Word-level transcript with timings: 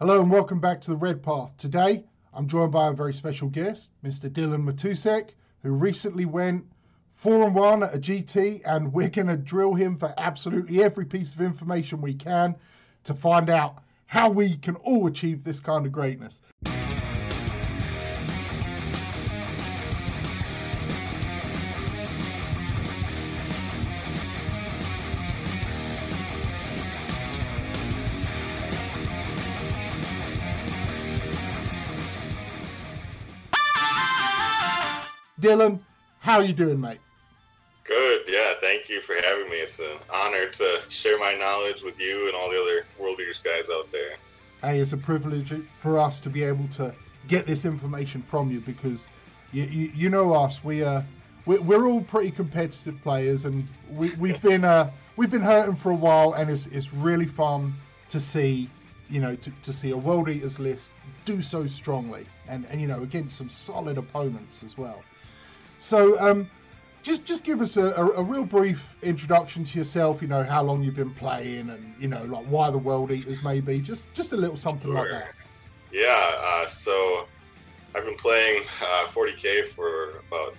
Hello 0.00 0.20
and 0.20 0.28
welcome 0.28 0.58
back 0.58 0.80
to 0.80 0.90
the 0.90 0.96
Red 0.96 1.22
Path. 1.22 1.56
Today, 1.56 2.02
I'm 2.32 2.48
joined 2.48 2.72
by 2.72 2.88
a 2.88 2.92
very 2.92 3.14
special 3.14 3.48
guest, 3.48 3.90
Mr. 4.04 4.28
Dylan 4.28 4.64
Matousek, 4.64 5.34
who 5.62 5.70
recently 5.70 6.24
went 6.24 6.64
four 7.14 7.46
and 7.46 7.54
one 7.54 7.84
at 7.84 7.94
a 7.94 7.98
GT, 7.98 8.62
and 8.64 8.92
we're 8.92 9.08
going 9.08 9.28
to 9.28 9.36
drill 9.36 9.72
him 9.72 9.96
for 9.96 10.12
absolutely 10.18 10.82
every 10.82 11.04
piece 11.04 11.32
of 11.32 11.40
information 11.40 12.00
we 12.00 12.12
can 12.12 12.56
to 13.04 13.14
find 13.14 13.48
out 13.48 13.84
how 14.06 14.28
we 14.28 14.56
can 14.56 14.74
all 14.76 15.06
achieve 15.06 15.44
this 15.44 15.60
kind 15.60 15.86
of 15.86 15.92
greatness. 15.92 16.42
Dylan, 35.44 35.78
how 36.20 36.38
are 36.38 36.44
you 36.44 36.54
doing, 36.54 36.80
mate? 36.80 37.00
Good, 37.84 38.22
yeah. 38.26 38.54
Thank 38.62 38.88
you 38.88 39.02
for 39.02 39.14
having 39.14 39.50
me. 39.50 39.56
It's 39.56 39.78
an 39.78 39.98
honor 40.10 40.48
to 40.48 40.80
share 40.88 41.18
my 41.18 41.34
knowledge 41.34 41.82
with 41.82 42.00
you 42.00 42.28
and 42.28 42.34
all 42.34 42.50
the 42.50 42.58
other 42.58 42.86
World 42.98 43.20
Eaters 43.20 43.42
guys 43.42 43.68
out 43.68 43.92
there. 43.92 44.16
Hey, 44.62 44.78
it's 44.78 44.94
a 44.94 44.96
privilege 44.96 45.52
for 45.78 45.98
us 45.98 46.18
to 46.20 46.30
be 46.30 46.42
able 46.42 46.66
to 46.68 46.94
get 47.28 47.46
this 47.46 47.66
information 47.66 48.22
from 48.22 48.50
you 48.50 48.60
because 48.60 49.06
you, 49.52 49.64
you, 49.64 49.92
you 49.94 50.08
know 50.08 50.32
us. 50.32 50.64
We 50.64 50.82
uh, 50.82 51.02
we, 51.44 51.58
we're 51.58 51.88
all 51.88 52.00
pretty 52.00 52.30
competitive 52.30 52.98
players, 53.02 53.44
and 53.44 53.68
we, 53.90 54.14
we've 54.14 54.40
been 54.40 54.64
uh, 54.64 54.90
we've 55.16 55.30
been 55.30 55.42
hurting 55.42 55.76
for 55.76 55.90
a 55.90 55.94
while, 55.94 56.32
and 56.32 56.48
it's 56.48 56.64
it's 56.68 56.94
really 56.94 57.26
fun 57.26 57.74
to 58.08 58.18
see 58.18 58.70
you 59.10 59.20
know 59.20 59.36
to, 59.36 59.52
to 59.62 59.74
see 59.74 59.90
a 59.90 59.96
World 59.96 60.30
Eaters 60.30 60.58
list 60.58 60.90
do 61.26 61.42
so 61.42 61.66
strongly, 61.66 62.24
and 62.48 62.64
and 62.70 62.80
you 62.80 62.86
know 62.86 63.02
against 63.02 63.36
some 63.36 63.50
solid 63.50 63.98
opponents 63.98 64.62
as 64.62 64.78
well. 64.78 65.04
So, 65.84 66.18
um, 66.18 66.48
just 67.02 67.26
just 67.26 67.44
give 67.44 67.60
us 67.60 67.76
a, 67.76 67.88
a, 67.88 68.08
a, 68.12 68.22
real 68.22 68.46
brief 68.46 68.82
introduction 69.02 69.66
to 69.66 69.78
yourself. 69.78 70.22
You 70.22 70.28
know 70.28 70.42
how 70.42 70.62
long 70.62 70.82
you've 70.82 70.96
been 70.96 71.12
playing, 71.12 71.68
and 71.68 71.94
you 72.00 72.08
know 72.08 72.24
like 72.24 72.46
why 72.46 72.70
the 72.70 72.78
World 72.78 73.10
Eaters 73.10 73.42
maybe. 73.44 73.80
Just 73.80 74.04
just 74.14 74.32
a 74.32 74.36
little 74.36 74.56
something 74.56 74.90
sure. 74.90 74.94
like 74.94 75.10
that. 75.10 75.34
Yeah. 75.92 76.30
Uh, 76.42 76.66
so 76.66 77.28
I've 77.94 78.06
been 78.06 78.16
playing 78.16 78.62
uh, 78.80 79.04
40k 79.08 79.66
for 79.66 80.22
about 80.26 80.56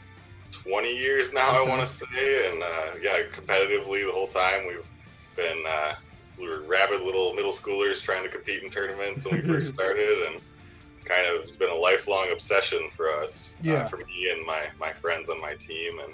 20 0.51 0.95
years 0.95 1.33
now. 1.33 1.49
I 1.59 1.67
want 1.67 1.81
to 1.81 1.87
say, 1.87 2.51
and 2.51 2.61
uh, 2.61 2.99
yeah, 3.01 3.23
competitively 3.33 4.05
the 4.05 4.11
whole 4.11 4.27
time 4.27 4.67
we've 4.67 4.87
been. 5.35 5.63
Uh, 5.67 5.95
we 6.37 6.47
were 6.47 6.61
rabid 6.61 7.01
little 7.01 7.33
middle 7.33 7.51
schoolers 7.51 8.03
trying 8.03 8.21
to 8.21 8.29
compete 8.29 8.61
in 8.61 8.69
tournaments 8.69 9.25
when 9.25 9.41
we 9.41 9.47
first 9.47 9.73
started, 9.73 10.27
and 10.27 10.39
kind 11.03 11.25
of 11.25 11.47
it's 11.47 11.54
been 11.54 11.54
a 11.54 11.54
lifelong 11.85 12.31
obsession 12.31 12.89
for 12.91 13.07
us, 13.21 13.57
uh, 13.59 13.69
yeah. 13.69 13.73
uh, 13.73 13.87
for 13.87 13.97
me 13.97 14.29
and 14.31 14.45
my 14.45 14.63
my 14.79 14.91
friends 14.91 15.29
on 15.29 15.39
my 15.39 15.53
team, 15.55 15.99
and 16.03 16.13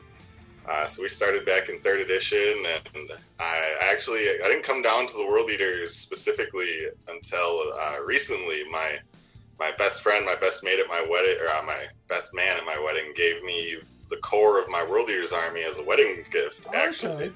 uh, 0.69 0.85
so 0.85 1.01
we 1.01 1.09
started 1.09 1.45
back 1.45 1.69
in 1.69 1.79
third 1.79 2.01
edition, 2.01 2.55
and 2.73 3.11
I 3.39 3.55
actually 3.91 4.23
I 4.43 4.47
didn't 4.51 4.63
come 4.63 4.81
down 4.81 5.07
to 5.07 5.13
the 5.13 5.25
World 5.25 5.49
Eaters 5.49 5.95
specifically 5.95 6.87
until 7.07 7.51
uh, 7.83 7.97
recently. 8.03 8.63
My 8.69 8.99
my 9.59 9.71
best 9.77 10.01
friend, 10.01 10.25
my 10.25 10.35
best 10.35 10.63
mate 10.63 10.79
at 10.79 10.87
my 10.87 11.05
wedding, 11.09 11.37
or 11.41 11.49
uh, 11.49 11.63
my 11.63 11.85
best 12.09 12.35
man 12.35 12.57
at 12.57 12.65
my 12.65 12.79
wedding, 12.85 13.13
gave 13.15 13.43
me 13.43 13.77
the 14.09 14.17
core 14.17 14.59
of 14.59 14.69
my 14.69 14.83
World 14.83 15.09
Eaters 15.09 15.31
army 15.31 15.63
as 15.63 15.77
a 15.77 15.83
wedding 15.83 16.23
gift. 16.31 16.67
Actually. 16.73 17.33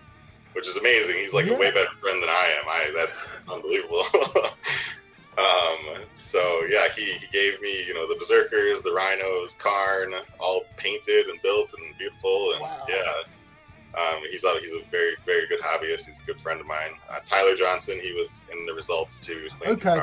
Which 0.53 0.67
is 0.69 0.77
amazing. 0.77 1.17
He's 1.17 1.33
like 1.33 1.47
yeah. 1.47 1.55
a 1.55 1.59
way 1.59 1.71
better 1.71 1.95
friend 2.01 2.21
than 2.21 2.29
I 2.29 2.45
am. 2.59 2.65
I 2.67 2.91
that's 2.95 3.37
unbelievable. 3.49 4.03
Um, 5.37 6.01
so 6.13 6.63
yeah, 6.69 6.87
he, 6.95 7.13
he 7.13 7.27
gave 7.27 7.59
me, 7.61 7.85
you 7.85 7.93
know, 7.93 8.07
the 8.07 8.15
Berserkers, 8.15 8.81
the 8.81 8.91
Rhinos, 8.91 9.55
Kharn, 9.55 10.13
all 10.39 10.63
painted 10.77 11.27
and 11.27 11.41
built 11.41 11.73
and 11.77 11.97
beautiful. 11.97 12.53
And 12.53 12.61
wow. 12.61 12.85
yeah, 12.87 13.99
um, 13.99 14.21
he's 14.29 14.43
a, 14.43 14.59
he's 14.61 14.73
a 14.73 14.81
very, 14.89 15.15
very 15.25 15.47
good 15.47 15.59
hobbyist. 15.59 16.05
He's 16.05 16.21
a 16.21 16.25
good 16.25 16.39
friend 16.39 16.61
of 16.61 16.67
mine. 16.67 16.91
Uh, 17.09 17.19
Tyler 17.25 17.55
Johnson, 17.55 17.99
he 18.01 18.13
was 18.13 18.45
in 18.51 18.65
the 18.65 18.73
results 18.73 19.19
too. 19.19 19.47
Okay. 19.65 19.99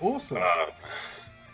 Awesome. 0.00 0.38
Uh, 0.40 0.66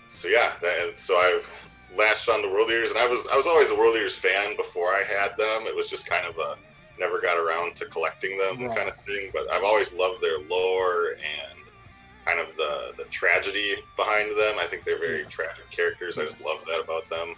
so 0.09 0.29
yeah, 0.29 0.53
that, 0.61 0.99
so 0.99 1.17
I've 1.17 1.51
latched 1.97 2.29
on 2.29 2.43
to 2.43 2.49
World 2.49 2.69
Eaters, 2.69 2.91
and 2.91 2.99
I 2.99 3.07
was 3.07 3.27
I 3.33 3.37
was 3.37 3.47
always 3.47 3.71
a 3.71 3.75
World 3.75 3.97
Eaters 3.97 4.17
fan 4.17 4.57
before 4.57 4.89
I 4.89 5.03
had 5.03 5.37
them. 5.39 5.67
It 5.67 5.75
was 5.75 5.89
just 5.89 6.07
kind 6.07 6.27
of 6.27 6.37
a 6.39 6.57
never 6.99 7.21
got 7.21 7.39
around 7.39 7.75
to 7.77 7.87
collecting 7.87 8.39
them 8.39 8.67
right. 8.67 8.77
kind 8.77 8.89
of 8.89 8.97
thing. 9.07 9.31
But 9.33 9.51
I've 9.51 9.65
always 9.65 9.95
loved 9.95 10.21
their 10.21 10.39
lore 10.41 11.13
and 11.13 11.54
kind 12.25 12.41
of 12.41 12.57
the 12.57 12.93
the 12.97 13.05
tragedy 13.05 13.77
behind 13.97 14.31
them. 14.31 14.57
I 14.59 14.67
think 14.67 14.85
they're 14.85 14.99
very 14.99 15.23
yeah. 15.23 15.29
tragic 15.29 15.71
characters. 15.71 16.19
I 16.19 16.25
just 16.25 16.41
love 16.41 16.65
that 16.67 16.81
about 16.83 17.09
them. 17.09 17.35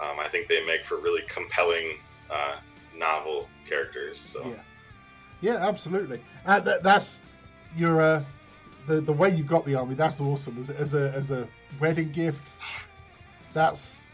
Um, 0.00 0.18
I 0.18 0.28
think 0.28 0.48
they 0.48 0.64
make 0.64 0.84
for 0.84 0.96
really 0.96 1.22
compelling 1.28 1.98
uh, 2.30 2.56
novel 2.96 3.48
characters. 3.68 4.18
So. 4.18 4.46
Yeah, 4.46 4.54
yeah, 5.40 5.66
absolutely. 5.68 6.20
Uh, 6.46 6.60
that, 6.60 6.82
that's 6.82 7.20
your 7.76 8.00
uh, 8.00 8.22
the 8.86 9.00
the 9.00 9.12
way 9.12 9.30
you 9.34 9.44
got 9.44 9.64
the 9.64 9.74
army. 9.74 9.94
That's 9.94 10.20
awesome. 10.20 10.58
As, 10.58 10.70
as 10.70 10.94
a 10.94 11.12
as 11.12 11.30
a 11.30 11.46
wedding 11.80 12.10
gift, 12.10 12.50
that's 13.52 14.04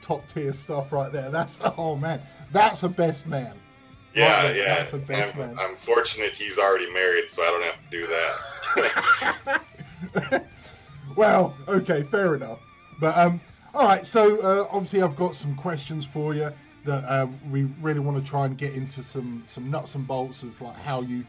top 0.00 0.26
tier 0.28 0.52
stuff 0.52 0.92
right 0.92 1.12
there. 1.12 1.30
That's 1.30 1.58
oh 1.78 1.96
man, 1.96 2.20
that's 2.52 2.82
a 2.82 2.88
best 2.88 3.26
man. 3.26 3.54
Yeah, 4.14 4.46
right, 4.46 4.56
yeah. 4.56 4.84
That's 4.84 4.92
a 4.92 5.40
I'm. 5.40 5.58
I'm 5.58 5.76
fortunate 5.76 6.34
he's 6.34 6.58
already 6.58 6.92
married, 6.92 7.30
so 7.30 7.42
I 7.42 7.46
don't 7.46 7.62
have 7.62 7.78
to 7.78 7.90
do 7.90 8.06
that. 10.26 10.46
well, 11.16 11.56
okay, 11.68 12.02
fair 12.02 12.34
enough. 12.34 12.60
But 13.00 13.16
um, 13.16 13.40
all 13.74 13.86
right. 13.86 14.06
So 14.06 14.40
uh, 14.40 14.66
obviously, 14.70 15.02
I've 15.02 15.16
got 15.16 15.34
some 15.34 15.54
questions 15.54 16.04
for 16.04 16.34
you 16.34 16.52
that 16.84 17.04
uh, 17.04 17.26
we 17.50 17.64
really 17.80 18.00
want 18.00 18.22
to 18.22 18.28
try 18.28 18.44
and 18.46 18.56
get 18.58 18.74
into 18.74 19.02
some 19.02 19.44
some 19.46 19.70
nuts 19.70 19.94
and 19.94 20.06
bolts 20.06 20.42
of 20.42 20.60
like 20.60 20.76
how 20.76 21.00
you 21.00 21.24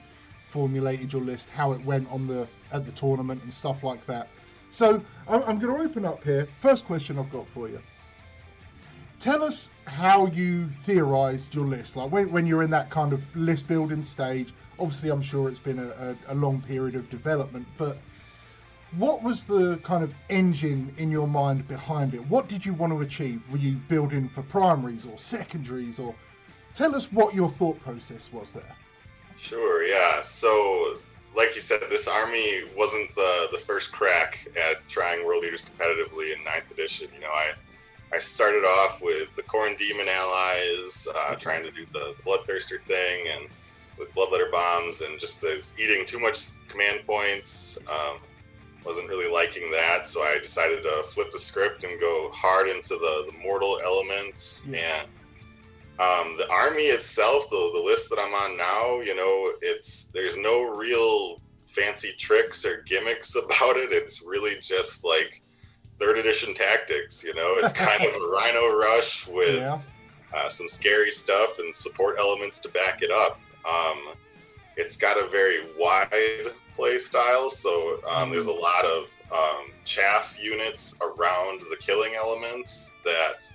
formulated 0.50 1.14
your 1.14 1.22
list, 1.22 1.50
how 1.50 1.72
it 1.72 1.84
went 1.86 2.10
on 2.12 2.28
the 2.28 2.48
at 2.72 2.86
the 2.86 2.92
tournament, 2.92 3.42
and 3.44 3.54
stuff 3.54 3.84
like 3.84 4.06
that. 4.08 4.28
So 4.70 5.02
I'm, 5.28 5.44
I'm 5.44 5.60
going 5.60 5.76
to 5.76 5.84
open 5.84 6.04
up 6.04 6.24
here. 6.24 6.48
First 6.60 6.86
question 6.86 7.20
I've 7.20 7.32
got 7.32 7.48
for 7.50 7.70
you. 7.70 7.80
Tell 9.24 9.42
us 9.42 9.70
how 9.86 10.28
you 10.28 10.68
theorized 10.68 11.56
your 11.56 11.66
list, 11.66 11.96
like 11.96 12.12
when, 12.12 12.30
when 12.32 12.46
you're 12.46 12.64
in 12.64 12.70
that 12.72 12.90
kind 12.90 13.14
of 13.14 13.22
list 13.36 13.68
building 13.68 14.04
stage 14.04 14.54
obviously, 14.80 15.10
I'm 15.10 15.22
sure 15.22 15.50
it's 15.50 15.60
been 15.60 15.80
a, 15.80 16.16
a, 16.30 16.34
a 16.34 16.36
long 16.36 16.62
period 16.62 16.96
of 16.96 17.10
development, 17.10 17.68
but 17.78 17.98
what 18.98 19.24
was 19.24 19.46
the 19.46 19.78
kind 19.78 20.04
of 20.04 20.14
engine 20.30 20.94
in 20.98 21.10
your 21.10 21.28
mind 21.28 21.68
behind 21.68 22.14
it? 22.14 22.28
What 22.30 22.48
did 22.48 22.66
you 22.66 22.74
want 22.74 22.94
to 22.94 23.02
achieve? 23.02 23.42
Were 23.52 23.58
you 23.58 23.74
building 23.88 24.30
for 24.30 24.44
primaries 24.44 25.06
or 25.06 25.18
secondaries, 25.18 26.00
or 26.00 26.14
tell 26.76 26.96
us 26.96 27.12
what 27.12 27.34
your 27.34 27.50
thought 27.50 27.80
process 27.82 28.32
was 28.32 28.54
there? 28.54 28.76
Sure, 29.38 29.84
yeah. 29.84 30.22
So, 30.22 30.98
like 31.36 31.56
you 31.56 31.62
said, 31.62 31.80
this 31.90 32.08
army 32.08 32.64
wasn't 32.78 33.16
the 33.16 33.48
the 33.52 33.58
first 33.58 33.92
crack 33.92 34.48
at 34.56 34.88
trying 34.88 35.26
World 35.26 35.44
Eaters 35.44 35.66
competitively 35.66 36.36
in 36.36 36.44
Ninth 36.44 36.70
Edition. 36.70 37.08
You 37.16 37.22
know, 37.22 37.32
I 37.32 37.54
I 38.14 38.20
started 38.20 38.64
off 38.64 39.02
with 39.02 39.36
the 39.36 39.42
Khorne 39.42 39.76
Demon 39.76 40.08
allies, 40.08 41.08
uh, 41.16 41.36
trying 41.36 41.64
to 41.64 41.72
do 41.72 41.86
the 41.92 42.14
Bloodthirster 42.24 42.80
thing, 42.82 43.28
and 43.28 43.50
with 43.98 44.14
bloodletter 44.14 44.52
bombs 44.52 45.02
and 45.02 45.20
just 45.20 45.44
eating 45.78 46.06
too 46.06 46.20
much 46.20 46.68
command 46.68 47.06
points. 47.06 47.78
Um, 47.90 48.20
wasn't 48.86 49.08
really 49.08 49.32
liking 49.32 49.72
that, 49.72 50.08
so 50.08 50.22
I 50.22 50.40
decided 50.42 50.84
to 50.84 51.04
flip 51.04 51.32
the 51.32 51.40
script 51.40 51.86
and 51.86 52.00
go 52.00 52.30
hard 52.34 52.68
into 52.68 52.96
the, 52.96 53.32
the 53.32 53.38
mortal 53.42 53.80
elements. 53.84 54.68
Yeah. 54.70 55.04
And 56.00 56.32
um, 56.32 56.38
the 56.38 56.50
army 56.50 56.84
itself, 56.84 57.50
the, 57.50 57.72
the 57.74 57.80
list 57.80 58.10
that 58.10 58.20
I'm 58.20 58.34
on 58.34 58.58
now, 58.58 59.00
you 59.00 59.16
know, 59.16 59.54
it's 59.62 60.06
there's 60.06 60.36
no 60.36 60.76
real 60.76 61.42
fancy 61.66 62.14
tricks 62.18 62.66
or 62.66 62.82
gimmicks 62.82 63.36
about 63.44 63.78
it. 63.78 63.92
It's 63.92 64.24
really 64.26 64.60
just 64.60 65.06
like 65.06 65.43
third 65.98 66.18
edition 66.18 66.54
tactics. 66.54 67.24
You 67.24 67.34
know, 67.34 67.56
it's 67.58 67.74
kind 67.74 68.04
of 68.04 68.14
a 68.16 68.28
Rhino 68.32 68.76
rush 68.78 69.28
with 69.28 69.56
yeah. 69.56 69.80
uh, 70.36 70.50
some 70.50 70.70
scary 70.70 71.12
stuff 71.12 71.60
and 71.60 71.76
support 71.76 72.18
elements 72.20 72.60
to 72.62 72.70
back 72.70 73.02
it 73.02 73.12
up. 73.12 73.40
Um, 73.68 74.14
it's 74.76 74.98
got 74.98 75.18
a 75.18 75.28
very 75.28 75.62
wide 75.78 76.52
play 76.76 76.98
style, 76.98 77.50
so 77.50 78.00
um, 78.10 78.32
there's 78.32 78.48
a 78.48 78.52
mm. 78.52 78.62
lot 78.62 78.86
of 78.86 79.10
um, 79.32 79.72
chaff 79.86 80.38
units 80.42 80.98
around 81.02 81.62
the 81.70 81.78
killing 81.80 82.16
elements 82.16 82.94
that 83.06 83.52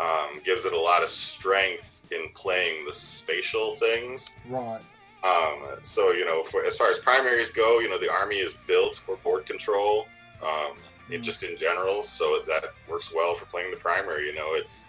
um, 0.00 0.40
gives 0.44 0.64
it 0.64 0.72
a 0.72 0.80
lot 0.80 1.02
of 1.02 1.08
strength 1.08 2.04
in 2.10 2.28
playing 2.34 2.86
the 2.86 2.92
spatial 2.92 3.72
things. 3.72 4.34
Right. 4.48 4.80
Um, 5.22 5.76
so 5.82 6.12
you 6.12 6.24
know, 6.24 6.42
for, 6.42 6.64
as 6.64 6.76
far 6.76 6.90
as 6.90 6.98
primaries 6.98 7.50
go, 7.50 7.78
you 7.80 7.90
know, 7.90 7.98
the 7.98 8.10
army 8.10 8.36
is 8.36 8.54
built 8.66 8.96
for 8.96 9.16
board 9.16 9.46
control. 9.46 10.06
Um. 10.42 10.76
Just 11.18 11.42
in 11.42 11.56
general, 11.56 12.02
so 12.02 12.42
that 12.46 12.64
works 12.88 13.12
well 13.14 13.34
for 13.34 13.46
playing 13.46 13.70
the 13.70 13.76
primary. 13.76 14.26
You 14.26 14.34
know, 14.34 14.54
it's 14.54 14.86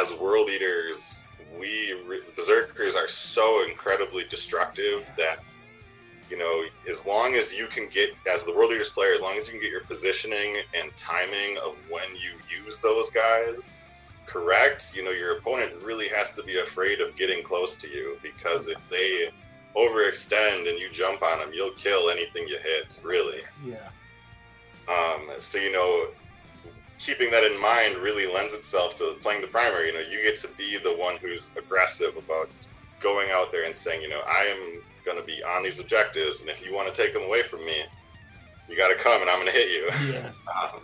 as 0.00 0.12
world 0.14 0.48
eaters 0.50 1.24
we 1.58 1.94
berserkers 2.36 2.94
are 2.94 3.08
so 3.08 3.64
incredibly 3.68 4.24
destructive 4.24 5.12
that 5.16 5.38
you 6.30 6.38
know, 6.38 6.62
as 6.88 7.04
long 7.04 7.34
as 7.34 7.52
you 7.52 7.66
can 7.66 7.88
get, 7.88 8.10
as 8.32 8.44
the 8.44 8.54
world 8.54 8.70
eaters 8.70 8.88
player, 8.88 9.12
as 9.12 9.20
long 9.20 9.36
as 9.36 9.48
you 9.48 9.52
can 9.54 9.60
get 9.60 9.70
your 9.72 9.80
positioning 9.80 10.58
and 10.74 10.94
timing 10.96 11.58
of 11.58 11.76
when 11.90 12.08
you 12.14 12.34
use 12.64 12.78
those 12.78 13.10
guys 13.10 13.72
correct, 14.26 14.94
you 14.94 15.02
know, 15.02 15.10
your 15.10 15.38
opponent 15.38 15.72
really 15.82 16.06
has 16.06 16.32
to 16.34 16.42
be 16.44 16.60
afraid 16.60 17.00
of 17.00 17.16
getting 17.16 17.42
close 17.42 17.74
to 17.74 17.88
you 17.88 18.16
because 18.22 18.68
if 18.68 18.78
they 18.88 19.30
overextend 19.76 20.68
and 20.70 20.78
you 20.78 20.88
jump 20.92 21.20
on 21.20 21.40
them, 21.40 21.50
you'll 21.52 21.72
kill 21.72 22.10
anything 22.10 22.46
you 22.46 22.58
hit, 22.58 23.00
really. 23.02 23.40
Yeah. 23.66 23.88
Um, 24.90 25.30
so, 25.38 25.58
you 25.58 25.72
know, 25.72 26.08
keeping 26.98 27.30
that 27.30 27.44
in 27.44 27.58
mind 27.60 27.96
really 27.96 28.26
lends 28.26 28.54
itself 28.54 28.94
to 28.96 29.16
playing 29.22 29.40
the 29.40 29.46
primary. 29.46 29.88
You 29.88 29.94
know, 29.94 30.00
you 30.00 30.22
get 30.22 30.36
to 30.40 30.48
be 30.58 30.78
the 30.78 30.94
one 30.96 31.16
who's 31.16 31.50
aggressive 31.56 32.16
about 32.16 32.50
going 32.98 33.30
out 33.30 33.50
there 33.52 33.64
and 33.64 33.74
saying, 33.74 34.02
you 34.02 34.08
know, 34.08 34.20
I 34.26 34.44
am 34.44 34.82
going 35.04 35.16
to 35.16 35.24
be 35.24 35.42
on 35.42 35.62
these 35.62 35.80
objectives, 35.80 36.40
and 36.40 36.50
if 36.50 36.64
you 36.64 36.74
want 36.74 36.92
to 36.92 37.02
take 37.02 37.14
them 37.14 37.22
away 37.22 37.42
from 37.42 37.64
me, 37.64 37.82
you 38.68 38.76
got 38.76 38.88
to 38.88 38.94
come, 38.94 39.20
and 39.22 39.30
I'm 39.30 39.36
going 39.40 39.50
to 39.50 39.52
hit 39.52 39.70
you. 39.70 40.12
Yes. 40.12 40.46
Um, 40.62 40.80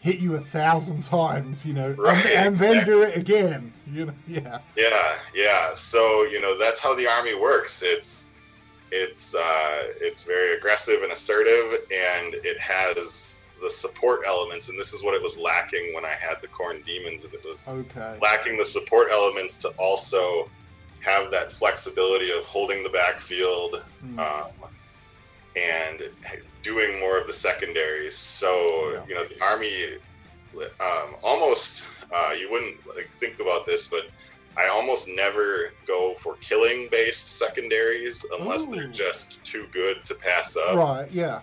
Hit 0.00 0.20
you 0.20 0.36
a 0.36 0.40
thousand 0.40 1.02
times, 1.02 1.66
you 1.66 1.74
know, 1.74 1.90
Right, 1.90 2.24
and, 2.26 2.46
and 2.46 2.56
then 2.56 2.70
exactly. 2.78 2.94
do 2.94 3.02
it 3.02 3.16
again. 3.16 3.72
You 3.92 4.06
know, 4.06 4.12
yeah. 4.28 4.60
Yeah, 4.76 5.14
yeah. 5.34 5.74
So 5.74 6.22
you 6.22 6.40
know 6.40 6.56
that's 6.56 6.78
how 6.78 6.94
the 6.94 7.08
army 7.08 7.34
works. 7.34 7.82
It's 7.82 8.28
it's 8.92 9.34
uh, 9.34 9.82
it's 10.00 10.22
very 10.22 10.56
aggressive 10.56 11.02
and 11.02 11.10
assertive, 11.10 11.80
and 11.90 12.34
it 12.34 12.60
has 12.60 13.37
the 13.60 13.70
support 13.70 14.20
elements. 14.26 14.68
And 14.68 14.78
this 14.78 14.92
is 14.92 15.02
what 15.02 15.14
it 15.14 15.22
was 15.22 15.38
lacking 15.38 15.94
when 15.94 16.04
I 16.04 16.10
had 16.18 16.40
the 16.40 16.48
Khorne 16.48 16.84
Demons. 16.84 17.24
Is 17.24 17.34
it 17.34 17.44
was 17.44 17.66
Okay. 17.68 18.18
lacking 18.20 18.56
the 18.56 18.64
support 18.64 19.08
elements 19.12 19.58
to 19.58 19.68
also 19.70 20.48
have 21.00 21.30
that 21.30 21.52
flexibility 21.52 22.30
of 22.30 22.44
holding 22.44 22.82
the 22.82 22.88
backfield 22.90 23.82
Mm. 24.04 24.18
um, 24.18 24.52
and 25.56 26.02
doing 26.62 26.98
more 27.00 27.18
of 27.18 27.26
the 27.26 27.32
secondaries. 27.32 28.16
So 28.16 28.92
Yeah. 28.92 29.04
you 29.08 29.14
know 29.14 29.24
the 29.26 29.40
army 29.42 29.98
um, 30.80 31.14
almost 31.22 31.84
uh, 32.12 32.34
you 32.38 32.50
wouldn't 32.50 32.84
like 32.96 33.10
think 33.12 33.38
about 33.38 33.64
this, 33.66 33.86
but 33.88 34.08
I 34.56 34.66
almost 34.68 35.08
never 35.08 35.72
go 35.86 36.14
for 36.14 36.34
killing 36.40 36.88
based 36.90 37.36
secondaries 37.38 38.24
unless 38.38 38.66
they're 38.66 38.88
just 38.88 39.42
too 39.44 39.66
good 39.72 40.04
to 40.06 40.14
pass 40.14 40.56
up. 40.56 40.74
Right. 40.76 41.10
Yeah. 41.12 41.40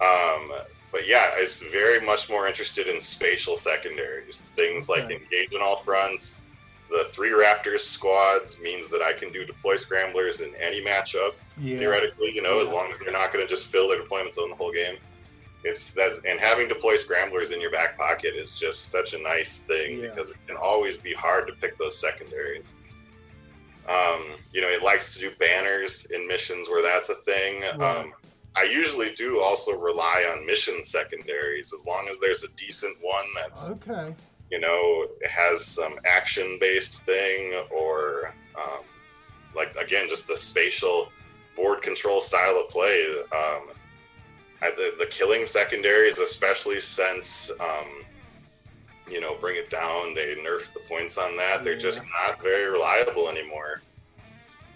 Um, 0.00 0.52
but 0.96 1.06
yeah, 1.06 1.32
it's 1.36 1.60
very 1.60 2.00
much 2.00 2.30
more 2.30 2.48
interested 2.48 2.86
in 2.88 2.98
spatial 2.98 3.54
secondaries. 3.54 4.40
Things 4.40 4.88
like 4.88 5.02
engage 5.10 5.54
on 5.54 5.60
all 5.60 5.76
fronts. 5.76 6.40
The 6.88 7.04
three 7.10 7.32
Raptors 7.32 7.80
squads 7.80 8.62
means 8.62 8.88
that 8.88 9.02
I 9.02 9.12
can 9.12 9.30
do 9.30 9.44
deploy 9.44 9.76
scramblers 9.76 10.40
in 10.40 10.54
any 10.54 10.82
matchup 10.82 11.34
Yeah. 11.60 11.76
theoretically, 11.80 12.30
you 12.34 12.40
know, 12.40 12.60
as 12.60 12.70
long 12.72 12.90
as 12.90 12.98
they're 12.98 13.12
not 13.12 13.30
going 13.30 13.46
to 13.46 13.50
just 13.50 13.66
fill 13.66 13.88
their 13.88 13.98
deployment 13.98 14.32
zone 14.32 14.48
the 14.48 14.56
whole 14.56 14.72
game. 14.72 14.96
It's 15.64 15.92
that's 15.92 16.18
and 16.26 16.40
having 16.40 16.66
deploy 16.66 16.96
scramblers 16.96 17.50
in 17.50 17.60
your 17.60 17.70
back 17.70 17.98
pocket 17.98 18.34
is 18.34 18.58
just 18.58 18.88
such 18.90 19.12
a 19.12 19.18
nice 19.18 19.60
thing 19.60 20.00
Yeah. 20.00 20.08
because 20.08 20.30
it 20.30 20.38
can 20.46 20.56
always 20.56 20.96
be 20.96 21.12
hard 21.12 21.46
to 21.48 21.52
pick 21.52 21.76
those 21.76 21.98
secondaries. 22.00 22.72
Um, 23.86 24.22
you 24.50 24.62
know, 24.62 24.68
it 24.68 24.82
likes 24.82 25.12
to 25.12 25.20
do 25.20 25.30
banners 25.38 26.06
in 26.06 26.26
missions 26.26 26.70
where 26.70 26.80
that's 26.80 27.10
a 27.10 27.14
thing. 27.16 27.60
Right. 27.60 27.82
Um, 27.82 28.14
I 28.56 28.64
usually 28.64 29.12
do 29.12 29.40
also 29.40 29.78
rely 29.78 30.24
on 30.32 30.46
mission 30.46 30.82
secondaries 30.82 31.72
as 31.78 31.86
long 31.86 32.08
as 32.10 32.18
there's 32.20 32.42
a 32.42 32.48
decent 32.56 32.96
one 33.02 33.26
that's 33.34 33.70
Okay. 33.70 34.14
you 34.50 34.58
know, 34.60 35.06
it 35.20 35.30
has 35.30 35.64
some 35.64 35.98
action 36.06 36.56
based 36.60 37.02
thing 37.04 37.52
or 37.70 38.32
um, 38.58 38.82
like 39.54 39.74
again 39.76 40.08
just 40.08 40.26
the 40.26 40.36
spatial 40.36 41.10
board 41.54 41.82
control 41.82 42.20
style 42.20 42.56
of 42.64 42.68
play. 42.70 43.04
Um, 43.32 43.68
I, 44.62 44.70
the 44.70 44.94
the 44.98 45.06
killing 45.10 45.44
secondaries, 45.46 46.18
especially 46.18 46.80
since 46.80 47.50
um, 47.60 48.02
you 49.10 49.20
know 49.20 49.34
bring 49.38 49.56
it 49.56 49.68
down, 49.68 50.14
they 50.14 50.34
nerfed 50.36 50.72
the 50.72 50.80
points 50.88 51.18
on 51.18 51.36
that. 51.36 51.62
They're 51.62 51.76
just 51.76 52.02
not 52.02 52.42
very 52.42 52.70
reliable 52.70 53.28
anymore. 53.28 53.82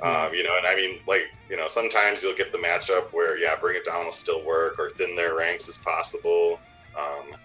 Um, 0.02 0.32
you 0.34 0.42
know, 0.42 0.56
and 0.56 0.66
I 0.66 0.74
mean, 0.76 1.00
like, 1.06 1.22
you 1.48 1.56
know, 1.56 1.68
sometimes 1.68 2.22
you'll 2.22 2.34
get 2.36 2.52
the 2.52 2.58
matchup 2.58 3.12
where, 3.12 3.36
yeah, 3.38 3.56
bring 3.60 3.76
it 3.76 3.84
down 3.84 4.04
will 4.06 4.12
still 4.12 4.44
work, 4.44 4.78
or 4.78 4.88
thin 4.90 5.14
their 5.14 5.34
ranks 5.34 5.68
as 5.68 5.76
possible. 5.76 6.58
Um, 6.98 7.36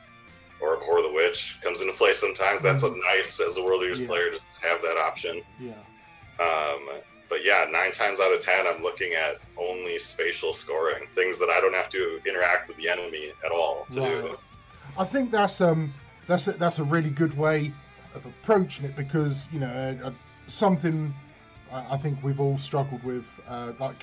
or 0.62 0.78
Abhor 0.78 1.02
the 1.02 1.12
Witch 1.12 1.58
comes 1.62 1.82
into 1.82 1.94
play 1.94 2.14
sometimes. 2.14 2.62
That's 2.62 2.84
a 2.84 2.96
nice 3.14 3.40
as 3.42 3.56
the 3.56 3.64
World 3.64 3.84
Eaters 3.84 4.00
Yeah. 4.00 4.08
player 4.08 4.32
to 4.32 4.40
have 4.68 4.82
that 4.82 4.98
option. 4.98 5.42
Yeah. 5.60 5.74
Um, 6.40 6.90
but 7.28 7.44
yeah, 7.44 7.66
nine 7.72 7.92
times 7.92 8.20
out 8.20 8.34
of 8.34 8.40
ten, 8.40 8.66
I'm 8.68 8.82
looking 8.82 9.14
at 9.14 9.40
only 9.58 9.98
spatial 10.00 10.54
scoring, 10.54 11.08
things 11.10 11.40
that 11.40 11.50
I 11.50 11.60
don't 11.60 11.74
have 11.74 11.90
to 11.90 12.20
interact 12.26 12.68
with 12.70 12.78
the 12.78 12.88
enemy 12.88 13.32
at 13.46 13.52
all 13.52 13.86
to 13.92 14.02
Right. 14.02 14.22
do. 14.22 14.38
I 14.98 15.04
think 15.06 15.30
that's 15.32 15.60
um 15.60 15.94
that's 16.28 16.48
a, 16.48 16.54
that's 16.54 16.80
a 16.80 16.84
really 16.84 17.10
good 17.10 17.38
way 17.38 17.74
of 18.14 18.26
approaching 18.26 18.86
it 18.86 18.96
because 18.96 19.50
you 19.52 19.60
know 19.60 19.68
uh, 19.68 20.08
uh, 20.08 20.12
something 20.48 21.14
I, 21.72 21.98
think 21.98 22.24
we've 22.24 22.40
all 22.40 22.58
struggled 22.58 23.04
with 23.04 23.26
uh, 23.48 23.74
like 23.80 23.96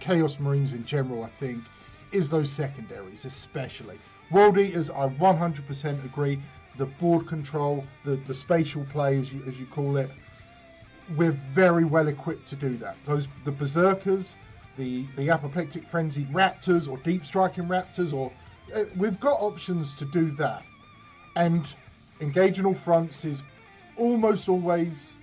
Chaos 0.00 0.38
Marines 0.38 0.72
in 0.72 0.84
general. 0.84 1.24
I 1.24 1.28
think 1.28 1.62
is 2.12 2.30
those 2.30 2.50
secondaries, 2.50 3.24
especially 3.24 3.98
World 4.30 4.58
Eaters. 4.58 4.90
I 4.90 5.08
100% 5.08 6.04
agree. 6.04 6.40
The 6.76 6.86
board 6.86 7.26
control, 7.26 7.84
the 8.04 8.16
the 8.16 8.34
spatial 8.34 8.84
play, 8.92 9.18
as 9.18 9.32
you 9.32 9.42
as 9.46 9.58
you 9.58 9.66
call 9.66 9.96
it, 9.96 10.10
we're 11.16 11.38
very 11.52 11.84
well 11.84 12.08
equipped 12.08 12.46
to 12.48 12.56
do 12.56 12.76
that. 12.76 12.96
Those 13.04 13.26
the 13.44 13.52
berserkers, 13.52 14.36
the 14.76 15.04
the 15.16 15.30
apoplectic 15.30 15.88
frenzied 15.88 16.32
raptors, 16.32 16.88
or 16.88 16.98
deep 16.98 17.24
striking 17.24 17.64
raptors, 17.64 18.12
or 18.12 18.32
uh, 18.74 18.84
we've 18.96 19.18
got 19.18 19.40
options 19.40 19.94
to 19.94 20.04
do 20.04 20.30
that. 20.32 20.62
And 21.36 21.66
engaging 22.20 22.64
all 22.64 22.74
fronts 22.74 23.24
is 23.24 23.42
almost 23.96 24.48
always 24.48 25.14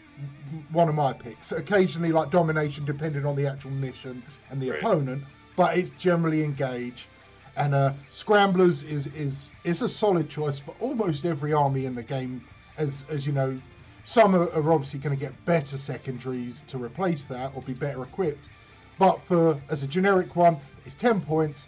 one 0.72 0.90
of 0.90 0.96
my 0.96 1.14
picks. 1.14 1.52
Occasionally, 1.52 2.12
like 2.12 2.30
domination, 2.32 2.86
depending 2.86 3.26
on 3.26 3.36
the 3.36 3.48
actual 3.48 3.72
mission 3.72 4.24
and 4.50 4.62
the 4.62 4.72
Right. 4.72 4.80
opponent, 4.82 5.24
but 5.56 5.78
it's 5.78 5.90
generally 5.92 6.44
engage. 6.44 7.10
And 7.58 7.74
uh, 7.74 7.94
scramblers 8.10 8.84
is 8.84 9.08
is 9.08 9.52
is 9.64 9.82
a 9.82 9.90
solid 9.90 10.30
choice 10.30 10.60
for 10.60 10.72
almost 10.80 11.26
every 11.26 11.54
army 11.54 11.86
in 11.86 11.96
the 11.96 12.04
game. 12.04 12.42
As 12.78 13.06
as 13.10 13.26
you 13.26 13.34
know, 13.34 13.58
some 14.04 14.36
are, 14.36 14.50
are 14.52 14.74
obviously 14.74 15.00
going 15.00 15.18
to 15.18 15.20
get 15.26 15.46
better 15.46 15.78
secondaries 15.78 16.62
to 16.64 16.78
replace 16.78 17.26
that 17.28 17.52
or 17.56 17.62
be 17.62 17.74
better 17.74 18.04
equipped. 18.04 18.50
But 18.98 19.26
for 19.28 19.62
as 19.70 19.84
a 19.84 19.88
generic 19.88 20.36
one, 20.36 20.58
it's 20.86 20.96
ten 20.96 21.22
points, 21.22 21.68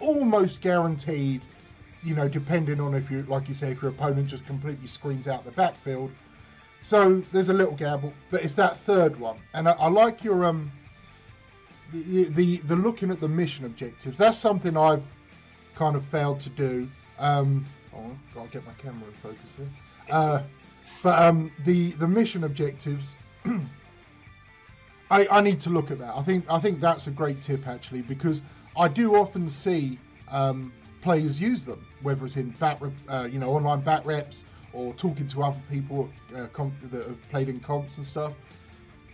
almost 0.00 0.60
guaranteed. 0.62 1.42
You 2.02 2.14
know, 2.14 2.28
depending 2.28 2.80
on 2.80 2.94
if 2.94 3.10
you, 3.10 3.22
like 3.22 3.48
you 3.48 3.54
say, 3.54 3.70
if 3.72 3.80
your 3.80 3.90
opponent 3.90 4.26
just 4.28 4.44
completely 4.46 4.86
screens 4.86 5.26
out 5.28 5.44
the 5.44 5.52
backfield. 5.52 6.12
So 6.84 7.22
there's 7.32 7.48
a 7.48 7.54
little 7.54 7.74
gamble, 7.74 8.12
but 8.30 8.44
it's 8.44 8.54
that 8.56 8.76
third 8.76 9.18
one, 9.18 9.38
and 9.54 9.66
I, 9.66 9.72
I 9.72 9.88
like 9.88 10.22
your 10.22 10.44
um, 10.44 10.70
the, 11.94 12.24
the 12.24 12.58
the 12.58 12.76
looking 12.76 13.10
at 13.10 13.20
the 13.20 13.28
mission 13.28 13.64
objectives. 13.64 14.18
That's 14.18 14.36
something 14.36 14.76
I've 14.76 15.02
kind 15.74 15.96
of 15.96 16.04
failed 16.04 16.40
to 16.42 16.50
do. 16.50 16.86
Um, 17.18 17.64
oh, 17.96 18.10
gotta 18.34 18.50
get 18.50 18.66
my 18.66 18.74
camera 18.74 19.08
in 19.08 19.14
focus 19.14 19.54
here. 19.56 19.66
Uh, 20.10 20.42
but 21.02 21.18
um, 21.22 21.50
the 21.64 21.92
the 21.92 22.06
mission 22.06 22.44
objectives, 22.44 23.16
I, 25.10 25.26
I 25.30 25.40
need 25.40 25.62
to 25.62 25.70
look 25.70 25.90
at 25.90 25.98
that. 26.00 26.14
I 26.14 26.22
think 26.22 26.44
I 26.50 26.60
think 26.60 26.80
that's 26.80 27.06
a 27.06 27.10
great 27.10 27.40
tip 27.40 27.66
actually 27.66 28.02
because 28.02 28.42
I 28.76 28.88
do 28.88 29.16
often 29.16 29.48
see 29.48 29.98
um, 30.28 30.70
players 31.00 31.40
use 31.40 31.64
them, 31.64 31.86
whether 32.02 32.26
it's 32.26 32.36
in 32.36 32.50
bat, 32.60 32.78
uh, 33.08 33.26
you 33.32 33.38
know, 33.38 33.48
online 33.48 33.80
bat 33.80 34.04
reps 34.04 34.44
or 34.74 34.92
talking 34.94 35.28
to 35.28 35.42
other 35.42 35.60
people 35.70 36.10
uh, 36.36 36.46
comp- 36.48 36.74
that 36.90 37.06
have 37.06 37.30
played 37.30 37.48
in 37.48 37.60
comps 37.60 37.96
and 37.96 38.06
stuff. 38.06 38.32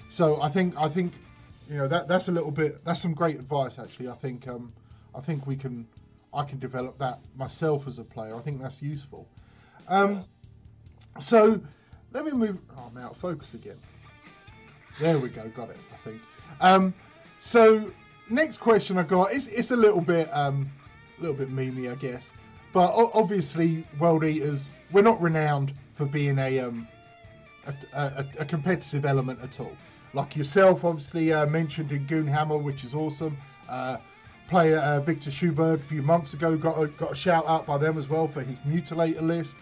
So 0.08 0.40
I 0.42 0.48
think 0.48 0.74
I 0.76 0.88
think 0.88 1.12
you 1.68 1.76
know 1.76 1.86
that 1.86 2.08
that's 2.08 2.28
a 2.28 2.32
little 2.32 2.50
bit 2.50 2.84
that's 2.84 3.00
some 3.00 3.14
great 3.14 3.36
advice 3.36 3.78
actually. 3.78 4.08
I 4.08 4.14
think 4.14 4.48
um, 4.48 4.72
I 5.14 5.20
think 5.20 5.46
we 5.46 5.56
can 5.56 5.86
I 6.32 6.44
can 6.44 6.58
develop 6.58 6.98
that 6.98 7.20
myself 7.36 7.86
as 7.86 7.98
a 7.98 8.04
player. 8.04 8.34
I 8.34 8.40
think 8.40 8.60
that's 8.60 8.82
useful. 8.82 9.28
Um, 9.88 10.24
so 11.18 11.60
let 12.12 12.24
me 12.24 12.32
move. 12.32 12.58
Oh, 12.76 12.90
I'm 12.90 13.02
out 13.02 13.12
of 13.12 13.16
focus 13.18 13.54
again. 13.54 13.78
There 14.98 15.18
we 15.18 15.28
go. 15.28 15.48
Got 15.48 15.70
it. 15.70 15.78
I 15.92 15.96
think. 15.98 16.20
Um, 16.60 16.94
so 17.40 17.90
next 18.28 18.58
question 18.58 18.98
I 18.98 19.02
got 19.02 19.32
is 19.32 19.46
it's 19.48 19.70
a 19.70 19.76
little 19.76 20.00
bit 20.00 20.28
um, 20.32 20.70
a 21.18 21.22
little 21.22 21.36
bit 21.36 21.50
memey, 21.50 21.90
I 21.90 21.94
guess. 21.96 22.32
But 22.72 22.92
obviously, 23.14 23.84
World 23.98 24.24
Eaters 24.24 24.70
we're 24.92 25.02
not 25.02 25.20
renowned 25.20 25.72
for 25.94 26.06
being 26.06 26.38
a 26.38 26.60
um, 26.60 26.88
a, 27.66 27.74
a, 27.92 28.26
a 28.40 28.44
competitive 28.44 29.04
element 29.04 29.40
at 29.42 29.60
all. 29.60 29.76
Like 30.14 30.36
yourself, 30.36 30.84
obviously 30.84 31.32
uh, 31.32 31.46
mentioned 31.46 31.92
in 31.92 32.06
Goonhammer, 32.06 32.60
which 32.60 32.84
is 32.84 32.94
awesome. 32.94 33.36
Uh, 33.68 33.98
player 34.48 34.78
uh, 34.78 35.00
Victor 35.00 35.30
Schubert 35.30 35.78
a 35.78 35.82
few 35.84 36.02
months 36.02 36.34
ago 36.34 36.56
got 36.56 36.80
a, 36.80 36.88
got 36.88 37.12
a 37.12 37.14
shout 37.14 37.46
out 37.46 37.66
by 37.66 37.78
them 37.78 37.96
as 37.96 38.08
well 38.08 38.26
for 38.26 38.42
his 38.42 38.58
mutilator 38.60 39.22
list. 39.22 39.56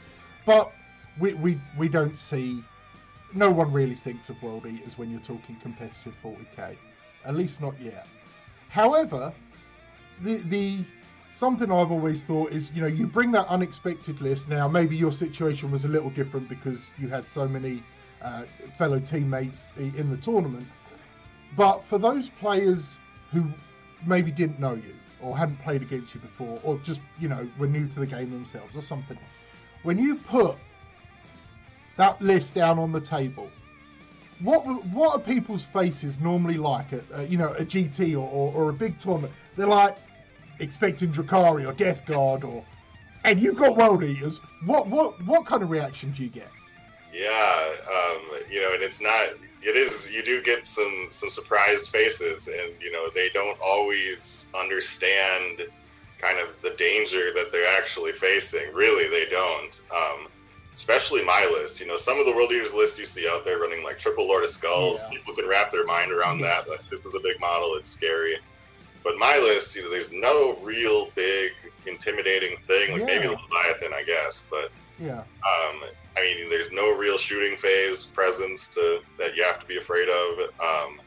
But 0.47 0.73
we, 1.21 1.35
we, 1.35 1.61
we 1.77 1.89
don't 1.89 2.17
see, 2.17 2.63
no 3.35 3.51
one 3.51 3.71
really 3.71 3.97
thinks 3.97 4.31
of 4.31 4.43
World 4.43 4.65
Eaters 4.65 4.97
when 4.97 5.11
you're 5.11 5.21
talking 5.21 5.57
competitive 5.61 6.15
40k. 6.25 6.77
At 7.27 7.35
least 7.37 7.61
not 7.61 7.79
yet. 7.81 8.07
However, 8.71 9.33
the 10.23 10.37
the 10.37 10.79
something 11.31 11.71
I've 11.71 11.91
always 11.91 12.25
thought 12.25 12.53
is, 12.53 12.71
you 12.75 12.81
know, 12.81 12.87
you 12.89 13.07
bring 13.07 13.33
that 13.33 13.47
unexpected 13.49 14.21
list. 14.21 14.49
Now, 14.49 14.69
maybe 14.69 14.97
your 14.97 15.13
situation 15.13 15.71
was 15.71 15.85
a 15.85 15.89
little 15.89 16.11
different 16.11 16.49
because 16.49 16.91
you 16.99 17.09
had 17.09 17.29
so 17.29 17.47
many 17.47 17.83
uh, 18.23 18.45
fellow 18.77 18.99
teammates 18.99 19.73
in 19.77 20.11
the 20.11 20.17
tournament. 20.17 20.67
But 21.57 21.85
for 21.85 21.99
those 21.99 22.29
players 22.29 22.99
who 23.33 23.45
maybe 24.07 24.31
didn't 24.31 24.61
know 24.61 24.75
you 24.75 24.95
or 25.21 25.37
hadn't 25.37 25.61
played 25.63 25.83
against 25.83 26.15
you 26.15 26.21
before, 26.21 26.61
or 26.63 26.79
just 26.79 27.01
you 27.19 27.29
know 27.29 27.49
were 27.59 27.67
new 27.67 27.89
to 27.89 28.01
the 28.01 28.07
game 28.07 28.31
themselves 28.31 28.77
or 28.77 28.83
something, 28.83 29.19
when 29.83 29.99
you 29.99 30.17
put 30.17 30.57
that 31.97 32.21
list 32.23 32.55
down 32.55 32.79
on 32.79 32.93
the 32.93 33.01
table, 33.01 33.51
what 34.41 34.63
what 34.87 35.17
are 35.17 35.21
people's 35.21 35.65
faces 35.65 36.21
normally 36.21 36.57
like 36.57 36.93
at 36.93 37.03
uh, 37.15 37.21
you 37.23 37.37
know 37.37 37.53
a 37.55 37.65
GT 37.65 38.15
or, 38.15 38.29
or, 38.29 38.53
or, 38.55 38.71
a 38.71 38.73
big 38.73 38.99
tournament? 38.99 39.33
They're 39.57 39.67
like 39.67 39.97
expecting 40.61 41.13
Drukhari 41.13 41.69
or 41.69 41.73
Death 41.73 42.05
Guard 42.07 42.45
or, 42.45 42.65
and 43.25 43.41
you've 43.41 43.57
got 43.57 43.77
World 43.77 44.03
Eaters. 44.03 44.41
What 44.65 44.87
what 44.89 45.23
what 45.25 45.47
kind 45.47 45.63
of 45.63 45.71
reaction 45.71 46.13
do 46.13 46.23
you 46.23 46.29
get? 46.29 46.51
Yeah, 47.13 47.71
um, 47.93 48.23
you 48.51 48.61
know, 48.61 48.75
and 48.75 48.83
it's 48.83 49.03
not. 49.03 49.29
It 49.61 49.77
is. 49.77 50.13
You 50.13 50.23
do 50.25 50.43
get 50.43 50.69
some 50.69 51.09
some 51.11 51.31
surprised 51.31 51.89
faces, 51.89 52.49
and 52.49 52.73
you 52.81 52.93
know 52.93 53.09
they 53.11 53.29
don't 53.31 53.59
always 53.61 54.47
understand 54.59 55.63
kind 56.21 56.39
of 56.39 56.61
the 56.63 56.71
danger 56.71 57.33
that 57.35 57.51
they're 57.53 57.77
actually 57.77 58.13
facing. 58.13 58.73
Really, 58.73 59.09
they 59.09 59.31
don't. 59.31 59.83
Um, 59.95 60.29
especially 60.79 61.25
my 61.25 61.45
list. 61.53 61.81
You 61.81 61.89
know, 61.89 61.97
some 61.97 62.21
of 62.21 62.27
the 62.27 62.33
world 62.33 62.53
eaters 62.53 62.73
lists 62.73 63.01
you 63.01 63.07
see 63.07 63.29
out 63.29 63.45
there 63.45 63.59
running 63.59 63.83
like 63.83 63.99
triple 63.99 64.29
Lord 64.29 64.45
of 64.45 64.51
Skulls. 64.51 65.03
Yeah. 65.03 65.19
People 65.19 65.35
can 65.35 65.49
wrap 65.49 65.73
their 65.73 65.85
mind 65.85 66.13
around 66.13 66.39
yes. 66.39 66.67
that. 66.67 66.71
Like, 66.71 66.81
this 66.81 67.05
is 67.05 67.15
a 67.15 67.21
big 67.21 67.41
model. 67.41 67.75
It's 67.75 67.89
scary. 67.89 68.39
But 69.03 69.19
my 69.19 69.39
list, 69.39 69.77
you 69.77 69.83
know, 69.83 69.91
there's 69.91 70.13
no 70.13 70.57
real 70.63 71.11
big 71.15 71.53
intimidating 71.87 72.57
thing. 72.57 72.93
Like 72.93 73.01
yeah. 73.01 73.07
maybe 73.07 73.27
the 73.27 73.37
Leviathan, 73.37 73.93
I 73.95 74.03
guess. 74.03 74.45
But 74.51 74.71
yeah. 74.99 75.21
Um, 75.21 75.85
I 76.17 76.23
mean, 76.23 76.51
there's 76.51 76.73
no 76.73 76.97
real 76.97 77.17
shooting 77.17 77.57
phase 77.57 78.05
presence 78.05 78.69
to 78.71 79.01
that 79.19 79.37
you 79.37 79.45
have 79.45 79.61
to 79.61 79.67
be 79.67 79.79
afraid 79.79 80.09
of. 80.09 80.51
Um, 80.61 81.01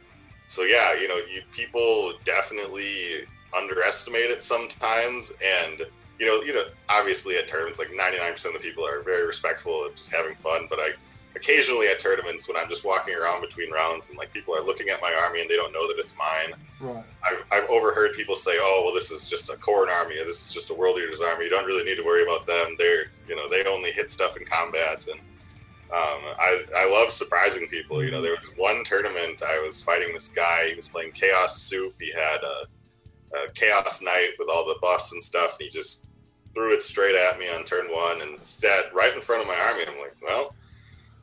so 0.47 0.63
yeah, 0.63 0.93
you 0.93 1.07
know, 1.07 1.17
you, 1.17 1.41
people 1.51 2.13
definitely 2.25 3.25
underestimate 3.57 4.29
it 4.31 4.41
sometimes, 4.41 5.33
and 5.43 5.81
you 6.19 6.25
know, 6.25 6.41
you 6.41 6.53
know, 6.53 6.65
obviously 6.87 7.37
at 7.37 7.47
tournaments, 7.47 7.79
like 7.79 7.89
99% 7.89 8.45
of 8.45 8.53
the 8.53 8.59
people 8.59 8.85
are 8.85 9.01
very 9.01 9.25
respectful 9.25 9.85
of 9.85 9.95
just 9.95 10.13
having 10.13 10.35
fun. 10.35 10.67
But 10.69 10.79
I 10.79 10.91
occasionally 11.35 11.87
at 11.87 11.99
tournaments 11.99 12.47
when 12.47 12.57
I'm 12.57 12.69
just 12.69 12.83
walking 12.83 13.15
around 13.15 13.41
between 13.41 13.71
rounds 13.71 14.09
and 14.09 14.17
like 14.17 14.33
people 14.33 14.55
are 14.55 14.61
looking 14.61 14.89
at 14.89 15.01
my 15.01 15.13
army 15.13 15.41
and 15.41 15.49
they 15.49 15.55
don't 15.55 15.71
know 15.71 15.87
that 15.87 15.97
it's 15.97 16.13
mine. 16.17 16.59
Right. 16.79 17.03
I've, 17.23 17.43
I've 17.51 17.69
overheard 17.69 18.13
people 18.13 18.35
say, 18.35 18.57
"Oh, 18.59 18.81
well, 18.85 18.93
this 18.93 19.11
is 19.11 19.29
just 19.29 19.49
a 19.49 19.53
Khorne 19.53 19.89
army, 19.89 20.17
or 20.17 20.25
this 20.25 20.47
is 20.47 20.53
just 20.53 20.69
a 20.69 20.73
World 20.73 20.97
Eaters 20.97 21.21
army. 21.21 21.45
You 21.45 21.49
don't 21.51 21.65
really 21.65 21.83
need 21.83 21.95
to 21.95 22.03
worry 22.03 22.23
about 22.23 22.45
them. 22.47 22.75
They're, 22.77 23.11
you 23.27 23.35
know, 23.35 23.47
they 23.49 23.63
only 23.65 23.91
hit 23.91 24.11
stuff 24.11 24.37
in 24.37 24.45
combat." 24.45 25.07
And 25.07 25.19
um, 25.91 26.21
I, 26.39 26.63
I 26.75 26.89
love 26.89 27.11
surprising 27.11 27.67
people. 27.67 28.03
You 28.03 28.11
know, 28.11 28.21
there 28.21 28.31
was 28.31 28.49
one 28.55 28.83
tournament 28.85 29.43
I 29.43 29.59
was 29.59 29.81
fighting 29.81 30.13
this 30.13 30.29
guy. 30.29 30.69
He 30.69 30.75
was 30.75 30.87
playing 30.87 31.11
Chaos 31.11 31.61
Soup. 31.61 31.93
He 31.99 32.11
had 32.13 32.37
a, 32.43 33.37
a 33.37 33.51
Chaos 33.53 34.01
Knight 34.01 34.29
with 34.39 34.47
all 34.47 34.65
the 34.65 34.77
buffs 34.81 35.11
and 35.11 35.21
stuff. 35.21 35.57
And 35.59 35.65
he 35.65 35.69
just 35.69 36.07
threw 36.53 36.73
it 36.73 36.81
straight 36.81 37.15
at 37.15 37.37
me 37.39 37.49
on 37.49 37.65
turn 37.65 37.87
one 37.87 38.21
and 38.21 38.39
sat 38.45 38.93
right 38.93 39.13
in 39.13 39.21
front 39.21 39.41
of 39.41 39.49
my 39.49 39.55
army. 39.55 39.83
I'm 39.85 39.99
like, 39.99 40.15
well, 40.23 40.55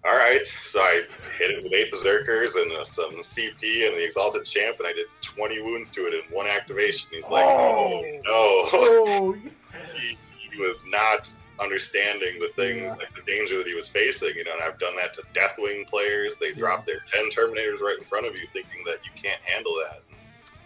all 0.04 0.14
right. 0.14 0.46
So 0.46 0.80
I 0.80 1.02
hit 1.38 1.50
it 1.50 1.62
with 1.62 1.72
eight 1.72 1.90
berserkers 1.90 2.54
and 2.54 2.70
uh, 2.72 2.84
some 2.84 3.12
CP 3.16 3.86
and 3.86 3.96
the 3.96 4.04
exalted 4.04 4.44
champ, 4.44 4.78
and 4.78 4.86
I 4.86 4.92
did 4.92 5.06
20 5.22 5.60
wounds 5.62 5.90
to 5.92 6.02
it 6.02 6.14
in 6.14 6.34
one 6.34 6.46
activation. 6.46 7.10
He's 7.12 7.28
like, 7.28 7.44
oh, 7.44 8.02
oh 8.02 8.02
no. 8.02 8.22
Oh, 8.30 9.32
he, 9.94 10.16
he, 10.50 10.60
was 10.60 10.84
not 10.88 11.34
understanding 11.60 12.38
the 12.40 12.48
thing, 12.48 12.78
yeah. 12.78 12.94
like 12.94 13.14
the 13.14 13.22
danger 13.30 13.58
that 13.58 13.66
he 13.66 13.74
was 13.74 13.88
facing. 13.88 14.34
You 14.36 14.44
know, 14.44 14.52
and 14.52 14.62
I've 14.62 14.78
done 14.78 14.96
that 14.96 15.14
to 15.14 15.22
Deathwing 15.34 15.86
players. 15.88 16.38
They 16.38 16.50
yeah. 16.50 16.56
drop 16.56 16.86
their 16.86 17.00
10 17.12 17.30
Terminators 17.30 17.80
right 17.80 17.96
in 17.98 18.04
front 18.04 18.26
of 18.26 18.36
you, 18.36 18.46
thinking 18.52 18.82
that 18.86 18.98
you 19.04 19.10
can't 19.20 19.40
handle 19.42 19.74
that. 19.88 20.02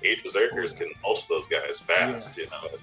Eight 0.05 0.23
berserkers 0.23 0.75
oh. 0.75 0.79
can 0.79 0.93
mulch 1.03 1.27
those 1.29 1.47
guys 1.47 1.79
fast. 1.79 2.37
Yes. 2.37 2.53
You 2.63 2.71
know. 2.71 2.79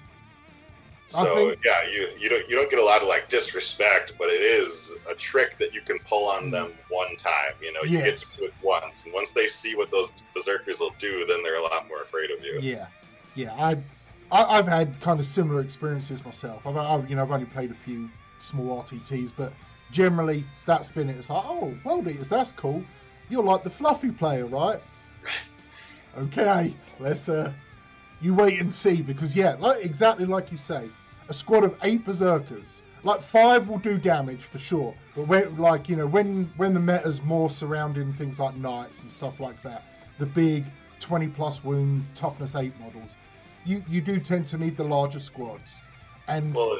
So 1.10 1.34
think, 1.34 1.58
yeah, 1.64 1.82
you 1.90 2.08
you 2.20 2.28
don't 2.28 2.48
you 2.48 2.54
don't 2.54 2.70
get 2.70 2.78
a 2.78 2.84
lot 2.84 3.02
of 3.02 3.08
like 3.08 3.28
disrespect, 3.28 4.14
but 4.16 4.28
it 4.28 4.42
is 4.42 4.94
a 5.10 5.14
trick 5.14 5.58
that 5.58 5.74
you 5.74 5.80
can 5.80 5.98
pull 6.06 6.28
on 6.28 6.52
them 6.52 6.72
one 6.88 7.16
time. 7.16 7.54
You 7.60 7.72
know, 7.72 7.80
you 7.82 7.98
yes. 7.98 8.04
get 8.04 8.18
to 8.18 8.36
do 8.36 8.44
it 8.44 8.54
once, 8.62 9.04
and 9.06 9.12
once 9.12 9.32
they 9.32 9.48
see 9.48 9.74
what 9.74 9.90
those 9.90 10.12
berserkers 10.34 10.78
will 10.78 10.94
do, 11.00 11.26
then 11.26 11.42
they're 11.42 11.58
a 11.58 11.62
lot 11.62 11.88
more 11.88 12.02
afraid 12.02 12.30
of 12.30 12.44
you. 12.44 12.60
Yeah, 12.62 12.86
yeah. 13.34 13.54
I, 13.54 13.76
I 14.30 14.54
have 14.54 14.68
had 14.68 15.00
kind 15.00 15.18
of 15.18 15.26
similar 15.26 15.60
experiences 15.60 16.24
myself. 16.24 16.64
I've, 16.64 16.76
I've 16.76 17.10
you 17.10 17.16
know 17.16 17.22
I've 17.22 17.32
only 17.32 17.46
played 17.46 17.72
a 17.72 17.74
few 17.74 18.08
small 18.38 18.80
RTTs, 18.80 19.32
but 19.36 19.52
generally 19.90 20.44
that's 20.64 20.88
been 20.88 21.10
it. 21.10 21.16
It's 21.16 21.28
like 21.28 21.44
oh, 21.44 21.74
well, 21.82 22.02
that's 22.02 22.52
cool. 22.52 22.84
You're 23.28 23.42
like 23.42 23.64
the 23.64 23.70
fluffy 23.70 24.12
player, 24.12 24.46
right? 24.46 24.80
okay, 26.18 26.72
let's 27.00 27.28
uh, 27.28 27.52
you 28.20 28.32
wait 28.32 28.60
and 28.60 28.72
see 28.72 29.02
because 29.02 29.34
yeah, 29.34 29.56
like 29.58 29.84
exactly 29.84 30.24
like 30.24 30.52
you 30.52 30.56
say 30.56 30.88
a 31.30 31.34
squad 31.34 31.64
of 31.64 31.76
eight 31.84 32.04
berserkers. 32.04 32.82
Like 33.02 33.22
five 33.22 33.68
will 33.68 33.78
do 33.78 33.96
damage 33.96 34.42
for 34.42 34.58
sure, 34.58 34.94
but 35.16 35.26
when 35.26 35.56
like 35.56 35.88
you 35.88 35.96
know 35.96 36.06
when 36.06 36.52
when 36.58 36.74
the 36.74 36.80
meta's 36.80 37.22
more 37.22 37.48
surrounding 37.48 38.12
things 38.12 38.38
like 38.38 38.54
knights 38.56 39.00
and 39.00 39.08
stuff 39.08 39.40
like 39.40 39.62
that, 39.62 39.84
the 40.18 40.26
big 40.26 40.66
twenty 40.98 41.28
plus 41.28 41.64
wound 41.64 42.04
toughness 42.14 42.54
eight 42.56 42.78
models, 42.78 43.16
you 43.64 43.82
you 43.88 44.02
do 44.02 44.20
tend 44.20 44.46
to 44.48 44.58
need 44.58 44.76
the 44.76 44.84
larger 44.84 45.18
squads. 45.18 45.80
And 46.28 46.54
well, 46.54 46.78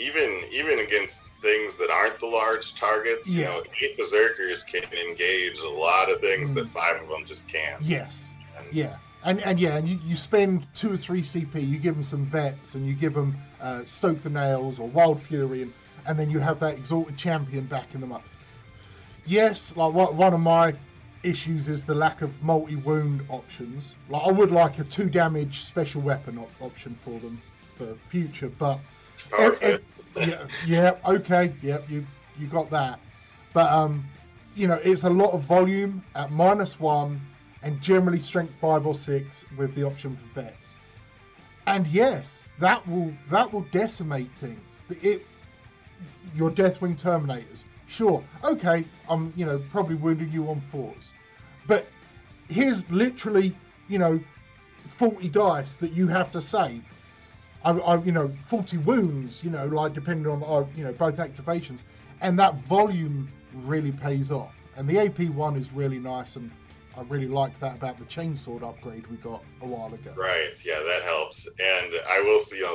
even 0.00 0.42
even 0.50 0.80
against 0.80 1.30
things 1.40 1.78
that 1.78 1.88
aren't 1.88 2.18
the 2.18 2.26
large 2.26 2.74
targets, 2.74 3.32
yeah. 3.32 3.38
you 3.38 3.44
know, 3.44 3.62
eight 3.80 3.96
berserkers 3.96 4.64
can 4.64 4.82
engage 4.92 5.60
a 5.60 5.68
lot 5.68 6.10
of 6.10 6.20
things 6.20 6.50
mm. 6.50 6.56
that 6.56 6.66
five 6.68 7.00
of 7.00 7.08
them 7.08 7.24
just 7.24 7.46
can't. 7.46 7.80
Yes. 7.82 8.34
And, 8.58 8.66
yeah 8.74 8.96
and 9.24 9.40
and 9.42 9.60
yeah, 9.60 9.76
and 9.76 9.88
you, 9.88 9.98
you 10.04 10.16
spend 10.16 10.66
two 10.74 10.92
or 10.92 10.96
three 10.96 11.20
CP, 11.20 11.66
you 11.66 11.78
give 11.78 11.94
them 11.94 12.04
some 12.04 12.24
vets, 12.24 12.74
and 12.74 12.86
you 12.86 12.94
give 12.94 13.14
them 13.14 13.36
uh, 13.60 13.84
Stoke 13.84 14.20
the 14.22 14.30
Nails 14.30 14.78
or 14.78 14.88
Wild 14.88 15.20
Fury, 15.22 15.62
and, 15.62 15.72
and 16.06 16.18
then 16.18 16.30
you 16.30 16.38
have 16.38 16.58
that 16.60 16.74
exalted 16.74 17.16
champion 17.16 17.66
backing 17.66 18.00
them 18.00 18.12
up. 18.12 18.24
Yes, 19.26 19.76
like 19.76 19.92
what, 19.92 20.14
one 20.14 20.32
of 20.32 20.40
my 20.40 20.72
issues 21.22 21.68
is 21.68 21.84
the 21.84 21.94
lack 21.94 22.22
of 22.22 22.42
multi 22.42 22.76
wound 22.76 23.22
options. 23.28 23.94
Like 24.08 24.22
I 24.26 24.32
would 24.32 24.50
like 24.50 24.78
a 24.78 24.84
two 24.84 25.10
damage 25.10 25.60
special 25.60 26.00
weapon 26.00 26.38
op- 26.38 26.62
option 26.62 26.98
for 27.04 27.18
them 27.20 27.40
for 27.76 27.94
future, 28.08 28.50
but 28.58 28.78
yeah, 30.16 30.46
yeah, 30.66 30.96
okay, 31.06 31.52
yep, 31.62 31.84
yeah, 31.88 31.94
you 31.96 32.06
you 32.38 32.46
got 32.46 32.70
that, 32.70 32.98
but 33.52 33.70
um, 33.70 34.02
you 34.54 34.66
know, 34.66 34.80
it's 34.82 35.04
a 35.04 35.10
lot 35.10 35.32
of 35.32 35.42
volume 35.42 36.02
at 36.14 36.30
minus 36.30 36.80
one 36.80 37.20
and 37.62 37.80
generally 37.80 38.18
strength 38.18 38.54
five 38.60 38.86
or 38.86 38.94
six 38.94 39.44
with 39.56 39.74
the 39.74 39.82
option 39.82 40.16
for 40.16 40.42
vets. 40.42 40.74
And 41.66 41.86
yes, 41.88 42.46
that 42.58 42.86
will 42.88 43.12
that 43.30 43.52
will 43.52 43.66
decimate 43.72 44.30
things. 44.40 44.82
It 45.02 45.22
your 46.34 46.50
Deathwing 46.50 47.00
Terminators. 47.00 47.64
Sure, 47.86 48.22
okay, 48.44 48.84
I'm 49.08 49.32
you 49.36 49.46
know 49.46 49.60
probably 49.70 49.96
wounding 49.96 50.30
you 50.32 50.48
on 50.48 50.60
fours, 50.72 51.12
but 51.66 51.86
here's 52.48 52.88
literally 52.90 53.54
you 53.88 53.98
know 53.98 54.20
40 54.88 55.28
dice 55.28 55.76
that 55.76 55.92
you 55.92 56.08
have 56.08 56.32
to 56.32 56.40
save. 56.40 56.82
I, 57.64 57.72
I, 57.72 58.02
you 58.02 58.12
know 58.12 58.32
40 58.46 58.78
wounds 58.78 59.44
you 59.44 59.50
know 59.50 59.66
like 59.66 59.92
depending 59.92 60.32
on 60.32 60.42
uh, 60.42 60.66
you 60.74 60.82
know 60.82 60.92
both 60.92 61.18
activations 61.18 61.82
and 62.22 62.38
that 62.38 62.54
volume 62.64 63.30
really 63.52 63.92
pays 63.92 64.30
off 64.30 64.54
and 64.76 64.88
the 64.88 64.98
ap 64.98 65.20
one 65.34 65.56
is 65.56 65.70
really 65.70 65.98
nice 65.98 66.36
and 66.36 66.50
I 66.96 67.02
really 67.02 67.28
like 67.28 67.58
that 67.60 67.76
about 67.76 67.98
the 67.98 68.04
chainsword 68.04 68.62
upgrade 68.62 69.06
we 69.06 69.16
got 69.16 69.42
a 69.62 69.66
while 69.66 69.92
ago. 69.92 70.12
Right. 70.16 70.60
Yeah, 70.64 70.80
that 70.86 71.02
helps. 71.02 71.46
And 71.46 71.94
I 72.08 72.20
will 72.20 72.38
see, 72.38 72.58
you 72.58 72.62
know, 72.64 72.74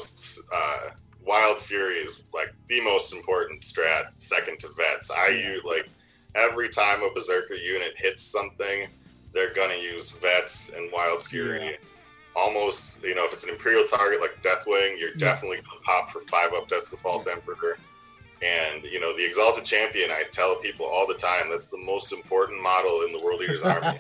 uh, 0.54 0.90
Wild 1.26 1.60
Fury 1.60 1.96
is 1.96 2.24
like 2.34 2.54
the 2.70 2.82
most 2.82 3.14
important 3.14 3.62
strat, 3.62 4.12
second 4.20 4.60
to 4.60 4.70
vets. 4.78 5.12
I 5.12 5.28
use 5.30 5.64
like 5.64 5.90
every 6.36 6.70
time 6.70 7.02
a 7.04 7.10
Berserker 7.14 7.56
unit 7.56 7.94
hits 7.98 8.24
something, 8.24 8.88
they're 9.34 9.54
gonna 9.54 9.76
use 9.76 10.12
vets 10.12 10.72
and 10.74 10.92
Wild 10.92 11.26
Fury. 11.26 11.66
Yeah. 11.66 11.78
Almost, 12.36 13.02
you 13.04 13.16
know, 13.16 13.26
if 13.26 13.34
it's 13.34 13.46
an 13.46 13.50
Imperial 13.50 13.86
target 13.86 14.20
like 14.20 14.42
Deathwing, 14.44 15.00
you're 15.00 15.10
yeah. 15.10 15.18
definitely 15.18 15.58
gonna 15.58 15.82
pop 15.84 16.12
for 16.12 16.22
five 16.22 16.54
up 16.54 16.68
Death 16.68 16.90
the 16.90 16.98
False 16.98 17.28
yeah. 17.28 17.34
Emperor. 17.34 17.78
And 18.44 18.84
you 18.84 19.00
know, 19.00 19.16
the 19.16 19.26
Exalted 19.26 19.66
Champion, 19.66 20.12
I 20.12 20.24
tell 20.30 20.58
people 20.58 20.86
all 20.86 21.08
the 21.08 21.16
time, 21.16 21.50
that's 21.50 21.68
the 21.68 21.78
most 21.78 22.12
important 22.12 22.62
model 22.62 23.02
in 23.02 23.12
the 23.12 23.24
World 23.24 23.42
Eaters 23.42 23.60
Army. 23.64 24.00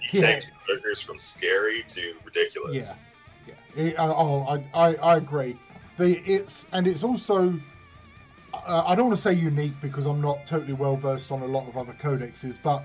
He 0.00 0.20
yeah. 0.20 0.32
takes 0.32 0.50
characters 0.66 1.00
from 1.00 1.18
scary 1.18 1.84
to 1.88 2.14
ridiculous. 2.24 2.96
Yeah, 3.46 3.54
yeah. 3.76 3.84
It, 3.84 3.98
uh, 3.98 4.14
oh, 4.14 4.42
I, 4.42 4.88
I, 4.88 4.94
I 4.96 5.16
agree. 5.16 5.56
The 5.98 6.20
it's 6.30 6.66
and 6.72 6.86
it's 6.86 7.04
also. 7.04 7.58
Uh, 8.52 8.84
I 8.86 8.94
don't 8.94 9.06
want 9.06 9.16
to 9.16 9.22
say 9.22 9.32
unique 9.32 9.72
because 9.82 10.06
I'm 10.06 10.20
not 10.20 10.46
totally 10.46 10.74
well 10.74 10.96
versed 10.96 11.32
on 11.32 11.42
a 11.42 11.46
lot 11.46 11.68
of 11.68 11.76
other 11.76 11.92
codexes, 11.94 12.56
but 12.62 12.84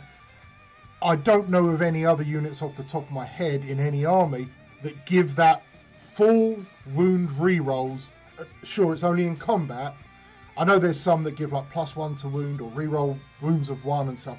I 1.02 1.16
don't 1.16 1.48
know 1.48 1.68
of 1.70 1.82
any 1.82 2.06
other 2.06 2.24
units 2.24 2.62
off 2.62 2.76
the 2.76 2.84
top 2.84 3.04
of 3.04 3.12
my 3.12 3.26
head 3.26 3.64
in 3.66 3.80
any 3.80 4.04
army 4.04 4.50
that 4.84 5.06
give 5.06 5.36
that 5.36 5.64
full 5.98 6.58
wound 6.94 7.30
rerolls. 7.30 8.08
Uh, 8.38 8.44
Sure, 8.64 8.94
it's 8.94 9.04
only 9.04 9.26
in 9.26 9.38
combat. 9.38 9.94
I 10.60 10.66
know 10.66 10.78
there's 10.78 11.00
some 11.00 11.24
that 11.24 11.38
give 11.38 11.54
like 11.54 11.70
plus 11.72 11.96
one 11.96 12.18
to 12.18 12.28
wound 12.28 12.60
or 12.60 12.70
reroll 12.72 13.18
wounds 13.42 13.70
of 13.70 13.86
one 13.86 14.10
and 14.10 14.20
stuff. 14.20 14.38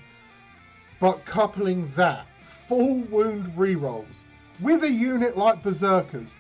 But 1.01 1.25
coupling 1.25 1.91
that 1.97 2.27
full 2.69 2.99
wound 3.05 3.47
rerolls 3.57 4.25
with 4.61 4.85
a 4.85 4.91
unit 4.91 5.39
like 5.39 5.63
Berserkers, 5.63 6.37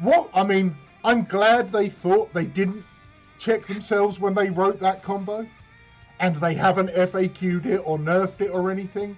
what 0.00 0.28
I 0.34 0.42
mean, 0.42 0.76
I'm 1.02 1.24
glad 1.24 1.72
they 1.72 1.88
thought 1.88 2.34
they 2.34 2.44
didn't 2.44 2.84
check 3.38 3.66
themselves 3.66 4.20
when 4.20 4.34
they 4.34 4.50
wrote 4.50 4.80
that 4.80 5.02
combo, 5.02 5.46
and 6.20 6.36
they 6.36 6.52
haven't 6.52 6.90
FAQ'd 6.90 7.64
it 7.64 7.80
or 7.86 7.98
nerfed 7.98 8.42
it 8.42 8.50
or 8.50 8.70
anything. 8.70 9.16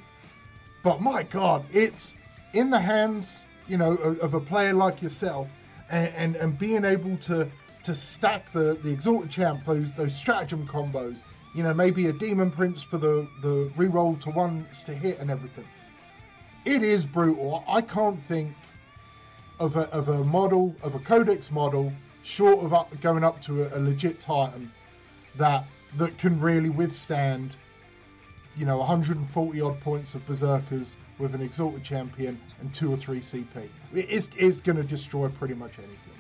But 0.85 1.00
my 1.00 1.25
God, 1.25 1.64
it's 1.73 2.14
in 2.52 2.71
the 2.71 2.78
hands, 2.78 3.47
you 3.67 3.76
know, 3.76 3.95
of, 3.95 4.21
of 4.21 4.35
a 4.35 4.40
player 4.40 4.75
like 4.75 5.02
yourself, 5.02 5.49
and, 5.90 6.14
and 6.14 6.37
and 6.37 6.57
being 6.57 6.85
able 6.85 7.17
to 7.17 7.50
to 7.82 7.94
stack 7.94 8.52
the 8.52 8.78
the 8.82 8.90
exalted 8.90 9.30
champ 9.30 9.64
those 9.64 9.90
those 9.92 10.14
stratagem 10.14 10.66
combos. 10.66 11.23
You 11.54 11.62
know, 11.62 11.75
maybe 11.75 12.06
a 12.06 12.12
demon 12.12 12.50
prince 12.50 12.82
for 12.82 12.99
the 12.99 13.26
the 13.42 13.70
reroll 13.76 14.20
to 14.20 14.30
ones 14.30 14.82
to 14.85 14.94
hit 14.94 15.18
and 15.18 15.30
everything. 15.30 15.64
It 16.64 16.82
is 16.82 17.06
brutal. 17.06 17.64
I 17.66 17.80
can't 17.80 18.23
think 18.23 18.54
of 19.58 19.76
a 19.76 19.90
of 19.90 20.08
a 20.08 20.25
model 20.25 20.75
of 20.82 20.94
a 20.94 20.99
codex 20.99 21.50
model 21.50 21.92
short 22.23 22.64
of 22.64 22.75
up, 22.75 23.00
going 23.00 23.25
up 23.25 23.40
to 23.42 23.64
a, 23.64 23.78
a 23.78 23.80
legit 23.80 24.20
titan 24.20 24.70
that 25.37 25.64
that 25.97 26.18
can 26.18 26.38
really 26.40 26.68
withstand 26.68 27.56
you 28.56 28.66
know 28.66 28.78
140 28.78 29.61
odd 29.61 29.80
points 29.80 30.14
of 30.14 30.26
berserkers 30.26 30.97
with 31.18 31.35
an 31.35 31.40
exalted 31.40 31.82
champion 31.82 32.38
and 32.61 32.73
two 32.75 32.92
or 32.92 32.97
three 32.97 33.20
CP. 33.20 33.68
It 33.94 34.08
is 34.11 34.30
is 34.37 34.61
going 34.61 34.76
to 34.76 34.85
destroy 34.85 35.28
pretty 35.28 35.54
much 35.54 35.78
anything. 35.78 36.17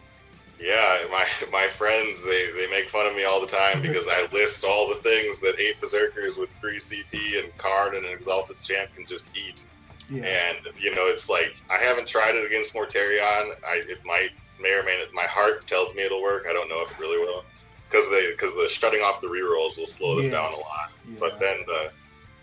Yeah, 0.60 1.04
my 1.10 1.24
my 1.52 1.68
friends 1.68 2.24
they, 2.24 2.50
they 2.52 2.68
make 2.68 2.88
fun 2.90 3.06
of 3.06 3.14
me 3.14 3.24
all 3.24 3.40
the 3.40 3.46
time 3.46 3.80
because 3.80 4.08
I 4.08 4.26
list 4.32 4.64
all 4.64 4.88
the 4.88 4.96
things 4.96 5.40
that 5.40 5.58
eight 5.58 5.80
berserkers 5.80 6.36
with 6.36 6.50
three 6.52 6.78
CP 6.78 7.42
and 7.42 7.56
Kharn 7.58 7.96
and 7.96 8.04
an 8.04 8.12
exalted 8.12 8.56
champ 8.62 8.90
can 8.96 9.06
just 9.06 9.28
eat. 9.36 9.66
Yeah. 10.10 10.24
And 10.24 10.58
you 10.80 10.94
know, 10.94 11.06
it's 11.06 11.28
like 11.30 11.56
I 11.70 11.76
haven't 11.76 12.08
tried 12.08 12.34
it 12.34 12.44
against 12.44 12.74
Mortarion. 12.74 13.54
I 13.64 13.82
it 13.86 14.04
might 14.04 14.30
may 14.60 14.72
or 14.72 14.82
may 14.82 14.98
not. 14.98 15.12
My 15.14 15.24
heart 15.28 15.66
tells 15.66 15.94
me 15.94 16.02
it'll 16.02 16.22
work. 16.22 16.46
I 16.48 16.52
don't 16.52 16.68
know 16.68 16.82
if 16.82 16.90
it 16.90 16.98
really 16.98 17.18
will 17.18 17.44
because 17.88 18.08
they 18.10 18.30
because 18.30 18.52
the 18.54 18.68
shutting 18.68 19.00
off 19.00 19.20
the 19.20 19.28
rerolls 19.28 19.78
will 19.78 19.86
slow 19.86 20.16
them 20.16 20.30
down 20.30 20.52
a 20.52 20.56
lot. 20.56 20.92
yeah. 21.08 21.16
But 21.20 21.38
then 21.38 21.58
the 21.66 21.92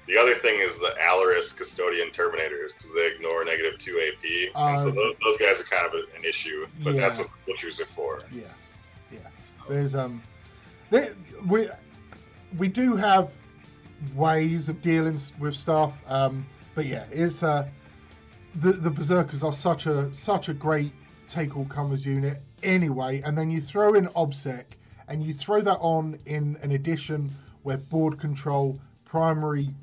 the 0.07 0.17
other 0.17 0.35
thing 0.35 0.59
is 0.59 0.77
the 0.79 0.93
Allarus 1.01 1.55
Custodian 1.57 2.09
Terminators 2.09 2.74
because 2.75 2.93
they 2.95 3.07
ignore 3.15 3.43
negative 3.45 3.77
two 3.79 4.00
AP, 4.07 4.51
and 4.55 4.79
so 4.79 4.89
Uh, 4.89 4.91
those, 4.93 5.15
those 5.24 5.38
guys 5.38 5.59
are 5.62 5.63
kind 5.65 5.85
of 5.85 5.93
a, 5.93 6.17
an 6.17 6.24
issue. 6.24 6.67
But 6.83 6.95
that's 6.95 7.17
Yeah. 7.17 7.25
what 7.25 7.31
butchers 7.47 7.79
are 7.81 7.85
for. 7.85 8.21
Yeah, 8.31 8.43
yeah. 9.12 9.19
There's 9.69 9.95
um, 9.95 10.21
there, 10.89 11.15
we 11.47 11.69
we 12.57 12.67
do 12.67 12.95
have 12.95 13.31
ways 14.15 14.69
of 14.69 14.81
dealing 14.81 15.19
with 15.39 15.55
stuff. 15.55 15.93
Um, 16.07 16.45
but 16.75 16.85
yeah, 16.85 17.05
it's 17.12 17.41
uh, 17.43 17.67
the 18.55 18.74
the 18.74 18.89
berserkers 18.91 19.43
are 19.43 19.53
such 19.53 19.88
a 19.88 20.13
such 20.13 20.50
a 20.50 20.53
great 20.53 20.91
take 21.27 21.57
all 21.57 21.65
comers 21.65 22.05
unit 22.05 22.41
anyway. 22.62 23.21
And 23.25 23.35
then 23.38 23.50
you 23.50 23.59
throw 23.62 23.95
in 23.95 24.05
obsec, 24.09 24.65
and 25.07 25.24
you 25.24 25.33
throw 25.33 25.62
that 25.62 25.77
on 25.79 26.19
in 26.27 26.57
an 26.62 26.71
edition 26.74 27.31
where 27.63 27.77
board 27.77 28.19
control, 28.19 28.79
primary 29.05 29.74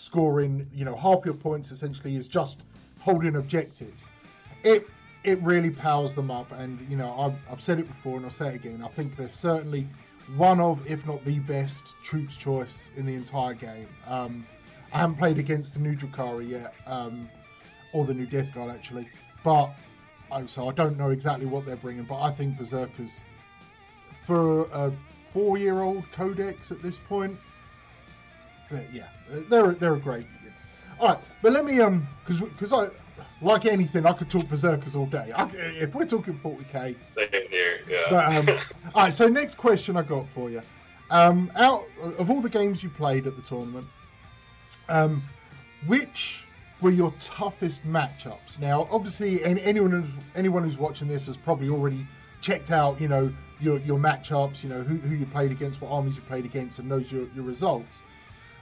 scoring, 0.00 0.66
you 0.74 0.84
know, 0.84 0.96
half 0.96 1.24
your 1.24 1.34
points 1.34 1.70
essentially 1.70 2.16
is 2.16 2.26
just 2.26 2.62
holding 3.00 3.36
objectives. 3.36 4.08
It 4.62 4.86
it 5.22 5.40
really 5.42 5.70
powers 5.70 6.14
them 6.14 6.30
up 6.30 6.50
and 6.52 6.80
you 6.88 6.96
know 6.96 7.14
I've, 7.18 7.52
I've 7.52 7.60
said 7.60 7.78
it 7.78 7.86
before 7.86 8.16
and 8.16 8.24
i'll 8.24 8.30
say 8.30 8.48
it 8.48 8.54
again. 8.54 8.82
I 8.82 8.88
think 8.88 9.16
they're 9.16 9.28
certainly 9.28 9.86
one 10.36 10.60
of 10.60 10.86
if 10.86 11.06
not 11.06 11.22
the 11.24 11.38
best 11.40 11.94
troops 12.02 12.36
choice 12.36 12.90
in 12.96 13.04
the 13.04 13.14
entire 13.14 13.54
game. 13.54 13.88
Um, 14.06 14.46
i 14.92 14.98
haven't 14.98 15.16
played 15.16 15.38
against 15.38 15.74
the 15.74 15.80
new 15.80 15.94
Drukhari 15.94 16.48
yet 16.48 16.74
um, 16.86 17.28
or 17.92 18.04
the 18.04 18.14
new 18.14 18.26
death 18.26 18.52
guard 18.54 18.70
actually 18.70 19.08
but 19.44 19.70
I, 20.32 20.46
so 20.46 20.68
i 20.68 20.72
don't 20.72 20.98
know 20.98 21.10
exactly 21.10 21.46
what 21.46 21.64
they're 21.64 21.76
bringing 21.76 22.04
but 22.04 22.20
i 22.20 22.30
think 22.30 22.58
berserkers 22.58 23.22
for 24.24 24.62
a 24.72 24.92
four 25.32 25.58
year 25.58 25.82
old 25.82 26.04
codex 26.12 26.72
at 26.72 26.82
this 26.82 26.98
point 26.98 27.38
they're, 28.70 28.86
yeah 28.92 29.08
they're 29.48 29.72
they're 29.72 29.94
a 29.94 30.00
great 30.00 30.26
all 30.98 31.08
right 31.08 31.18
but 31.42 31.52
let 31.52 31.64
me 31.64 31.80
um 31.80 32.06
because 32.24 32.40
because 32.40 32.72
i 32.72 32.88
like 33.42 33.66
anything, 33.66 34.06
I 34.06 34.12
could 34.12 34.30
talk 34.30 34.48
berserkers 34.48 34.94
all 34.94 35.06
day. 35.06 35.32
I, 35.34 35.48
if 35.54 35.94
we're 35.94 36.06
talking 36.06 36.38
40k, 36.38 36.96
Same 37.10 37.48
here. 37.48 37.80
Yeah. 37.88 38.02
but 38.10 38.48
um, 38.48 38.58
all 38.94 39.04
right. 39.04 39.14
So 39.14 39.28
next 39.28 39.56
question 39.56 39.96
I 39.96 40.02
got 40.02 40.26
for 40.34 40.50
you: 40.50 40.62
um, 41.10 41.50
out 41.56 41.84
of 42.18 42.30
all 42.30 42.40
the 42.40 42.50
games 42.50 42.82
you 42.82 42.90
played 42.90 43.26
at 43.26 43.36
the 43.36 43.42
tournament, 43.42 43.86
um, 44.88 45.22
which 45.86 46.44
were 46.80 46.90
your 46.90 47.12
toughest 47.18 47.86
matchups? 47.86 48.58
Now, 48.58 48.88
obviously, 48.90 49.42
any, 49.44 49.60
anyone 49.62 49.90
who's, 49.90 50.10
anyone 50.34 50.62
who's 50.62 50.78
watching 50.78 51.08
this 51.08 51.26
has 51.26 51.36
probably 51.36 51.68
already 51.68 52.06
checked 52.40 52.70
out, 52.70 53.00
you 53.00 53.08
know, 53.08 53.32
your 53.58 53.78
your 53.80 53.98
matchups, 53.98 54.62
you 54.62 54.68
know, 54.68 54.82
who, 54.82 54.96
who 54.96 55.14
you 55.14 55.26
played 55.26 55.50
against, 55.50 55.80
what 55.80 55.90
armies 55.90 56.16
you 56.16 56.22
played 56.22 56.44
against, 56.44 56.78
and 56.78 56.88
knows 56.88 57.10
your, 57.10 57.26
your 57.34 57.44
results. 57.44 58.02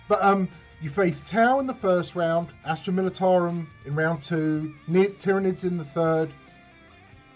But 0.09 0.23
um, 0.23 0.49
you 0.81 0.91
faced 0.91 1.27
Tau 1.27 1.61
in 1.61 1.67
the 1.67 1.75
first 1.75 2.15
round, 2.15 2.49
Astra 2.65 2.93
Militarum 2.93 3.67
in 3.85 3.95
round 3.95 4.23
two, 4.23 4.75
Ni- 4.87 5.09
Tyranids 5.09 5.65
in 5.65 5.77
the 5.77 5.85
third, 5.85 6.31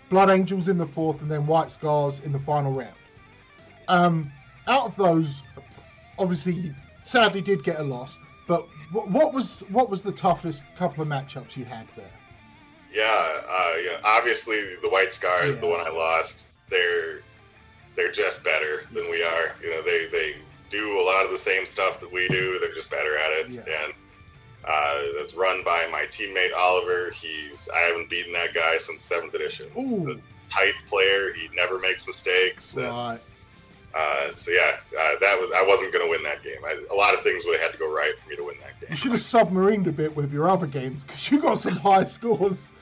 Blood 0.08 0.30
Angels 0.30 0.68
in 0.68 0.78
the 0.78 0.86
fourth, 0.86 1.20
and 1.22 1.30
then 1.30 1.46
White 1.46 1.70
Scars 1.70 2.20
in 2.20 2.32
the 2.32 2.38
final 2.38 2.72
round. 2.72 2.94
Um, 3.88 4.32
out 4.66 4.86
of 4.86 4.96
those, 4.96 5.42
obviously, 6.18 6.54
you 6.54 6.74
sadly 7.04 7.40
did 7.40 7.64
get 7.64 7.80
a 7.80 7.82
loss. 7.82 8.18
But 8.46 8.66
what, 8.92 9.32
was 9.32 9.64
what 9.70 9.88
was 9.88 10.02
the 10.02 10.12
toughest 10.12 10.64
couple 10.76 11.02
of 11.02 11.08
matchups 11.08 11.56
you 11.56 11.64
had 11.64 11.86
there? 11.96 12.10
Yeah, 12.92 13.40
uh, 13.48 13.74
you 13.78 13.86
know, 13.86 13.98
obviously 14.04 14.76
the 14.82 14.88
White 14.88 15.12
Scars, 15.12 15.56
the 15.56 15.66
one 15.66 15.80
I 15.80 15.88
lost, 15.88 16.50
they're 16.68 17.20
they're 17.96 18.12
just 18.12 18.44
better 18.44 18.84
than 18.92 19.10
we 19.10 19.22
are. 19.22 19.54
You 19.62 19.70
know, 19.70 19.82
they 19.82 20.08
they 20.12 20.36
do 20.72 21.00
a 21.00 21.04
lot 21.04 21.24
of 21.24 21.30
the 21.30 21.38
same 21.38 21.66
stuff 21.66 22.00
that 22.00 22.10
we 22.10 22.26
do. 22.28 22.58
They're 22.60 22.74
just 22.74 22.90
better 22.90 23.16
at 23.16 23.30
it, 23.32 23.52
Yeah. 23.54 23.84
and 23.84 23.92
uh, 24.64 25.20
it's 25.22 25.34
run 25.34 25.62
by 25.64 25.86
my 25.92 26.04
teammate 26.10 26.52
Oliver. 26.56 27.10
He's 27.12 27.68
I 27.74 27.80
haven't 27.80 28.08
beaten 28.10 28.32
that 28.32 28.54
guy 28.54 28.76
since 28.78 29.02
seventh 29.02 29.34
edition. 29.34 29.66
Ooh, 29.78 30.20
Tight 30.48 30.74
player. 30.88 31.32
He 31.34 31.48
never 31.54 31.78
makes 31.78 32.06
mistakes. 32.06 32.76
and, 32.76 32.86
uh, 33.94 34.30
so 34.34 34.50
yeah, 34.50 34.76
uh, 34.98 35.10
that 35.20 35.38
was 35.38 35.50
I 35.54 35.64
wasn't 35.66 35.92
going 35.92 36.04
to 36.04 36.10
win 36.10 36.22
that 36.24 36.42
game. 36.42 36.58
I, 36.66 36.82
a 36.90 36.94
lot 36.94 37.12
of 37.14 37.20
things 37.20 37.44
would 37.44 37.54
have 37.60 37.62
had 37.70 37.72
to 37.72 37.78
go 37.78 37.92
right 37.94 38.14
for 38.18 38.30
me 38.30 38.36
to 38.36 38.44
win 38.44 38.56
that 38.60 38.80
game. 38.80 38.88
You 38.90 38.96
should 38.96 39.12
have 39.12 39.20
submarined 39.20 39.86
a 39.86 39.92
bit 39.92 40.14
with 40.16 40.32
your 40.32 40.48
other 40.48 40.66
games 40.66 41.04
because 41.04 41.30
you 41.30 41.40
got 41.40 41.58
some 41.58 41.76
high 41.76 42.04
scores. 42.04 42.72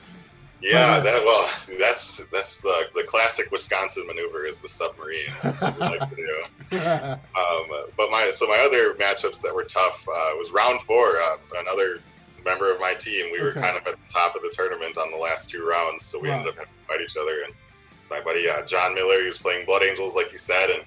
Yeah, 0.61 0.99
that 0.99 1.23
well, 1.25 1.49
that's 1.79 2.21
that's 2.31 2.57
the 2.61 2.83
the 2.95 3.03
classic 3.03 3.51
Wisconsin 3.51 4.05
maneuver 4.07 4.45
is 4.45 4.59
the 4.59 4.69
submarine. 4.69 5.29
That's 5.43 5.61
what 5.61 5.75
we 5.75 5.81
like 5.81 6.09
to 6.09 6.15
do. 6.15 6.77
Um, 7.33 7.67
but 7.97 8.11
my 8.11 8.29
so 8.33 8.45
my 8.47 8.57
other 8.65 8.93
matchups 8.95 9.41
that 9.41 9.53
were 9.55 9.63
tough 9.63 10.05
uh, 10.07 10.31
was 10.37 10.51
round 10.51 10.81
four. 10.81 11.19
Uh, 11.21 11.37
another 11.61 11.99
member 12.43 12.71
of 12.73 12.79
my 12.79 12.93
team. 12.93 13.31
We 13.31 13.41
were 13.41 13.51
Okay. 13.51 13.61
kind 13.61 13.77
of 13.77 13.87
at 13.87 13.93
the 13.93 14.13
top 14.13 14.35
of 14.35 14.41
the 14.41 14.51
tournament 14.53 14.97
on 14.97 15.11
the 15.11 15.17
last 15.17 15.49
two 15.49 15.65
rounds, 15.65 16.03
so 16.05 16.19
we 16.19 16.27
Right. 16.29 16.39
ended 16.39 16.49
up 16.49 16.55
having 16.59 16.73
to 16.73 16.87
fight 16.87 17.01
each 17.01 17.15
other. 17.17 17.43
And 17.43 17.53
it's 17.99 18.09
my 18.09 18.19
buddy 18.21 18.49
uh, 18.49 18.63
John 18.63 18.93
Miller. 18.93 19.19
He 19.21 19.27
was 19.27 19.37
playing 19.39 19.65
Blood 19.65 19.81
Angels, 19.83 20.13
like 20.15 20.31
you 20.33 20.37
said, 20.37 20.69
and 20.71 20.83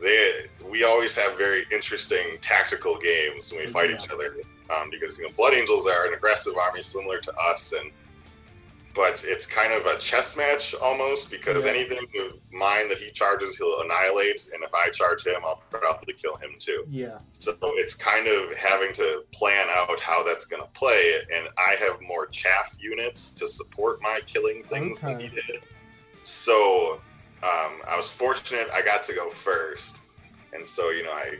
they 0.00 0.46
we 0.64 0.84
always 0.84 1.16
have 1.16 1.36
very 1.36 1.64
interesting 1.72 2.38
tactical 2.40 2.96
games 2.98 3.50
when 3.52 3.60
we 3.62 3.66
fight 3.66 3.90
each 3.90 4.10
other 4.10 4.36
um, 4.70 4.90
because 4.90 5.18
you 5.18 5.24
know 5.26 5.32
Blood 5.36 5.54
Angels 5.54 5.86
are 5.88 6.06
an 6.06 6.14
aggressive 6.14 6.54
army 6.56 6.82
similar 6.82 7.18
to 7.18 7.32
us 7.36 7.72
and. 7.72 7.90
But 8.94 9.24
it's 9.26 9.44
kind 9.44 9.72
of 9.72 9.86
a 9.86 9.98
chess 9.98 10.36
match 10.36 10.72
almost 10.74 11.30
because 11.30 11.64
Yeah. 11.64 11.72
anything 11.72 11.98
of 12.20 12.38
mine 12.52 12.88
that 12.88 12.98
he 12.98 13.10
charges, 13.10 13.56
he'll 13.56 13.80
annihilate, 13.80 14.48
and 14.54 14.62
if 14.62 14.72
I 14.72 14.88
charge 14.90 15.26
him, 15.26 15.40
I'll 15.44 15.62
probably 15.68 16.14
kill 16.14 16.36
him 16.36 16.54
too. 16.58 16.84
yeah. 16.88 17.18
So 17.38 17.56
it's 17.62 17.94
kind 17.94 18.26
of 18.28 18.54
having 18.56 18.92
to 18.94 19.24
plan 19.32 19.66
out 19.68 19.98
how 20.00 20.22
that's 20.22 20.44
going 20.44 20.62
to 20.62 20.68
play. 20.68 21.20
And 21.34 21.48
I 21.58 21.74
have 21.84 22.00
more 22.00 22.26
chaff 22.26 22.76
units 22.78 23.32
to 23.32 23.48
support 23.48 24.00
my 24.00 24.20
killing 24.26 24.62
things 24.64 25.00
than 25.00 25.18
he 25.20 25.28
did. 25.28 25.62
So 26.22 27.00
um, 27.42 27.82
I 27.88 27.96
was 27.96 28.10
fortunate 28.10 28.68
I 28.72 28.82
got 28.82 29.02
to 29.04 29.14
go 29.14 29.28
first. 29.30 29.98
And 30.52 30.64
so, 30.64 30.90
you 30.90 31.02
know, 31.02 31.12
I 31.12 31.38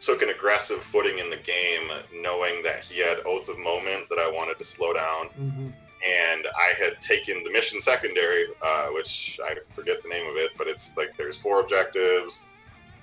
took 0.00 0.20
an 0.22 0.28
aggressive 0.30 0.78
footing 0.78 1.18
in 1.18 1.30
the 1.30 1.36
game, 1.38 1.88
knowing 2.22 2.62
that 2.64 2.84
he 2.84 3.00
had 3.00 3.18
Oath 3.24 3.48
of 3.48 3.58
Moment 3.58 4.08
that 4.10 4.18
I 4.18 4.30
wanted 4.30 4.58
to 4.58 4.64
slow 4.64 4.92
down. 4.92 5.28
hmm 5.28 5.68
And 6.06 6.46
I 6.56 6.72
had 6.78 7.00
taken 7.00 7.42
the 7.42 7.50
mission 7.50 7.80
secondary, 7.80 8.44
uh, 8.62 8.86
which 8.88 9.40
I 9.44 9.54
forget 9.72 10.02
the 10.02 10.08
name 10.08 10.28
of 10.30 10.36
it, 10.36 10.52
but 10.56 10.66
it's 10.68 10.96
like 10.96 11.16
there's 11.16 11.36
four 11.36 11.60
objectives, 11.60 12.44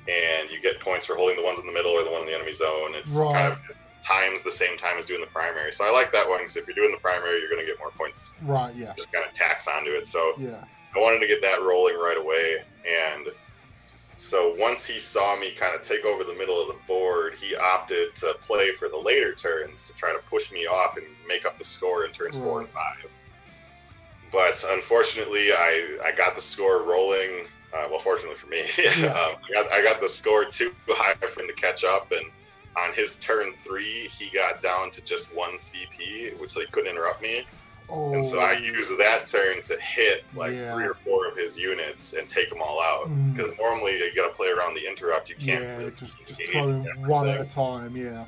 and 0.07 0.49
you 0.49 0.61
get 0.61 0.79
points 0.79 1.05
for 1.05 1.15
holding 1.15 1.35
the 1.35 1.43
ones 1.43 1.59
in 1.59 1.65
the 1.65 1.73
middle 1.73 1.91
or 1.91 2.03
the 2.03 2.11
one 2.11 2.21
in 2.21 2.27
the 2.27 2.35
enemy 2.35 2.53
zone. 2.53 2.95
It's 2.95 3.13
Right. 3.13 3.33
kind 3.33 3.53
of 3.53 3.59
times 4.03 4.43
the 4.43 4.51
same 4.51 4.77
time 4.77 4.97
as 4.97 5.05
doing 5.05 5.19
the 5.19 5.27
primary. 5.27 5.73
So 5.73 5.85
I 5.85 5.91
like 5.91 6.11
that 6.11 6.27
one 6.29 6.37
because 6.39 6.55
if 6.57 6.67
you're 6.67 6.75
doing 6.75 6.91
the 6.91 7.01
primary, 7.01 7.39
you're 7.39 7.49
going 7.49 7.59
to 7.61 7.65
get 7.65 7.79
more 7.79 7.89
points. 7.91 8.33
Right. 8.43 8.73
Yeah. 8.75 8.93
Just 8.95 9.11
kind 9.11 9.25
of 9.25 9.33
tax 9.33 9.67
onto 9.67 9.91
it. 9.91 10.05
So 10.07 10.33
Yeah. 10.37 10.63
I 10.95 10.99
wanted 10.99 11.19
to 11.19 11.27
get 11.27 11.41
that 11.41 11.61
rolling 11.63 11.95
right 11.97 12.17
away. 12.17 12.63
And 12.87 13.27
so 14.17 14.55
once 14.57 14.85
he 14.85 14.99
saw 14.99 15.35
me 15.37 15.51
kind 15.51 15.75
of 15.75 15.81
take 15.81 16.05
over 16.05 16.23
the 16.23 16.33
middle 16.33 16.61
of 16.61 16.67
the 16.67 16.77
board, 16.87 17.35
he 17.35 17.55
opted 17.55 18.15
to 18.15 18.35
play 18.41 18.71
for 18.71 18.87
the 18.87 18.97
later 18.97 19.33
turns 19.33 19.83
to 19.87 19.93
try 19.93 20.13
to 20.13 20.19
push 20.29 20.51
me 20.51 20.65
off 20.65 20.97
and 20.97 21.05
make 21.27 21.45
up 21.45 21.57
the 21.57 21.63
score 21.63 22.05
in 22.05 22.11
turns 22.11 22.37
four 22.37 22.61
and 22.61 22.69
five. 22.69 23.05
But 24.31 24.63
unfortunately, 24.69 25.51
I, 25.51 25.97
I 26.03 26.11
got 26.11 26.35
the 26.35 26.41
score 26.41 26.83
rolling. 26.83 27.47
Uh, 27.73 27.87
well, 27.89 27.99
fortunately 27.99 28.37
for 28.37 28.47
me, 28.47 28.63
Yeah. 28.77 29.07
um, 29.31 29.37
I, 29.49 29.53
got, 29.53 29.71
I 29.71 29.83
got 29.83 30.01
the 30.01 30.09
score 30.09 30.45
too 30.45 30.73
high 30.87 31.15
for 31.15 31.41
him 31.41 31.47
to 31.47 31.53
catch 31.53 31.83
up. 31.83 32.11
And 32.11 32.25
on 32.77 32.93
his 32.93 33.17
turn 33.17 33.53
three, 33.53 34.09
he 34.17 34.29
got 34.35 34.61
down 34.61 34.91
to 34.91 35.01
just 35.03 35.33
one 35.35 35.53
CP, 35.55 36.39
which 36.39 36.53
he 36.53 36.65
couldn't 36.67 36.89
interrupt 36.91 37.21
me. 37.21 37.45
Oh. 37.89 38.13
And 38.13 38.25
so 38.25 38.39
I 38.39 38.53
use 38.53 38.89
that 38.97 39.27
turn 39.27 39.61
to 39.63 39.79
hit 39.79 40.23
like 40.35 40.53
Yeah. 40.53 40.73
three 40.73 40.85
or 40.85 40.95
four 40.95 41.27
of 41.27 41.37
his 41.37 41.57
units 41.57 42.13
and 42.13 42.27
take 42.27 42.49
them 42.49 42.61
all 42.61 42.81
out. 42.81 43.07
Mm. 43.09 43.35
Because 43.35 43.51
normally 43.59 43.97
you 43.97 44.15
got 44.15 44.27
to 44.29 44.33
play 44.33 44.49
around 44.49 44.73
the 44.75 44.87
interrupt. 44.87 45.29
You 45.29 45.35
can't 45.35 45.63
Yeah. 45.63 45.77
really 45.77 45.91
Just 45.91 46.17
just 46.25 46.43
throw 46.45 46.73
one 47.05 47.27
at 47.27 47.39
a 47.41 47.45
time. 47.45 47.95
Yeah. 47.95 48.25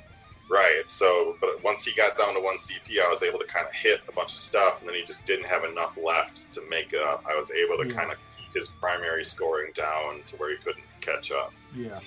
Right. 0.50 0.84
So, 0.88 1.36
but 1.41 1.62
once 1.63 1.84
he 1.84 1.93
got 1.93 2.15
down 2.15 2.34
to 2.36 2.39
one 2.39 2.58
CP, 2.58 3.02
I 3.04 3.10
was 3.10 3.24
able 3.24 3.39
to 3.39 3.46
kind 3.46 3.65
of 3.67 3.74
hit 3.74 4.02
a 4.08 4.12
bunch 4.12 4.34
of 4.34 4.39
stuff, 4.39 4.80
and 4.80 4.88
then 4.88 4.96
he 4.96 5.04
just 5.04 5.26
didn't 5.26 5.46
have 5.46 5.63
enough 5.65 5.98
left 6.02 6.50
to 6.52 6.62
make 6.70 6.93
up. 6.93 7.24
I 7.30 7.36
was 7.36 7.52
able 7.52 7.78
to 7.84 7.89
Yeah. 7.89 7.96
kind 7.96 8.12
of 8.12 8.17
keep 8.38 8.54
his 8.54 8.67
primary 8.70 9.26
scoring 9.26 9.72
down 9.74 10.22
to 10.28 10.36
where 10.38 10.52
he 10.52 10.58
couldn't 10.58 10.86
catch 11.02 11.32
up. 11.32 11.52
Yeah, 11.76 12.00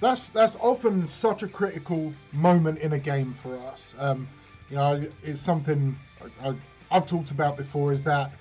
that's 0.00 0.28
that's 0.30 0.56
often 0.56 1.06
such 1.06 1.42
a 1.44 1.48
critical 1.48 2.12
moment 2.32 2.78
in 2.80 2.94
a 2.94 2.98
game 2.98 3.34
for 3.42 3.56
us. 3.58 3.94
Um, 3.98 4.28
you 4.68 4.76
know, 4.76 5.06
it's 5.22 5.40
something 5.40 5.96
I, 6.42 6.48
I, 6.50 6.54
I've 6.90 7.06
talked 7.06 7.30
about 7.30 7.56
before. 7.56 7.92
Is 7.92 8.02
that 8.04 8.32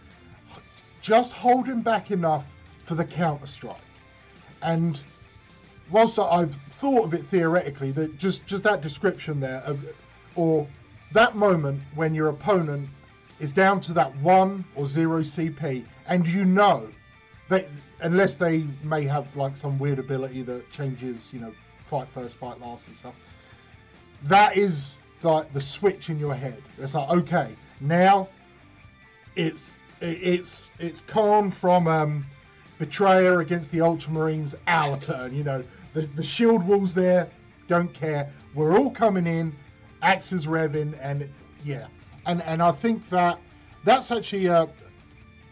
just 1.02 1.32
holding 1.32 1.82
back 1.82 2.12
enough 2.12 2.46
for 2.86 2.96
the 2.96 3.06
counter 3.06 3.48
strike, 3.48 3.78
and 4.62 5.02
whilst 5.92 6.20
I've 6.20 6.56
thought 6.56 7.06
of 7.06 7.14
it 7.14 7.26
theoretically, 7.26 7.92
that 7.92 8.18
just 8.18 8.46
just 8.46 8.64
that 8.64 8.82
description 8.82 9.40
there, 9.40 9.62
of, 9.66 9.80
or 10.36 10.68
that 11.14 11.36
moment 11.36 11.82
when 11.96 12.14
your 12.14 12.30
opponent 12.30 12.90
is 13.40 13.52
down 13.52 13.80
to 13.82 13.94
that 13.94 14.16
one 14.18 14.66
or 14.76 14.86
zero 14.86 15.22
CP, 15.22 15.86
and 16.08 16.28
you 16.28 16.46
know 16.46 16.88
that 17.50 17.68
unless 18.02 18.36
they 18.36 18.66
may 18.84 19.04
have 19.04 19.34
like 19.36 19.58
some 19.58 19.78
weird 19.80 20.00
ability 20.00 20.42
that 20.44 20.70
changes, 20.72 21.32
you 21.34 21.40
know, 21.40 21.54
fight 21.86 22.08
first, 22.10 22.36
fight 22.36 22.60
last 22.62 22.88
and 22.88 22.96
stuff. 22.96 23.16
That 24.24 24.58
is 24.58 25.00
like 25.24 25.52
the 25.54 25.62
switch 25.62 26.10
in 26.10 26.20
your 26.20 26.34
head. 26.34 26.62
It's 26.78 26.94
like 26.94 27.10
okay, 27.10 27.56
now 27.82 28.28
it's 29.36 29.76
it's 30.02 30.70
it's 30.80 31.02
Kharn 31.04 31.54
from 31.54 31.88
um, 31.88 32.26
Betrayer 32.78 33.42
against 33.42 33.72
the 33.72 33.80
Ultramarines. 33.80 34.56
Our 34.68 34.98
turn, 35.00 35.36
you 35.36 35.44
know, 35.44 35.64
the 35.94 36.02
the 36.02 36.24
shield 36.24 36.66
walls 36.66 36.94
there. 36.94 37.30
Don't 37.68 37.94
care. 37.94 38.32
We're 38.56 38.78
all 38.78 38.92
coming 38.92 39.28
in. 39.28 39.56
Axes 40.02 40.46
revving, 40.46 40.98
and 41.02 41.30
yeah, 41.64 41.88
and 42.26 42.42
and 42.44 42.62
I 42.62 42.72
think 42.72 43.10
that 43.10 43.40
that's 43.84 44.12
actually 44.12 44.46
a 44.46 44.70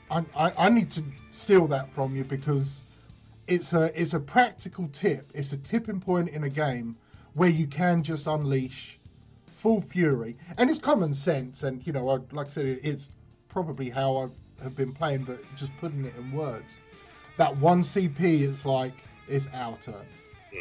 I, 0.09 0.23
I, 0.35 0.53
I 0.57 0.69
need 0.69 0.89
to 0.91 1.03
steal 1.31 1.67
that 1.67 1.91
from 1.93 2.15
you 2.15 2.23
because 2.23 2.83
it's 3.47 3.73
a 3.73 3.91
it's 3.99 4.13
a 4.13 4.19
practical 4.19 4.87
tip. 4.93 5.29
It's 5.33 5.53
a 5.53 5.57
tipping 5.57 5.99
point 5.99 6.29
in 6.29 6.43
a 6.45 6.49
game 6.49 6.95
where 7.33 7.49
you 7.49 7.67
can 7.67 8.03
just 8.03 8.27
unleash 8.27 8.99
full 9.45 9.81
fury, 9.81 10.37
and 10.57 10.69
it's 10.69 10.79
common 10.79 11.13
sense. 11.13 11.63
And 11.63 11.85
you 11.85 11.93
know, 11.93 12.05
like 12.31 12.47
I 12.47 12.49
said, 12.49 12.79
it's 12.83 13.09
probably 13.58 13.89
how 13.89 14.17
I 14.17 14.63
have 14.63 14.76
been 14.76 14.93
playing, 14.93 15.24
but 15.24 15.39
just 15.56 15.76
putting 15.80 16.06
it 16.06 16.13
in 16.15 16.32
words. 16.32 16.80
That 17.38 17.58
one 17.58 17.82
CP 17.82 18.41
is 18.41 18.67
like 18.67 18.93
it's 19.28 19.48
our 19.52 19.76
turn, 19.82 20.06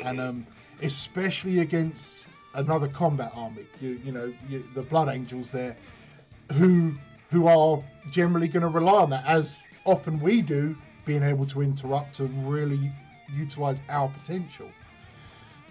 and 0.03 0.19
um, 0.19 0.47
especially 0.81 1.59
against 1.59 2.27
another 2.55 2.89
combat 2.89 3.33
army. 3.35 3.67
You 3.83 4.01
you 4.03 4.13
know 4.13 4.33
you, 4.49 4.65
the 4.75 4.81
Blood 4.81 5.11
Angels 5.11 5.51
there, 5.51 5.77
who 6.55 6.95
who 7.31 7.47
are 7.49 7.85
generally 8.11 8.49
going 8.49 8.63
to 8.63 8.69
rely 8.69 9.03
on 9.03 9.11
that 9.11 9.27
as 9.27 9.67
often 9.85 10.19
we 10.19 10.41
do, 10.41 10.75
being 11.05 11.23
able 11.23 11.45
to 11.49 11.61
interrupt 11.61 12.17
to 12.17 12.25
really 12.47 12.91
utilize 13.31 13.83
our 13.91 14.09
potential. 14.09 14.71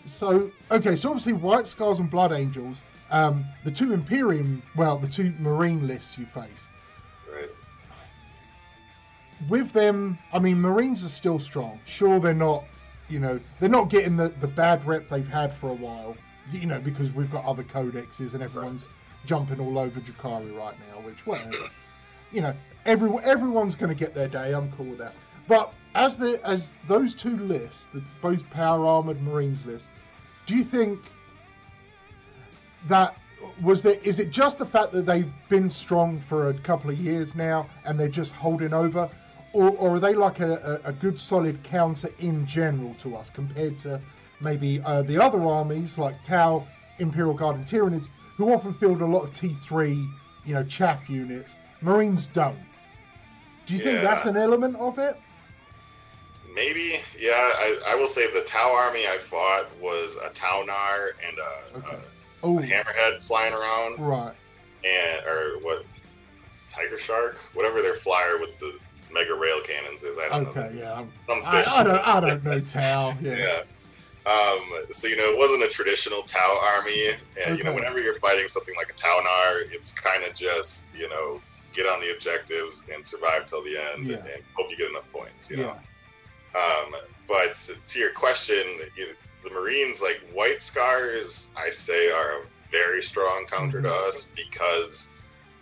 So 0.06 0.52
okay, 0.70 0.96
so 0.96 1.10
obviously 1.10 1.34
White 1.34 1.66
Scars 1.66 1.98
and 1.98 2.08
Blood 2.08 2.34
Angels, 2.34 2.84
um, 3.10 3.46
the 3.64 3.72
two 3.72 3.94
Imperium, 3.94 4.62
well, 4.76 5.00
the 5.00 5.08
two 5.08 5.34
Marine 5.40 5.88
lists 5.88 6.20
you 6.20 6.28
face. 6.28 6.70
Right. 9.42 9.50
With 9.50 9.72
them, 9.72 10.18
I 10.34 10.40
mean, 10.40 10.60
Marines 10.60 11.04
are 11.06 11.10
still 11.10 11.40
strong. 11.40 11.80
Sure, 11.86 12.20
they're 12.20 12.34
not, 12.34 12.64
you 13.10 13.20
know, 13.20 13.40
they're 13.60 13.70
not 13.70 13.90
getting 13.90 14.18
the, 14.18 14.30
the 14.42 14.48
bad 14.48 14.86
rep 14.86 15.10
they've 15.10 15.28
had 15.28 15.54
for 15.54 15.70
a 15.70 15.74
while, 15.74 16.16
you 16.52 16.66
know, 16.66 16.80
because 16.80 17.12
we've 17.14 17.32
got 17.32 17.46
other 17.46 17.64
codexes 17.64 18.34
and 18.34 18.44
everyone's 18.44 18.88
jumping 19.26 19.60
all 19.60 19.78
over 19.78 20.00
Drukhari 20.00 20.56
right 20.58 20.76
now, 20.90 21.02
which, 21.02 21.26
whatever. 21.26 21.70
you 22.32 22.42
know, 22.42 22.54
everyone 22.86 23.24
everyone's 23.24 23.76
going 23.76 23.90
to 23.90 23.96
get 23.96 24.14
their 24.14 24.28
day. 24.28 24.54
I'm 24.54 24.72
cool 24.74 24.88
with 24.88 25.00
that. 25.00 25.14
But 25.48 25.74
as 25.94 26.18
the 26.18 26.40
as 26.46 26.74
those 26.88 27.14
two 27.14 27.38
lists, 27.38 27.88
the 27.94 28.04
both 28.22 28.48
power 28.50 28.86
armored 28.86 29.22
Marines 29.22 29.66
list, 29.66 29.90
do 30.46 30.56
you 30.56 30.64
think 30.64 31.00
that 32.88 33.16
was 33.62 33.82
there? 33.82 33.98
Is 34.04 34.20
it 34.20 34.32
just 34.32 34.58
the 34.58 34.66
fact 34.66 34.92
that 34.94 35.06
they've 35.06 35.32
been 35.50 35.70
strong 35.70 36.20
for 36.20 36.50
a 36.50 36.54
couple 36.54 36.90
of 36.90 37.00
years 37.00 37.36
now 37.36 37.68
and 37.86 38.00
they're 38.00 38.08
just 38.08 38.34
holding 38.34 38.74
over, 38.74 39.10
or, 39.56 39.70
or 39.78 39.96
are 39.96 40.00
they 40.00 40.14
like 40.14 40.42
a, 40.42 40.82
a, 40.84 40.92
good 40.92 41.18
solid 41.18 41.64
counter 41.64 42.10
in 42.20 42.46
general 42.46 42.94
to 42.96 43.16
us 43.16 43.30
compared 43.30 43.78
to 43.78 44.02
maybe 44.42 44.82
uh, 44.82 45.02
the 45.04 45.18
other 45.18 45.42
armies 45.46 45.98
like 45.98 46.22
Tau, 46.26 46.68
Imperial 47.00 47.34
Guard, 47.34 47.56
and 47.56 47.66
Tyranids, 47.66 48.10
who 48.36 48.52
often 48.52 48.74
field 48.74 49.02
a 49.02 49.06
lot 49.06 49.24
of 49.24 49.32
T3, 49.32 50.06
you 50.46 50.54
know, 50.54 50.64
chaff 50.66 51.10
units. 51.10 51.56
Marines 51.82 52.28
don't. 52.28 52.60
Do 53.66 53.74
you 53.74 53.80
think 53.80 54.02
that's 54.02 54.26
an 54.26 54.36
element 54.36 54.76
of 54.76 55.00
it? 55.00 55.18
Maybe, 56.54 57.00
yeah. 57.18 57.32
I, 57.32 57.80
I 57.88 57.96
will 57.96 58.08
say 58.08 58.30
the 58.34 58.42
Tau 58.42 58.74
army 58.76 59.08
I 59.08 59.18
fought 59.18 59.68
was 59.82 60.18
a 60.18 60.30
Ta'unar 60.32 61.12
and 61.26 61.38
a, 61.38 61.78
Okay. 61.78 61.98
a, 62.44 62.48
a 62.48 62.84
hammerhead 62.84 63.24
flying 63.24 63.54
around, 63.54 64.00
right. 64.00 64.36
and 64.84 65.26
or 65.26 65.60
what 65.62 65.86
Tiger 66.70 67.00
Shark, 67.00 67.38
whatever 67.54 67.82
their 67.82 67.96
flyer 67.96 68.38
with 68.38 68.60
the 68.60 68.78
mega 69.12 69.34
rail 69.34 69.62
cannons 69.62 70.04
is. 70.04 70.18
I 70.18 70.30
don't 70.30 70.44
know. 70.44 70.50
Okay, 70.62 70.78
yeah. 70.80 70.94
I'm- 70.94 71.12
Some 71.28 71.42
I. 71.46 71.64
I 71.64 71.84
don't. 71.84 72.00
I 72.08 72.20
don't 72.20 72.44
know 72.44 72.60
Tau. 72.60 73.16
Yeah. 73.22 73.38
yeah. 73.38 73.62
Um, 74.32 74.86
so 74.92 75.08
you 75.08 75.16
know, 75.18 75.24
it 75.26 75.38
wasn't 75.38 75.64
a 75.64 75.68
traditional 75.68 76.24
Tau 76.24 76.60
army, 76.76 77.12
and 77.46 77.58
you 77.58 77.64
know, 77.64 77.74
whenever 77.74 78.00
you're 78.02 78.18
fighting 78.20 78.48
something 78.48 78.76
like 78.76 78.90
a 78.90 78.94
Ta'unar, 78.94 79.60
it's 79.72 79.92
kind 79.94 80.24
of 80.24 80.34
just 80.34 80.94
you 80.96 81.08
know 81.10 81.40
get 81.74 81.86
on 81.86 82.00
the 82.02 82.12
objectives 82.14 82.84
and 82.94 83.06
survive 83.06 83.46
till 83.46 83.64
the 83.64 83.78
end, 83.78 84.08
Yeah. 84.08 84.16
and 84.18 84.44
hope 84.56 84.72
you 84.72 84.78
get 84.78 84.90
enough 84.90 85.12
points. 85.12 85.52
You 85.52 85.58
Yeah. 85.58 85.64
know. 85.64 85.80
Um, 86.60 86.96
but 87.28 87.70
to 87.88 88.00
your 88.00 88.12
question, 88.12 88.64
you 88.98 89.08
know, 89.08 89.14
the 89.44 89.50
Marines, 89.52 90.02
like 90.02 90.22
White 90.34 90.64
Scars, 90.64 91.50
I 91.56 91.70
say 91.70 92.10
are 92.10 92.38
a 92.40 92.42
very 92.72 93.04
strong 93.04 93.46
counter 93.46 93.82
to 93.82 93.90
Mhm. 93.90 94.08
us 94.10 94.30
because 94.36 95.10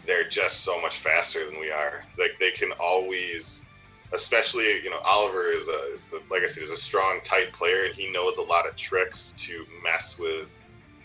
they're 0.05 0.27
just 0.27 0.61
so 0.61 0.79
much 0.81 0.97
faster 0.97 1.45
than 1.49 1.59
we 1.59 1.71
are. 1.71 2.03
Like 2.17 2.37
they 2.39 2.51
can 2.51 2.71
always, 2.73 3.65
especially 4.13 4.81
you 4.83 4.89
know, 4.89 4.99
Oliver 4.99 5.47
is 5.47 5.67
a 5.67 5.97
like 6.29 6.43
I 6.43 6.47
said, 6.47 6.63
is 6.63 6.71
a 6.71 6.77
strong, 6.77 7.19
tight 7.23 7.53
player, 7.53 7.85
and 7.85 7.93
he 7.95 8.11
knows 8.11 8.37
a 8.37 8.43
lot 8.43 8.67
of 8.67 8.75
tricks 8.75 9.33
to 9.37 9.65
mess 9.83 10.19
with 10.19 10.47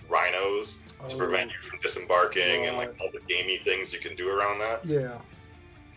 rhinos 0.08 0.82
to 1.08 1.14
Oh, 1.14 1.18
prevent 1.18 1.52
you 1.52 1.58
from 1.58 1.78
disembarking 1.80 2.66
and 2.66 2.76
like 2.76 2.94
all 3.00 3.08
the 3.12 3.20
gamey 3.28 3.58
things 3.58 3.92
you 3.92 4.00
can 4.00 4.16
do 4.16 4.28
around 4.30 4.58
that. 4.58 4.84
Yeah. 4.84 5.18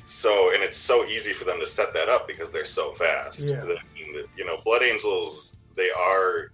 So, 0.05 0.53
and 0.53 0.61
it's 0.61 0.77
so 0.77 1.05
easy 1.05 1.33
for 1.33 1.45
them 1.45 1.59
to 1.59 1.65
set 1.67 1.93
that 1.93 2.09
up 2.09 2.27
because 2.27 2.51
they're 2.51 2.65
so 2.65 2.91
fast. 2.91 3.41
Yeah. 3.41 3.61
That, 3.61 3.77
you 3.95 4.45
know, 4.45 4.57
Blood 4.63 4.83
Angels, 4.83 5.53
they 5.75 5.89
are 5.89 6.50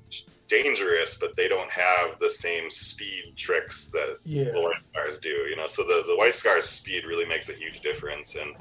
dangerous, 0.47 1.17
but 1.17 1.35
they 1.35 1.47
don't 1.47 1.69
have 1.69 2.19
the 2.19 2.29
same 2.29 2.69
speed 2.69 3.33
tricks 3.35 3.89
that 3.89 4.17
Yeah. 4.23 4.45
the 4.51 4.61
White 4.61 4.81
Scars 4.91 5.19
do. 5.19 5.29
You 5.49 5.55
know, 5.55 5.67
so 5.67 5.83
the, 5.83 6.03
the 6.07 6.15
White 6.15 6.35
Scars 6.35 6.65
speed 6.65 7.05
really 7.05 7.25
makes 7.25 7.49
a 7.49 7.53
huge 7.53 7.81
difference. 7.81 8.35
And 8.35 8.55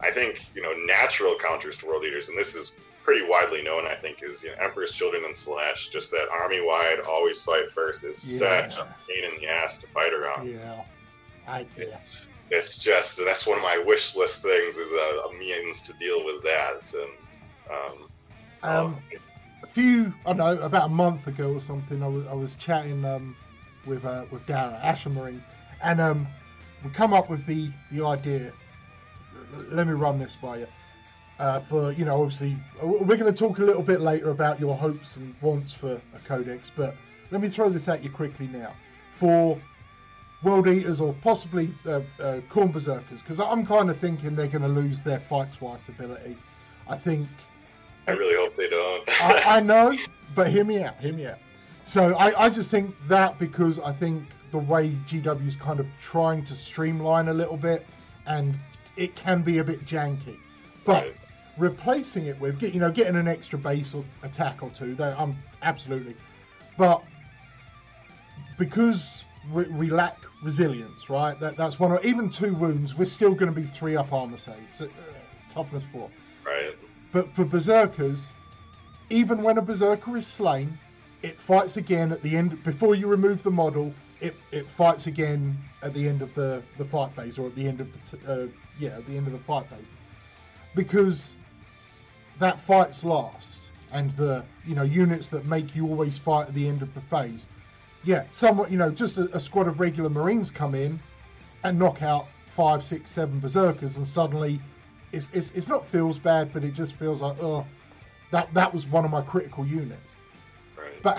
I 0.00 0.10
think, 0.10 0.48
you 0.54 0.62
know, 0.62 0.72
natural 0.84 1.36
counters 1.38 1.76
to 1.78 1.86
World 1.86 2.04
Eaters, 2.04 2.28
and 2.28 2.38
this 2.38 2.54
is 2.54 2.76
pretty 3.02 3.24
widely 3.26 3.62
known, 3.62 3.86
I 3.86 3.94
think, 3.94 4.22
is 4.22 4.42
you 4.42 4.50
know, 4.50 4.56
Emperor's 4.62 4.92
Children 4.92 5.24
and 5.24 5.34
Slaanesh, 5.34 5.90
just 5.92 6.10
that 6.10 6.26
army 6.32 6.60
wide, 6.60 7.00
always 7.08 7.40
fight 7.40 7.70
first 7.70 8.04
is 8.04 8.18
such 8.20 8.76
a 8.76 8.86
pain 9.08 9.32
in 9.32 9.40
the 9.40 9.46
ass 9.46 9.78
to 9.78 9.86
fight 9.88 10.12
around. 10.12 10.48
Yeah. 10.48 10.82
I 11.46 11.64
yeah. 11.78 11.98
It's, 12.50 12.78
just 12.78 13.18
that's 13.24 13.46
one 13.46 13.58
of 13.58 13.62
my 13.62 13.78
wish 13.86 14.16
list 14.16 14.42
things 14.42 14.76
is 14.76 14.90
a, 14.92 15.28
a 15.28 15.38
means 15.38 15.82
to 15.82 15.92
deal 15.94 16.24
with 16.24 16.42
that. 16.42 16.92
And 16.94 17.10
um, 17.70 18.08
Um, 18.62 19.02
a 19.12 19.18
few, 19.76 20.10
I 20.24 20.32
don't 20.32 20.38
know, 20.38 20.58
about 20.62 20.86
a 20.86 20.88
month 20.88 21.26
ago 21.26 21.52
or 21.52 21.60
something, 21.60 22.02
I 22.02 22.08
was 22.08 22.26
I 22.28 22.32
was 22.32 22.56
chatting 22.56 23.04
um, 23.04 23.36
with 23.84 24.06
uh, 24.06 24.24
with 24.30 24.46
Dara 24.46 24.80
Ashen 24.82 25.12
Marines, 25.12 25.42
and 25.82 26.00
um, 26.00 26.26
we 26.82 26.88
come 26.88 27.12
up 27.12 27.28
with 27.28 27.44
the 27.44 27.70
the 27.92 28.02
idea. 28.02 28.52
Let 29.68 29.86
me 29.86 29.92
run 29.92 30.18
this 30.18 30.34
by 30.34 30.60
you. 30.60 30.66
Uh, 31.38 31.60
for 31.60 31.92
you 31.92 32.06
know, 32.06 32.22
obviously, 32.22 32.56
we're 32.82 33.18
going 33.18 33.30
to 33.30 33.38
talk 33.38 33.58
a 33.58 33.62
little 33.62 33.82
bit 33.82 34.00
later 34.00 34.30
about 34.30 34.58
your 34.58 34.74
hopes 34.74 35.18
and 35.18 35.34
wants 35.42 35.74
for 35.74 36.00
a 36.14 36.18
codex, 36.24 36.72
but 36.74 36.96
let 37.30 37.42
me 37.42 37.50
throw 37.50 37.68
this 37.68 37.86
at 37.86 38.02
you 38.02 38.08
quickly 38.08 38.46
now. 38.46 38.72
For 39.12 39.60
World 40.42 40.68
Eaters 40.68 41.02
or 41.02 41.14
possibly 41.20 41.68
uh, 41.84 42.00
uh, 42.18 42.40
Khorne 42.48 42.72
Berserkers, 42.72 43.20
because 43.20 43.40
I'm 43.40 43.66
kind 43.66 43.90
of 43.90 43.98
thinking 43.98 44.34
they're 44.36 44.46
going 44.46 44.62
to 44.62 44.68
lose 44.68 45.02
their 45.02 45.20
fight 45.20 45.52
twice 45.52 45.88
ability. 45.88 46.34
I 46.88 46.96
think. 46.96 47.28
I 48.06 48.12
really 48.12 48.36
hope 48.36 48.56
they 48.56 48.68
don't. 48.68 49.04
I, 49.22 49.56
I, 49.56 49.60
know, 49.60 49.96
but 50.34 50.48
hear 50.48 50.64
me 50.64 50.82
out. 50.82 50.98
Hear 51.00 51.12
me 51.12 51.26
out. 51.26 51.38
So 51.84 52.14
I, 52.14 52.46
I 52.46 52.48
just 52.50 52.70
think 52.70 52.94
that 53.08 53.38
because 53.38 53.78
I 53.78 53.92
think 53.92 54.24
the 54.50 54.58
way 54.58 54.90
GW 55.06 55.46
is 55.46 55.56
kind 55.56 55.80
of 55.80 55.86
trying 56.00 56.44
to 56.44 56.54
streamline 56.54 57.28
a 57.28 57.34
little 57.34 57.56
bit, 57.56 57.86
and 58.26 58.54
it 58.96 59.14
can 59.14 59.42
be 59.42 59.58
a 59.58 59.64
bit 59.64 59.84
janky, 59.84 60.36
but. 60.84 61.04
Right. 61.04 61.16
Replacing 61.58 62.26
it 62.26 62.38
with, 62.38 62.62
you 62.62 62.78
know, 62.78 62.90
getting 62.90 63.16
an 63.16 63.26
extra 63.26 63.58
base 63.58 63.94
or 63.94 64.04
attack 64.22 64.62
or 64.62 64.68
two, 64.68 64.94
I'm 65.00 65.34
absolutely, 65.62 66.14
but 66.76 67.02
because 68.58 69.24
we, 69.52 69.64
we 69.64 69.90
lack 69.90 70.18
resilience, 70.42 71.08
right? 71.08 71.38
That, 71.40 71.56
that's 71.56 71.78
one. 71.78 71.92
or 71.92 72.00
even 72.02 72.28
two 72.28 72.54
wounds, 72.54 72.94
we're 72.94 73.04
still 73.04 73.32
going 73.32 73.52
to 73.52 73.58
be 73.58 73.66
three 73.66 73.96
up 73.96 74.12
armor 74.12 74.36
saves. 74.36 74.80
Uh, 74.80 74.88
toughness 75.50 75.84
four. 75.92 76.10
Right. 76.44 76.76
But 77.12 77.32
for 77.34 77.44
berserkers, 77.44 78.32
even 79.10 79.42
when 79.42 79.58
a 79.58 79.62
berserker 79.62 80.16
is 80.16 80.26
slain, 80.26 80.78
it 81.22 81.38
fights 81.38 81.76
again 81.76 82.12
at 82.12 82.22
the 82.22 82.36
end. 82.36 82.62
Before 82.62 82.94
you 82.94 83.06
remove 83.06 83.42
the 83.42 83.50
model, 83.50 83.94
it, 84.20 84.34
it 84.52 84.68
fights 84.68 85.06
again 85.06 85.56
at 85.82 85.94
the 85.94 86.06
end 86.08 86.22
of 86.22 86.34
the, 86.34 86.62
the 86.78 86.84
fight 86.84 87.12
phase, 87.14 87.38
or 87.38 87.46
at 87.46 87.54
the 87.54 87.66
end 87.66 87.80
of 87.80 87.92
the 87.92 88.16
t- 88.16 88.26
uh, 88.26 88.46
yeah, 88.78 88.90
at 88.90 89.06
the 89.06 89.16
end 89.16 89.26
of 89.26 89.32
the 89.32 89.38
fight 89.38 89.68
phase, 89.70 89.88
because 90.74 91.36
that 92.38 92.60
fights 92.60 93.04
last, 93.04 93.70
and 93.92 94.10
the 94.12 94.44
you 94.66 94.74
know 94.74 94.82
units 94.82 95.28
that 95.28 95.46
make 95.46 95.74
you 95.74 95.86
always 95.86 96.18
fight 96.18 96.48
at 96.48 96.54
the 96.54 96.66
end 96.66 96.82
of 96.82 96.92
the 96.94 97.00
phase 97.02 97.46
yeah, 98.06 98.22
somewhat, 98.30 98.70
you 98.70 98.78
know, 98.78 98.90
just 98.90 99.18
a, 99.18 99.28
a, 99.34 99.40
squad 99.40 99.66
of 99.66 99.80
regular 99.80 100.08
Marines 100.08 100.52
come 100.52 100.76
in 100.76 101.00
and 101.64 101.76
knock 101.76 102.02
out 102.02 102.28
five, 102.46 102.84
six, 102.84 103.10
seven 103.10 103.40
berserkers, 103.40 103.96
and 103.96 104.06
suddenly 104.06 104.60
it's, 105.12 105.30
it's, 105.32 105.50
it's 105.52 105.68
not 105.68 105.86
feels 105.86 106.18
bad, 106.18 106.52
but 106.52 106.64
it 106.64 106.74
just 106.74 106.94
feels 106.94 107.22
like, 107.22 107.36
oh, 107.42 107.64
that, 108.30 108.52
that 108.54 108.72
was 108.72 108.86
one 108.86 109.04
of 109.04 109.10
my 109.10 109.22
critical 109.22 109.64
units. 109.64 110.16
Right. 110.76 111.02
But, 111.02 111.18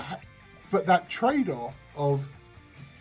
but 0.71 0.85
that 0.85 1.09
trade 1.09 1.49
off 1.49 1.73
of, 1.95 2.21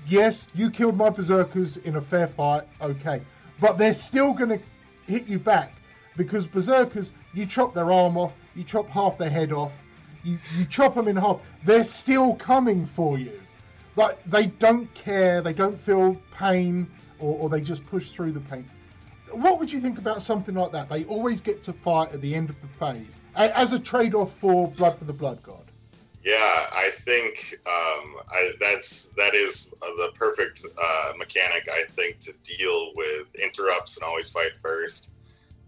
yes, 0.06 0.46
you 0.54 0.70
killed 0.70 0.96
my 0.96 1.10
berserkers 1.10 1.76
in 1.78 1.96
a 1.96 2.00
fair 2.00 2.28
fight, 2.28 2.64
okay, 2.80 3.20
but 3.60 3.78
they're 3.78 3.94
still 3.94 4.32
going 4.32 4.50
to 4.50 4.60
hit 5.06 5.26
you 5.26 5.38
back 5.38 5.72
because 6.16 6.46
berserkers, 6.46 7.12
you 7.34 7.46
chop 7.46 7.74
their 7.74 7.92
arm 7.92 8.16
off, 8.16 8.32
you 8.54 8.64
chop 8.64 8.88
half 8.88 9.18
their 9.18 9.30
head 9.30 9.52
off, 9.52 9.72
you, 10.24 10.38
you 10.56 10.64
chop 10.64 10.94
them 10.94 11.08
in 11.08 11.16
half, 11.16 11.40
they're 11.64 11.84
still 11.84 12.34
coming 12.36 12.86
for 12.86 13.18
you 13.18 13.40
like 13.96 14.22
they 14.24 14.46
don't 14.46 14.92
care, 14.94 15.40
they 15.40 15.52
don't 15.52 15.80
feel 15.80 16.16
pain, 16.30 16.86
or, 17.18 17.38
or 17.38 17.48
they 17.48 17.60
just 17.60 17.84
push 17.86 18.10
through 18.10 18.32
the 18.32 18.40
pain. 18.40 18.68
What 19.36 19.58
would 19.58 19.70
you 19.70 19.80
think 19.80 19.98
about 19.98 20.22
something 20.22 20.54
like 20.54 20.72
that? 20.72 20.88
They 20.88 21.04
always 21.04 21.40
get 21.40 21.62
to 21.64 21.72
fight 21.72 22.12
at 22.12 22.20
the 22.20 22.34
end 22.34 22.50
of 22.50 22.56
the 22.60 22.68
phase 22.78 23.20
as 23.36 23.72
a 23.72 23.78
trade-off 23.78 24.32
for 24.38 24.68
Blood 24.72 24.98
for 24.98 25.04
the 25.04 25.12
Blood 25.12 25.42
God. 25.42 25.62
Yeah, 26.24 26.66
I 26.72 26.90
think 26.92 27.60
um, 27.66 28.16
I, 28.28 28.52
that's 28.58 29.10
that 29.10 29.34
is 29.34 29.72
the 29.80 30.10
perfect 30.14 30.64
uh, 30.82 31.12
mechanic. 31.16 31.68
I 31.72 31.84
think 31.88 32.18
to 32.20 32.32
deal 32.42 32.92
with 32.96 33.26
interrupts 33.36 33.96
and 33.96 34.04
always 34.04 34.28
fight 34.28 34.52
first. 34.60 35.10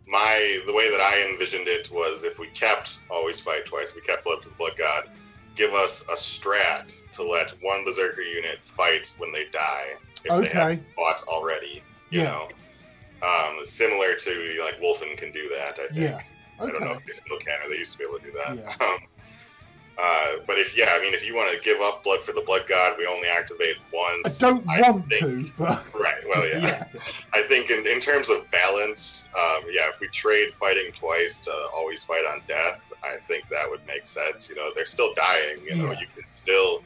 My 0.07 0.61
the 0.67 0.73
way 0.73 0.91
that 0.91 1.01
I 1.01 1.31
envisioned 1.31 1.69
it 1.69 1.91
was 1.93 2.25
if 2.25 2.39
we 2.39 2.49
kept 2.49 2.99
always 3.11 3.39
fight 3.39 3.67
twice, 3.67 3.95
we 3.95 4.01
kept 4.01 4.25
Blood 4.25 4.43
for 4.43 4.49
the 4.49 4.55
Blood 4.57 4.73
God 4.77 5.11
give 5.59 5.75
us 5.75 6.09
a 6.09 6.15
strat 6.15 7.03
to 7.11 7.23
let 7.25 7.51
one 7.61 7.85
berserker 7.85 8.23
unit 8.23 8.61
fight 8.63 9.13
when 9.19 9.33
they 9.33 9.47
die 9.53 9.95
if 10.25 10.31
okay. 10.31 10.49
they 10.49 10.55
have 10.55 10.81
fought 10.95 11.25
already. 11.27 11.83
You 12.11 12.21
yeah. 12.21 12.25
know, 12.25 12.49
um, 13.23 13.65
similar 13.65 14.15
to 14.15 14.61
like 14.63 14.81
Wulfen 14.81 15.17
can 15.17 15.33
do 15.33 15.49
that. 15.57 15.79
I 15.79 15.89
think. 15.89 16.01
Yeah. 16.01 16.15
Okay. 16.17 16.25
I 16.61 16.67
don't 16.73 16.81
know 16.81 16.93
if 16.93 17.05
they 17.07 17.13
still 17.13 17.39
can 17.39 17.61
or 17.65 17.69
they 17.69 17.77
used 17.77 17.93
to 17.93 17.99
be 17.99 18.05
able 18.05 18.19
to 18.19 18.25
do 18.25 18.33
that. 18.33 18.57
Yeah. 18.57 18.87
Um, 18.87 18.99
uh, 20.01 20.37
but 20.47 20.59
if 20.59 20.77
yeah, 20.77 20.91
I 20.93 21.01
mean, 21.01 21.13
if 21.13 21.27
you 21.27 21.35
want 21.35 21.53
to 21.53 21.61
give 21.61 21.81
up 21.81 22.05
blood 22.05 22.23
for 22.23 22.33
the 22.33 22.43
blood 22.43 22.63
god, 22.69 22.97
we 22.97 23.07
only 23.07 23.27
activate 23.27 23.77
once. 23.93 24.41
I 24.43 24.49
don't 24.51 24.69
I 24.69 24.81
want 24.81 25.11
think, 25.11 25.21
to, 25.21 25.53
but 25.59 25.95
right. 25.95 26.23
Well, 26.29 26.47
yeah. 26.53 26.87
yeah. 26.95 27.01
I 27.35 27.43
think 27.43 27.71
in, 27.71 27.85
in 27.85 27.99
terms 27.99 28.31
of 28.31 28.49
balance, 28.53 29.29
um, 29.37 29.65
yeah, 29.71 29.89
if 29.89 29.99
we 30.01 30.07
trade 30.09 30.55
fighting 30.55 30.93
twice 30.93 31.41
to 31.43 31.53
always 31.75 32.05
fight 32.05 32.25
on 32.25 32.43
death, 32.47 32.85
I 33.03 33.17
think 33.27 33.49
that 33.49 33.69
would 33.69 33.85
make 33.89 34.07
sense. 34.07 34.49
You 34.49 34.55
know, 34.55 34.71
they're 34.73 34.87
still 34.87 35.15
dying. 35.15 35.59
You 35.65 35.75
know, 35.75 35.91
yeah. 35.93 36.01
you 36.01 36.07
can 36.15 36.25
still 36.33 36.85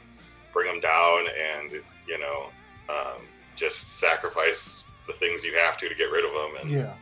bring 0.52 0.70
them 0.70 0.80
down 0.80 1.26
and 1.60 1.72
you 2.08 2.18
know 2.18 2.46
um, 2.88 3.22
just 3.56 3.98
sacrifice 3.98 4.81
the 5.06 5.12
things 5.12 5.44
you 5.44 5.56
have 5.56 5.76
to 5.78 5.88
to 5.88 5.94
get 5.94 6.10
rid 6.10 6.24
of 6.24 6.32
them. 6.32 6.62
And 6.62 6.70
yeah. 6.70 6.94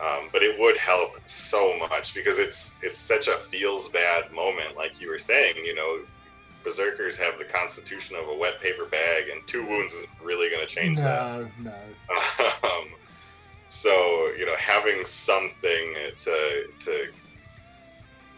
Um, 0.00 0.28
but 0.32 0.42
it 0.42 0.58
would 0.60 0.76
help 0.76 1.18
so 1.26 1.76
much 1.76 2.14
because 2.14 2.38
it's 2.38 2.78
it's 2.82 2.96
such 2.96 3.26
a 3.26 3.32
feels 3.32 3.88
bad 3.88 4.30
moment, 4.32 4.76
like 4.76 5.00
you 5.00 5.08
were 5.08 5.18
saying. 5.18 5.56
You 5.64 5.74
know, 5.74 6.00
berserkers 6.62 7.18
have 7.18 7.38
the 7.38 7.44
constitution 7.44 8.16
of 8.16 8.28
a 8.28 8.34
wet 8.34 8.60
paper 8.60 8.84
bag, 8.84 9.28
and 9.28 9.44
two 9.46 9.66
wounds 9.66 9.94
isn't 9.94 10.10
really 10.22 10.50
going 10.50 10.64
to 10.64 10.72
change 10.72 10.98
no, 10.98 11.04
that. 11.04 11.50
No, 11.60 11.72
no. 11.72 12.68
Um, 12.68 12.88
so 13.68 13.90
you 14.38 14.46
know, 14.46 14.56
having 14.56 15.04
something 15.04 15.94
to 16.16 16.66
to 16.80 17.08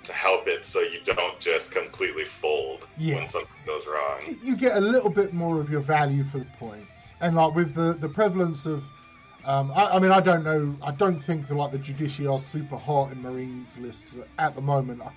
to 0.03 0.13
help 0.13 0.49
it 0.49 0.65
so 0.65 0.81
you 0.81 1.01
don't 1.05 1.39
just 1.41 1.73
completely 1.73 2.25
fold 2.25 2.87
yeah. 2.97 3.17
when 3.17 3.29
something 3.29 3.51
goes 3.67 3.87
wrong. 3.87 4.37
You 4.43 4.57
get 4.57 4.77
a 4.77 4.81
little 4.81 5.11
bit 5.11 5.35
more 5.35 5.61
of 5.61 5.71
your 5.71 5.81
value 5.81 6.25
for 6.25 6.39
the 6.39 6.47
points, 6.59 6.90
and 7.21 7.37
like 7.37 7.55
with 7.55 7.75
the 7.75 7.95
the 7.95 8.09
prevalence 8.09 8.67
of, 8.67 8.83
um, 9.45 9.71
I, 9.73 9.97
I, 9.97 9.99
mean, 9.99 10.11
I 10.11 10.21
don't 10.21 10.45
know, 10.45 10.75
I 10.83 10.91
don't 10.91 11.19
think 11.19 11.49
that 11.49 11.55
like 11.55 11.73
the 11.73 11.79
Judiciars 11.79 12.29
are 12.29 12.41
super 12.41 12.77
hot 12.77 13.13
in 13.13 13.23
Marines 13.23 13.79
lists 13.79 14.17
at 14.39 14.55
the 14.55 14.61
moment. 14.61 15.03
I'm 15.03 15.13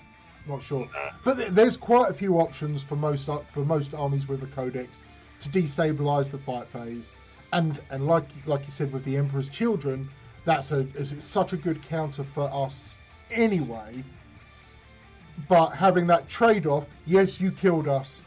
not 0.46 0.62
sure, 0.62 0.88
but 1.24 1.36
th- 1.36 1.50
there's 1.50 1.76
quite 1.76 2.10
a 2.10 2.14
few 2.14 2.38
options 2.38 2.82
for 2.82 2.96
most 2.96 3.28
for 3.52 3.64
most 3.64 3.94
armies 3.94 4.28
with 4.28 4.42
a 4.42 4.46
codex 4.46 5.02
to 5.40 5.48
destabilize 5.48 6.30
the 6.30 6.38
fight 6.38 6.68
phase, 6.68 7.14
and 7.52 7.80
and 7.90 8.06
like 8.06 8.28
like 8.46 8.64
you 8.66 8.72
said 8.72 8.92
with 8.92 9.04
the 9.04 9.16
Emperor's 9.16 9.48
Children, 9.48 10.08
that's 10.44 10.72
a 10.72 10.86
it's 10.94 11.24
such 11.24 11.52
a 11.52 11.56
good 11.56 11.82
counter 11.82 12.24
for 12.24 12.50
us 12.52 12.96
anyway. 13.30 14.04
But 15.48 15.70
having 15.70 16.06
that 16.06 16.28
trade 16.28 16.64
off, 16.66 16.86
yes, 17.06 17.40
you 17.40 17.50
killed 17.50 17.88
us, 17.88 18.22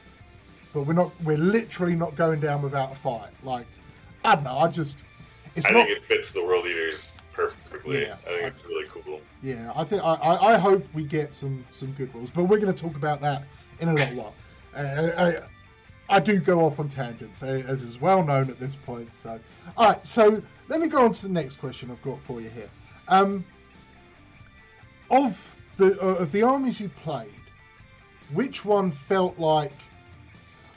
but 0.78 0.86
we're 0.86 0.94
not. 0.94 1.12
We're 1.24 1.40
literally 1.40 1.96
not 1.96 2.16
going 2.16 2.40
down 2.40 2.62
without 2.62 2.92
a 2.92 2.96
fight. 2.96 3.32
Like 3.44 3.66
I 4.24 4.36
don't 4.36 4.44
know. 4.44 4.60
I 4.60 4.68
just. 4.68 5.00
It's 5.56 5.66
I 5.66 5.72
not, 5.72 5.88
think 5.88 5.98
it 5.98 6.06
fits 6.06 6.32
the 6.34 6.46
world 6.46 6.68
eaters 6.68 7.20
perfectly. 7.34 8.04
Yeah, 8.04 8.18
I 8.28 8.30
think 8.30 8.44
I, 8.44 8.48
it's 8.48 8.66
really 8.66 8.88
cool. 8.88 9.22
Yeah, 9.42 9.72
I 9.76 9.84
think 9.84 10.04
I, 10.04 10.14
I, 10.14 10.54
I, 10.54 10.58
hope 10.58 10.86
we 10.94 11.04
get 11.04 11.36
some 11.36 11.66
some 11.72 11.94
good 11.94 12.14
rules, 12.14 12.30
but 12.30 12.44
we're 12.44 12.60
going 12.60 12.72
to 12.72 12.80
talk 12.80 12.96
about 12.96 13.22
that 13.22 13.44
in 13.80 13.90
a 13.90 13.94
little 13.94 14.24
while. 14.24 14.36
Uh, 14.76 15.40
I, 16.10 16.16
I 16.16 16.20
do 16.20 16.40
go 16.40 16.64
off 16.64 16.80
on 16.80 16.90
tangents, 16.90 17.42
as 17.42 17.82
is 17.82 18.00
well 18.00 18.24
known 18.24 18.52
at 18.52 18.60
this 18.60 18.76
point. 18.76 19.16
So, 19.16 19.40
all 19.78 19.90
right. 19.90 20.08
So 20.08 20.44
let 20.68 20.80
me 20.80 20.88
go 20.88 21.04
on 21.04 21.12
to 21.14 21.24
the 21.24 21.34
next 21.34 21.56
question 21.56 21.90
I've 21.90 22.04
got 22.04 22.22
for 22.22 22.40
you 22.40 22.50
here. 22.50 22.70
Um, 23.08 23.44
of 25.10 25.56
the 25.78 26.00
uh, 26.00 26.22
of 26.22 26.32
the 26.32 26.44
armies 26.44 26.80
you 26.80 26.90
played, 26.90 27.34
which 28.32 28.64
one 28.64 28.92
felt 28.92 29.40
like? 29.40 29.74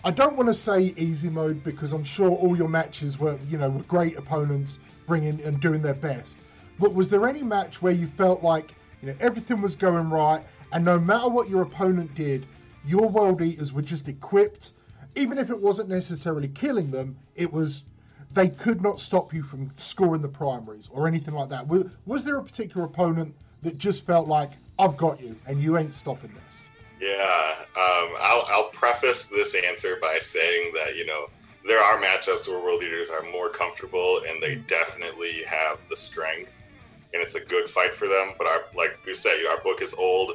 I 0.02 0.10
don't 0.10 0.34
want 0.34 0.48
to 0.48 0.54
say 0.54 0.94
easy 0.96 1.28
mode 1.28 1.62
because 1.62 1.92
I'm 1.92 2.04
sure 2.04 2.30
all 2.30 2.56
your 2.56 2.68
matches 2.68 3.18
were, 3.18 3.38
you 3.50 3.58
know, 3.58 3.68
were 3.68 3.82
great 3.82 4.16
opponents 4.16 4.78
bringing 5.06 5.42
and 5.42 5.60
doing 5.60 5.82
their 5.82 5.94
best. 5.94 6.38
But 6.78 6.94
was 6.94 7.10
there 7.10 7.28
any 7.28 7.42
match 7.42 7.82
where 7.82 7.92
you 7.92 8.06
felt 8.06 8.42
like, 8.42 8.74
you 9.02 9.08
know, 9.08 9.16
everything 9.20 9.60
was 9.60 9.76
going 9.76 10.08
right, 10.08 10.42
and 10.72 10.82
no 10.86 10.98
matter 10.98 11.28
what 11.28 11.50
your 11.50 11.60
opponent 11.60 12.14
did, 12.14 12.46
your 12.86 13.10
world 13.10 13.42
eaters 13.42 13.74
were 13.74 13.82
just 13.82 14.08
equipped, 14.08 14.72
even 15.16 15.36
if 15.36 15.50
it 15.50 15.58
wasn't 15.60 15.90
necessarily 15.90 16.48
killing 16.48 16.90
them, 16.90 17.14
it 17.36 17.52
was 17.52 17.84
they 18.32 18.48
could 18.48 18.80
not 18.80 18.98
stop 19.00 19.34
you 19.34 19.42
from 19.42 19.70
scoring 19.74 20.22
the 20.22 20.28
primaries 20.28 20.88
or 20.94 21.08
anything 21.08 21.34
like 21.34 21.50
that. 21.50 21.68
Was, 21.68 21.84
was 22.06 22.24
there 22.24 22.38
a 22.38 22.42
particular 22.42 22.86
opponent 22.86 23.34
that 23.62 23.76
just 23.76 24.06
felt 24.06 24.28
like 24.28 24.50
I've 24.78 24.96
got 24.96 25.20
you, 25.20 25.36
and 25.46 25.62
you 25.62 25.76
ain't 25.76 25.94
stopping 25.94 26.32
this. 26.46 26.69
Yeah, 27.00 27.54
um, 27.76 28.14
I'll, 28.20 28.44
I'll 28.48 28.68
preface 28.68 29.26
this 29.28 29.54
answer 29.54 29.96
by 30.00 30.18
saying 30.18 30.72
that 30.74 30.96
you 30.96 31.06
know 31.06 31.28
there 31.66 31.82
are 31.82 32.00
matchups 32.00 32.48
where 32.48 32.60
world 32.60 32.82
eaters 32.82 33.10
are 33.10 33.22
more 33.22 33.48
comfortable, 33.48 34.22
and 34.28 34.42
they 34.42 34.56
mm. 34.56 34.66
definitely 34.66 35.42
have 35.44 35.78
the 35.88 35.96
strength, 35.96 36.70
and 37.14 37.22
it's 37.22 37.34
a 37.34 37.44
good 37.44 37.68
fight 37.68 37.94
for 37.94 38.06
them. 38.06 38.32
But 38.36 38.46
our, 38.46 38.64
like 38.76 38.98
we 39.06 39.14
said, 39.14 39.42
our 39.50 39.60
book 39.62 39.80
is 39.80 39.94
old. 39.94 40.32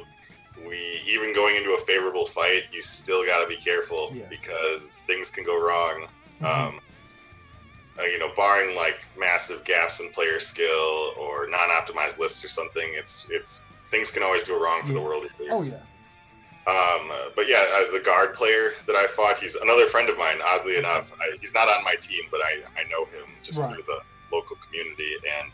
We 0.66 1.00
even 1.06 1.34
going 1.34 1.54
into 1.56 1.70
a 1.70 1.84
favorable 1.84 2.26
fight, 2.26 2.64
you 2.72 2.82
still 2.82 3.24
got 3.24 3.42
to 3.42 3.48
be 3.48 3.56
careful 3.56 4.10
yes. 4.12 4.26
because 4.28 4.80
things 5.06 5.30
can 5.30 5.44
go 5.44 5.60
wrong. 5.60 6.06
Um, 6.42 6.80
uh, 7.98 8.02
you 8.04 8.18
know, 8.18 8.30
barring 8.36 8.74
like 8.76 9.06
massive 9.18 9.64
gaps 9.64 10.00
in 10.00 10.10
player 10.10 10.38
skill 10.38 11.12
or 11.18 11.48
non-optimized 11.48 12.18
lists 12.18 12.44
or 12.44 12.48
something, 12.48 12.88
it's 12.94 13.28
it's 13.30 13.64
things 13.84 14.10
can 14.10 14.22
always 14.22 14.44
go 14.44 14.60
wrong 14.60 14.82
for 14.84 14.92
the 14.92 15.00
world. 15.00 15.24
Oh 15.50 15.62
yeah. 15.62 15.78
Um, 16.66 17.12
but 17.36 17.48
yeah, 17.48 17.64
uh, 17.74 17.92
the 17.92 18.00
guard 18.00 18.34
player 18.34 18.72
that 18.86 18.96
I 18.96 19.06
fought, 19.06 19.38
he's 19.38 19.54
another 19.54 19.86
friend 19.86 20.08
of 20.08 20.18
mine. 20.18 20.38
Oddly 20.44 20.76
enough, 20.76 21.12
I, 21.20 21.36
he's 21.40 21.54
not 21.54 21.68
on 21.68 21.84
my 21.84 21.94
team, 22.00 22.24
but 22.30 22.40
I, 22.40 22.58
I 22.80 22.88
know 22.88 23.04
him 23.04 23.26
just 23.42 23.60
Right. 23.60 23.72
through 23.72 23.84
the 23.84 24.00
local 24.32 24.56
community, 24.66 25.14
and 25.38 25.46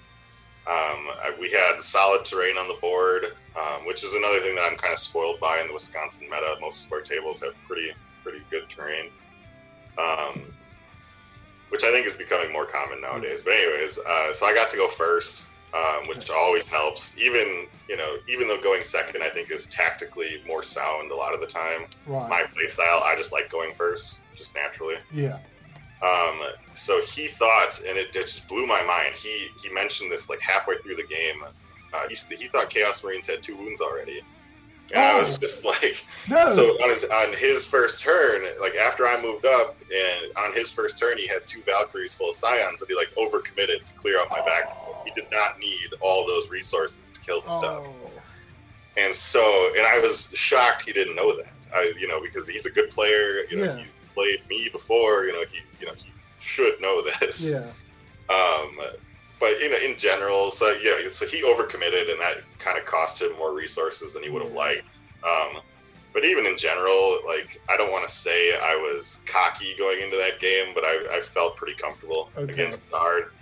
um, 0.67 1.11
I, 1.23 1.35
we 1.39 1.51
had 1.51 1.83
solid 1.83 2.25
terrain 2.25 2.57
on 2.57 2.67
the 2.67 2.79
board, 2.81 3.37
um, 3.61 3.85
which 3.85 4.03
is 4.05 4.15
another 4.15 4.41
thing 4.41 4.55
that 4.55 4.63
I'm 4.65 4.77
kind 4.79 4.93
of 4.93 4.99
spoiled 4.99 5.39
by 5.39 5.61
in 5.61 5.67
the 5.67 5.75
Wisconsin 5.75 6.25
meta. 6.31 6.57
Most 6.61 6.87
of 6.87 6.93
our 6.93 7.03
tables 7.03 7.43
have 7.43 7.53
pretty 7.65 7.93
pretty 8.23 8.41
good 8.51 8.71
terrain, 8.71 9.11
um, 9.99 10.41
which 11.69 11.85
I 11.85 11.91
think 11.93 12.07
is 12.07 12.15
becoming 12.15 12.51
more 12.53 12.65
common 12.65 13.01
nowadays. 13.03 13.43
But 13.43 13.53
anyways, 13.55 13.99
uh, 13.99 14.33
so 14.33 14.47
I 14.47 14.55
got 14.55 14.71
to 14.71 14.77
go 14.79 14.89
first 14.89 15.45
um, 15.75 16.07
which 16.09 16.31
always 16.31 16.69
helps. 16.69 17.19
Even 17.19 17.67
you 17.89 17.97
know, 17.97 18.17
even 18.29 18.49
though 18.49 18.61
going 18.61 18.83
second, 18.85 19.23
I 19.23 19.29
think 19.31 19.51
is 19.51 19.67
tactically 19.67 20.43
more 20.47 20.63
sound 20.63 21.11
a 21.11 21.15
lot 21.17 21.35
of 21.35 21.41
the 21.41 21.47
time. 21.47 21.87
Right. 22.07 22.29
My 22.29 22.43
play 22.55 22.67
style, 22.69 23.03
I 23.05 23.15
just 23.17 23.33
like 23.33 23.51
going 23.51 23.75
first, 23.75 24.21
just 24.35 24.55
naturally. 24.55 24.97
yeah. 25.13 25.39
Um, 26.03 26.41
so 26.75 27.01
he 27.01 27.29
thought, 27.29 27.81
and 27.89 27.97
it, 27.97 28.09
it 28.09 28.13
just 28.27 28.49
blew 28.49 28.67
my 28.67 28.83
mind. 28.83 29.15
He 29.15 29.49
he 29.63 29.73
mentioned 29.73 30.11
this 30.11 30.29
like 30.29 30.41
halfway 30.41 30.77
through 30.79 30.97
the 30.97 31.05
game. 31.07 31.45
Uh, 31.95 32.09
he, 32.09 32.17
he 32.37 32.49
thought 32.49 32.71
Chaos 32.71 33.05
Marines 33.05 33.27
had 33.29 33.43
two 33.43 33.55
wounds 33.57 33.81
already, 33.81 34.23
and 34.93 35.01
I 35.01 35.19
was 35.19 35.37
Oh. 35.37 35.41
just 35.41 35.65
like, 35.83 36.05
No. 36.29 36.51
so 36.51 36.63
on 36.83 36.89
his 36.89 37.05
on 37.05 37.33
his 37.35 37.67
first 37.67 38.03
turn, 38.03 38.43
like 38.61 38.75
after 38.75 39.07
I 39.07 39.21
moved 39.23 39.47
up, 39.47 39.77
and 39.95 40.37
on 40.39 40.53
his 40.55 40.73
first 40.73 40.99
turn, 40.99 41.19
he 41.19 41.29
had 41.29 41.47
two 41.47 41.61
Valkyries 41.63 42.13
full 42.13 42.31
of 42.31 42.35
Scions 42.35 42.81
that 42.81 42.89
he 42.89 42.97
like 42.97 43.15
overcommitted 43.17 43.85
to 43.85 43.95
clear 43.95 44.19
out 44.19 44.29
my 44.29 44.41
back. 44.45 44.75
He 45.05 45.11
did 45.13 45.31
not 45.31 45.59
need 45.59 45.89
all 46.01 46.27
those 46.27 46.51
resources 46.51 47.11
to 47.11 47.21
kill 47.21 47.41
the 47.43 47.51
stuff. 47.51 47.85
Oh. 47.87 47.95
And 48.97 49.15
so, 49.15 49.73
and 49.77 49.87
I 49.87 49.99
was 49.99 50.31
shocked 50.35 50.83
he 50.83 50.93
didn't 50.93 51.17
know 51.17 51.35
that. 51.37 51.53
I, 51.75 51.93
you 51.99 52.07
know, 52.07 52.21
because 52.21 52.47
he's 52.47 52.67
a 52.67 52.71
good 52.71 52.91
player. 52.91 53.45
You 53.51 53.57
know, 53.59 53.65
Yeah. 53.65 53.77
he's 53.79 53.97
played 54.15 54.41
me 54.49 54.69
before. 54.71 55.25
You 55.25 55.33
know, 55.33 55.45
he, 55.51 55.61
you 55.81 55.87
know, 55.87 55.95
he 55.95 56.11
should 56.39 56.81
know 56.81 57.03
this. 57.21 57.51
Yeah. 57.51 57.71
Um, 58.29 58.79
but 59.41 59.59
you 59.61 59.71
know, 59.71 59.79
in 59.79 59.97
general, 59.99 60.51
so 60.51 60.71
yeah, 60.83 61.09
so 61.11 61.27
he 61.27 61.43
overcommitted, 61.43 62.11
and 62.13 62.21
that 62.21 62.43
kind 62.59 62.79
of 62.79 62.85
cost 62.85 63.21
him 63.23 63.37
more 63.39 63.55
resources 63.55 64.15
than 64.15 64.23
he 64.23 64.29
would 64.29 64.43
have 64.43 64.53
Yeah. 64.53 64.59
liked. 64.59 64.99
Um, 65.25 65.63
but 66.13 66.25
even 66.27 66.45
in 66.47 66.57
general, 66.59 67.19
like 67.27 67.61
I 67.71 67.77
don't 67.79 67.91
want 67.91 68.07
to 68.07 68.15
say 68.15 68.55
I 68.57 68.77
was 68.77 69.23
cocky 69.27 69.75
going 69.79 70.01
into 70.03 70.17
that 70.19 70.39
game, 70.41 70.73
but 70.75 70.85
I, 70.85 71.17
I 71.17 71.21
felt 71.23 71.57
pretty 71.57 71.75
comfortable 71.75 72.31
Okay. 72.37 72.53
against 72.53 72.79
guard. 72.91 73.33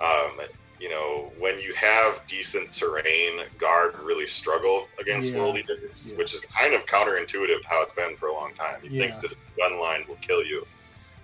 Um, 0.00 0.40
you 0.80 0.88
know, 0.88 1.30
when 1.38 1.58
you 1.60 1.74
have 1.74 2.26
decent 2.26 2.72
terrain, 2.72 3.40
guard 3.58 3.98
really 3.98 4.26
struggle 4.26 4.88
against 4.98 5.32
Yeah. 5.32 5.38
world 5.38 5.58
Yeah. 5.68 6.16
which 6.16 6.34
is 6.34 6.46
kind 6.46 6.74
of 6.74 6.86
counterintuitive 6.86 7.62
how 7.68 7.82
it's 7.82 7.92
been 7.92 8.16
for 8.16 8.28
a 8.28 8.32
long 8.34 8.54
time. 8.54 8.80
You 8.82 8.90
Yeah. 8.90 9.18
think 9.18 9.20
the 9.20 9.36
gun 9.56 9.78
line 9.78 10.04
will 10.08 10.16
kill 10.16 10.44
you, 10.44 10.66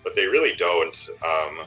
but 0.05 0.15
they 0.15 0.27
really 0.27 0.55
don't. 0.55 1.09
Um, 1.25 1.67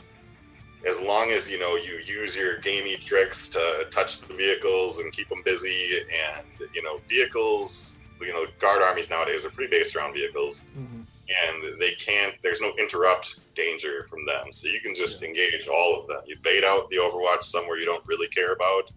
as 0.87 1.01
long 1.01 1.31
as 1.31 1.49
you 1.49 1.59
know 1.59 1.75
you 1.75 1.95
use 2.05 2.35
your 2.37 2.59
gamey 2.59 2.95
tricks 2.95 3.49
to 3.49 3.85
touch 3.91 4.21
the 4.21 4.33
vehicles 4.35 4.99
and 4.99 5.11
keep 5.11 5.27
them 5.27 5.41
busy, 5.43 5.99
and 5.99 6.47
you 6.73 6.81
know 6.83 6.99
vehicles, 7.09 7.99
you 8.21 8.31
know 8.31 8.45
guard 8.59 8.81
armies 8.81 9.09
nowadays 9.09 9.45
are 9.45 9.49
pretty 9.49 9.71
based 9.71 9.95
around 9.95 10.13
vehicles 10.13 10.61
hmm 10.73 11.01
and 11.45 11.79
they 11.79 11.91
can't 11.91 12.35
there's 12.41 12.61
no 12.61 12.73
interrupt 12.77 13.39
danger 13.55 14.07
from 14.09 14.25
them 14.25 14.51
so 14.51 14.67
you 14.67 14.79
can 14.81 14.95
just 14.95 15.21
engage 15.23 15.67
all 15.67 15.99
of 15.99 16.07
them 16.07 16.21
you 16.25 16.35
bait 16.41 16.63
out 16.63 16.89
the 16.89 16.95
overwatch 16.97 17.43
somewhere 17.43 17.77
you 17.77 17.85
don't 17.85 18.05
really 18.07 18.27
care 18.27 18.53
about 18.53 18.89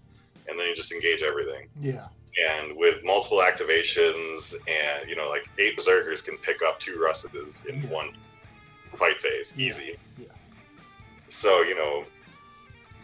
and 0.49 0.59
then 0.59 0.67
you 0.67 0.75
just 0.75 0.93
engage 0.93 1.23
everything 1.23 1.69
Yeah. 1.81 2.09
and 2.51 2.77
with 2.77 3.05
multiple 3.05 3.39
activations 3.39 4.55
and 4.69 5.09
you 5.09 5.17
know 5.17 5.29
like 5.29 5.49
eight 5.59 5.77
berserkers 5.77 6.23
can 6.23 6.37
pick 6.39 6.63
up 6.63 6.79
two 6.81 6.99
russes 7.01 7.61
in 7.69 7.83
Yeah. 7.83 7.89
one 7.89 8.17
fight 8.97 9.21
phase 9.21 9.53
Yeah. 9.57 9.67
easy 9.67 9.97
Yeah. 10.19 10.27
so 11.29 11.63
you 11.63 11.75
know 11.75 12.05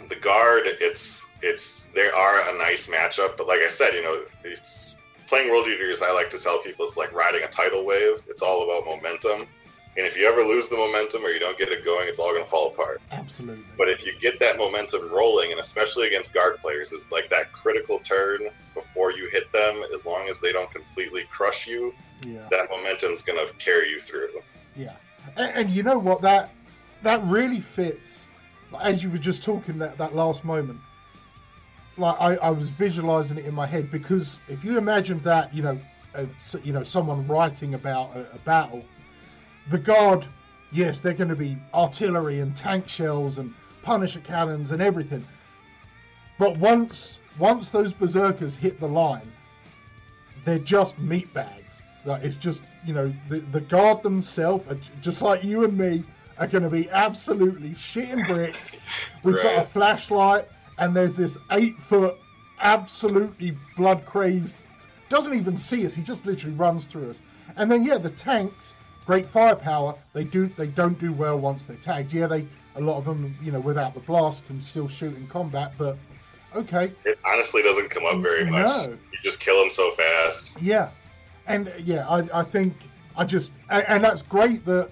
the 0.08 0.16
guard 0.16 0.62
it's 0.66 1.26
it's 1.42 1.84
they 1.94 2.08
are 2.08 2.48
a 2.48 2.56
nice 2.58 2.86
matchup 2.86 3.36
but 3.36 3.46
like 3.46 3.60
i 3.60 3.68
said 3.68 3.94
you 3.94 4.02
know 4.02 4.22
it's 4.44 4.97
playing 5.28 5.50
world 5.50 5.66
eaters 5.66 6.02
i 6.02 6.12
like 6.12 6.30
to 6.30 6.38
tell 6.38 6.60
people 6.62 6.84
it's 6.84 6.96
like 6.96 7.12
riding 7.12 7.42
a 7.44 7.48
tidal 7.48 7.84
wave 7.84 8.24
it's 8.28 8.42
all 8.42 8.64
about 8.64 8.84
momentum 8.84 9.46
and 9.96 10.06
if 10.06 10.16
you 10.16 10.28
ever 10.28 10.40
lose 10.40 10.68
the 10.68 10.76
momentum 10.76 11.24
or 11.24 11.28
you 11.28 11.38
don't 11.38 11.58
get 11.58 11.68
it 11.68 11.84
going 11.84 12.08
it's 12.08 12.18
all 12.18 12.30
going 12.32 12.42
to 12.42 12.50
fall 12.50 12.68
apart 12.68 13.00
Absolutely. 13.12 13.64
but 13.76 13.88
if 13.88 14.04
you 14.04 14.12
get 14.20 14.40
that 14.40 14.56
momentum 14.56 15.08
rolling 15.10 15.50
and 15.50 15.60
especially 15.60 16.06
against 16.06 16.32
guard 16.34 16.58
players 16.60 16.92
is 16.92 17.12
like 17.12 17.28
that 17.30 17.52
critical 17.52 17.98
turn 18.00 18.40
before 18.74 19.12
you 19.12 19.28
hit 19.30 19.50
them 19.52 19.82
as 19.94 20.04
long 20.06 20.28
as 20.28 20.40
they 20.40 20.52
don't 20.52 20.70
completely 20.70 21.24
crush 21.30 21.66
you 21.66 21.92
yeah. 22.26 22.46
that 22.50 22.68
momentum's 22.70 23.22
going 23.22 23.44
to 23.44 23.52
carry 23.54 23.90
you 23.90 24.00
through 24.00 24.28
Yeah, 24.76 24.94
and, 25.36 25.54
and 25.54 25.70
you 25.70 25.82
know 25.82 25.98
what 25.98 26.22
that 26.22 26.50
that 27.02 27.22
really 27.24 27.60
fits. 27.60 28.26
As 28.80 29.02
you 29.02 29.10
were 29.10 29.18
just 29.18 29.42
talking 29.42 29.78
that 29.78 29.98
that 29.98 30.14
last 30.14 30.44
moment, 30.44 30.80
like 31.98 32.16
I, 32.20 32.36
I 32.36 32.50
was 32.50 32.70
visualizing 32.70 33.38
it 33.38 33.44
in 33.44 33.54
my 33.54 33.66
head 33.66 33.90
because 33.90 34.40
if 34.48 34.64
you 34.64 34.78
imagine 34.78 35.18
that, 35.20 35.52
you 35.54 35.62
know, 35.62 35.78
uh, 36.14 36.24
you 36.62 36.72
know, 36.72 36.82
someone 36.82 37.26
writing 37.26 37.74
about 37.74 38.16
a, 38.16 38.20
a 38.32 38.38
battle, 38.44 38.84
the 39.70 39.78
guard, 39.78 40.26
yes, 40.72 41.00
they're 41.00 41.12
going 41.12 41.28
to 41.28 41.36
be 41.36 41.58
artillery 41.74 42.40
and 42.40 42.56
tank 42.56 42.88
shells 42.88 43.38
and 43.38 43.52
Punisher 43.82 44.20
cannons 44.20 44.72
and 44.72 44.82
everything. 44.82 45.24
But 46.38 46.56
once 46.58 47.20
once 47.38 47.70
those 47.70 47.92
berserkers 47.92 48.56
hit 48.56 48.80
the 48.80 48.88
line, 48.88 49.30
they're 50.44 50.58
just 50.58 50.98
meat 50.98 51.32
bags. 51.34 51.82
Like 52.04 52.22
it's 52.22 52.36
just 52.36 52.62
you 52.84 52.94
know 52.94 53.12
the 53.28 53.40
the 53.40 53.60
guard 53.60 54.02
themselves, 54.02 54.64
just 55.00 55.20
like 55.20 55.42
you 55.42 55.64
and 55.64 55.76
me, 55.76 56.04
are 56.38 56.46
going 56.46 56.62
to 56.64 56.70
be 56.70 56.88
absolutely 56.90 57.70
shitting 57.70 58.26
bricks. 58.26 58.80
We've 59.22 59.42
got 59.42 59.62
a 59.62 59.66
flashlight, 59.66 60.48
and 60.78 60.94
there's 60.94 61.16
this 61.16 61.38
eight 61.52 61.76
foot, 61.88 62.16
absolutely 62.60 63.56
blood 63.76 64.04
crazed. 64.06 64.56
Doesn't 65.08 65.34
even 65.34 65.56
see 65.56 65.86
us. 65.86 65.94
He 65.94 66.02
just 66.02 66.24
literally 66.26 66.54
runs 66.56 66.84
through 66.86 67.10
us. 67.10 67.22
And 67.56 67.70
then 67.70 67.84
yeah, 67.84 67.98
the 67.98 68.10
tanks, 68.10 68.74
great 69.06 69.28
firepower. 69.28 69.94
They 70.12 70.24
do 70.24 70.48
they 70.48 70.66
don't 70.68 70.98
do 70.98 71.12
well 71.12 71.38
once 71.38 71.64
they're 71.64 71.76
tagged. 71.76 72.12
Yeah, 72.12 72.26
they 72.26 72.46
a 72.76 72.80
lot 72.80 72.98
of 72.98 73.04
them 73.04 73.34
you 73.42 73.52
know 73.52 73.60
without 73.60 73.94
the 73.94 74.00
blast 74.00 74.46
can 74.46 74.60
still 74.60 74.88
shoot 74.88 75.16
in 75.16 75.26
combat, 75.26 75.72
but 75.78 75.96
okay. 76.54 76.92
it 77.04 77.18
honestly 77.26 77.62
doesn't 77.62 77.90
come 77.90 78.04
up 78.06 78.22
very 78.22 78.44
much 78.44 78.68
No. 78.88 78.92
you 78.92 79.18
just 79.22 79.40
kill 79.40 79.60
them 79.60 79.70
so 79.70 79.90
fast 79.92 80.60
Yeah, 80.62 80.90
and 81.46 81.72
yeah, 81.84 82.08
I, 82.08 82.40
I 82.40 82.42
think 82.44 82.74
I 83.16 83.24
just 83.24 83.52
and, 83.68 83.84
and 83.88 84.04
that's 84.04 84.22
great 84.22 84.64
that 84.66 84.90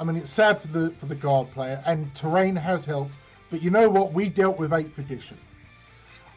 I 0.00 0.04
mean 0.04 0.16
it's 0.16 0.30
sad 0.30 0.60
for 0.60 0.68
the 0.68 0.90
for 0.98 1.06
the 1.06 1.14
guard 1.14 1.50
player 1.50 1.82
and 1.86 2.12
terrain 2.14 2.56
has 2.56 2.84
helped, 2.84 3.14
but 3.56 3.62
you 3.62 3.70
know 3.70 3.88
what? 3.88 4.12
We 4.12 4.28
dealt 4.28 4.58
with 4.58 4.74
eighth 4.74 4.98
edition. 4.98 5.38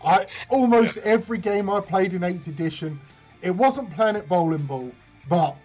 I 0.05 0.27
almost 0.47 0.95
every 0.99 1.38
game 1.38 1.69
I 1.69 1.82
played 1.82 2.13
in 2.13 2.23
eighth 2.23 2.47
edition, 2.47 2.97
it 3.41 3.51
wasn't 3.51 3.93
Planet 3.93 4.29
Bowling 4.29 4.63
Ball, 4.63 4.89
but 5.27 5.58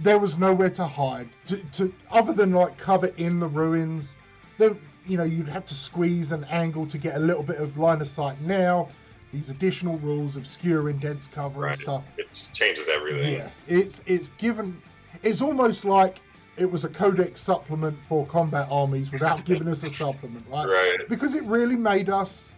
there 0.00 0.18
was 0.18 0.36
nowhere 0.36 0.68
to 0.68 0.84
hide. 0.84 1.30
To, 1.46 1.56
to 1.56 1.94
other 2.10 2.34
than 2.34 2.52
like 2.52 2.76
cover 2.76 3.06
in 3.16 3.40
the 3.40 3.46
ruins, 3.46 4.16
there 4.58 4.76
you 5.06 5.16
know 5.16 5.24
you'd 5.24 5.48
have 5.48 5.64
to 5.64 5.74
squeeze 5.74 6.32
and 6.32 6.44
angle 6.50 6.86
to 6.86 6.98
get 6.98 7.16
a 7.16 7.20
little 7.20 7.42
bit 7.42 7.56
of 7.56 7.78
line 7.78 8.02
of 8.02 8.08
sight. 8.08 8.38
Now 8.42 8.90
these 9.32 9.48
additional 9.48 9.96
rules, 10.00 10.36
obscuring 10.36 10.98
dense 10.98 11.26
cover 11.26 11.68
and 11.68 11.78
stuff. 11.78 12.04
it 12.18 12.28
just 12.34 12.54
changes 12.54 12.90
everything 12.90 13.32
Yes, 13.32 13.64
it's 13.66 14.02
it's 14.04 14.28
given. 14.36 14.82
It's 15.22 15.40
almost 15.40 15.86
like 15.86 16.18
it 16.58 16.70
was 16.70 16.84
a 16.84 16.88
codex 16.88 17.40
supplement 17.40 17.98
for 18.02 18.26
combat 18.26 18.68
armies 18.70 19.12
without 19.12 19.44
giving 19.44 19.68
us 19.68 19.84
a 19.84 19.90
supplement, 19.90 20.44
right? 20.50 20.66
Right. 20.68 21.08
Because 21.08 21.34
it 21.34 21.44
really 21.44 21.76
made 21.76 22.08
us 22.08 22.54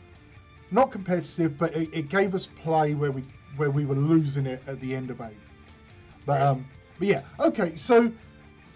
not 0.71 0.91
competitive, 0.91 1.59
but 1.59 1.75
it, 1.75 1.89
it 1.93 2.09
gave 2.09 2.35
us 2.35 2.47
play 2.47 2.95
where 2.95 3.11
we 3.11 3.23
where 3.57 3.71
we 3.71 3.85
were 3.85 3.97
losing 3.97 4.47
it 4.47 4.63
at 4.67 4.81
the 4.81 4.95
end 4.95 5.11
of 5.11 5.21
eight. 5.21 5.37
But 6.25 6.41
Right. 6.41 6.47
um, 6.47 6.67
but 6.99 7.09
yeah, 7.09 7.23
okay. 7.41 7.75
So 7.77 8.13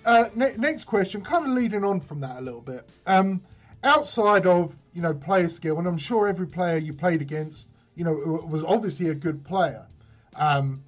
uh, 0.04 0.28
ne- 0.34 0.56
next 0.56 0.84
question, 0.84 1.20
kind 1.22 1.46
of 1.46 1.52
leading 1.52 1.84
on 1.84 2.00
from 2.00 2.20
that 2.20 2.38
a 2.38 2.40
little 2.40 2.60
bit. 2.60 2.88
Um, 3.06 3.40
outside 3.84 4.46
of 4.46 4.74
you 4.92 5.02
know 5.02 5.14
player 5.14 5.48
skill, 5.48 5.78
and 5.78 5.86
I'm 5.86 5.98
sure 5.98 6.26
every 6.26 6.46
player 6.46 6.76
you 6.76 6.92
played 6.92 7.22
against, 7.22 7.68
you 7.94 8.04
know, 8.04 8.12
was 8.12 8.64
obviously 8.64 9.08
a 9.10 9.14
good 9.14 9.44
player, 9.44 9.86
um, 10.36 10.82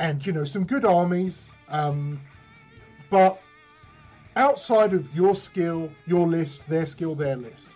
and 0.00 0.24
you 0.26 0.32
know 0.32 0.44
some 0.44 0.64
good 0.64 0.84
armies. 0.84 1.50
Um, 1.68 2.20
but 3.10 3.40
outside 4.36 4.92
of 4.92 5.14
your 5.14 5.34
skill, 5.34 5.90
your 6.06 6.26
list, 6.26 6.68
their 6.68 6.86
skill, 6.86 7.14
their 7.14 7.36
list, 7.36 7.70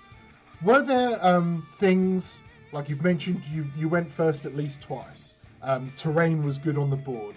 were 0.62 0.82
there 0.82 1.24
um, 1.24 1.66
things 1.78 2.40
like 2.72 2.88
you've 2.88 3.02
mentioned? 3.02 3.42
You 3.52 3.66
you 3.76 3.88
went 3.88 4.12
first 4.12 4.44
at 4.44 4.56
least 4.56 4.80
twice. 4.80 5.36
Um, 5.62 5.92
terrain 5.96 6.44
was 6.44 6.58
good 6.58 6.78
on 6.78 6.90
the 6.90 6.96
board. 6.96 7.34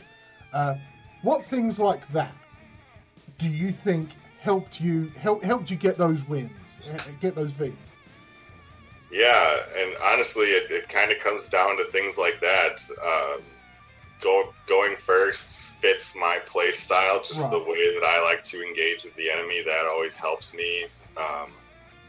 Uh, 0.53 0.75
what 1.21 1.45
things 1.45 1.79
like 1.79 2.07
that 2.09 2.33
do 3.37 3.47
you 3.47 3.71
think 3.71 4.09
helped 4.39 4.81
you 4.81 5.11
help, 5.17 5.43
helped 5.43 5.69
you 5.69 5.77
get 5.77 5.97
those 5.97 6.27
wins, 6.27 6.77
eh, 6.89 6.97
get 7.19 7.35
those 7.35 7.51
V's? 7.51 7.73
Yeah, 9.11 9.57
and 9.77 9.95
honestly, 10.03 10.45
it, 10.45 10.71
it 10.71 10.89
kind 10.89 11.11
of 11.11 11.19
comes 11.19 11.49
down 11.49 11.77
to 11.77 11.83
things 11.83 12.17
like 12.17 12.39
that. 12.39 12.81
Um, 13.03 13.41
go, 14.21 14.53
going 14.67 14.95
first 14.95 15.65
fits 15.81 16.15
my 16.15 16.39
play 16.45 16.71
style, 16.71 17.19
just 17.19 17.41
Right. 17.41 17.51
the 17.51 17.59
way 17.59 17.93
that 17.95 18.03
I 18.05 18.21
like 18.23 18.43
to 18.45 18.63
engage 18.63 19.03
with 19.03 19.15
the 19.15 19.29
enemy. 19.29 19.61
That 19.63 19.85
always 19.85 20.15
helps 20.15 20.53
me, 20.53 20.85
um, 21.17 21.51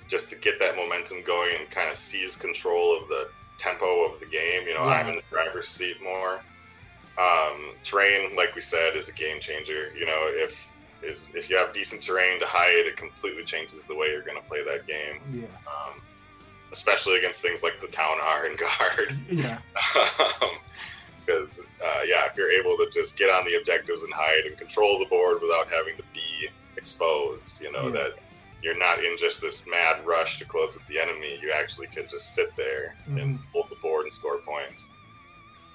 just 0.09 0.29
to 0.31 0.37
get 0.37 0.59
that 0.61 0.77
momentum 0.77 1.23
going 1.23 1.57
and 1.59 1.70
kind 1.70 1.91
of 1.91 1.97
seize 1.97 2.37
control 2.37 2.97
of 3.01 3.09
the 3.09 3.31
tempo 3.59 4.05
of 4.05 4.20
the 4.20 4.27
game. 4.27 4.66
You 4.68 4.75
know, 4.75 4.85
I'm 4.85 5.09
in 5.09 5.16
the 5.16 5.23
driver's 5.31 5.68
seat 5.68 6.03
more. 6.03 6.43
Um, 7.18 7.75
terrain, 7.83 8.37
like 8.37 8.55
we 8.55 8.61
said, 8.61 8.95
is 8.97 9.09
a 9.09 9.12
game 9.12 9.41
changer. 9.41 9.93
You 9.97 10.07
know, 10.07 10.20
if 10.31 10.68
is 11.03 11.31
if 11.35 11.51
you 11.51 11.57
have 11.57 11.73
decent 11.73 12.01
terrain 12.03 12.39
to 12.41 12.47
hide, 12.47 12.87
it 12.87 12.97
completely 12.97 13.43
changes 13.45 13.85
the 13.85 13.95
way 13.95 14.09
you're 14.09 14.23
going 14.23 14.41
to 14.41 14.49
play 14.49 14.62
that 14.64 14.87
game. 14.87 15.20
Yeah, 15.33 15.47
Um, 15.66 16.01
especially 16.73 17.16
against 17.18 17.43
things 17.43 17.62
like 17.62 17.81
the 17.81 17.89
town 17.89 18.18
iron 18.23 18.55
guard. 18.57 19.18
yeah, 19.31 19.59
Because 21.25 21.61
uh, 21.61 22.01
yeah, 22.07 22.27
if 22.27 22.37
you're 22.37 22.51
able 22.51 22.77
to 22.79 22.89
just 22.93 23.16
get 23.16 23.31
on 23.31 23.45
the 23.45 23.55
objectives 23.57 24.03
and 24.03 24.12
hide 24.12 24.45
and 24.47 24.57
control 24.57 24.99
the 24.99 25.05
board 25.07 25.41
without 25.41 25.68
having 25.70 25.97
to 25.97 26.03
be 26.12 26.49
exposed, 26.77 27.61
you 27.61 27.70
know 27.73 27.85
Yeah. 27.87 27.93
that 27.93 28.12
you're 28.62 28.79
not 28.79 29.05
in 29.05 29.16
just 29.18 29.41
this 29.41 29.66
mad 29.66 30.05
rush 30.07 30.39
to 30.39 30.45
close 30.45 30.75
with 30.77 30.87
the 30.87 30.99
enemy. 30.99 31.39
You 31.43 31.51
actually 31.53 31.89
can 31.89 32.07
just 32.09 32.35
sit 32.35 32.55
there 32.57 32.95
and 33.07 33.18
Mhm. 33.18 33.39
hold 33.53 33.68
the 33.70 33.77
board 33.77 34.05
and 34.05 34.12
score 34.12 34.39
points. 34.39 34.89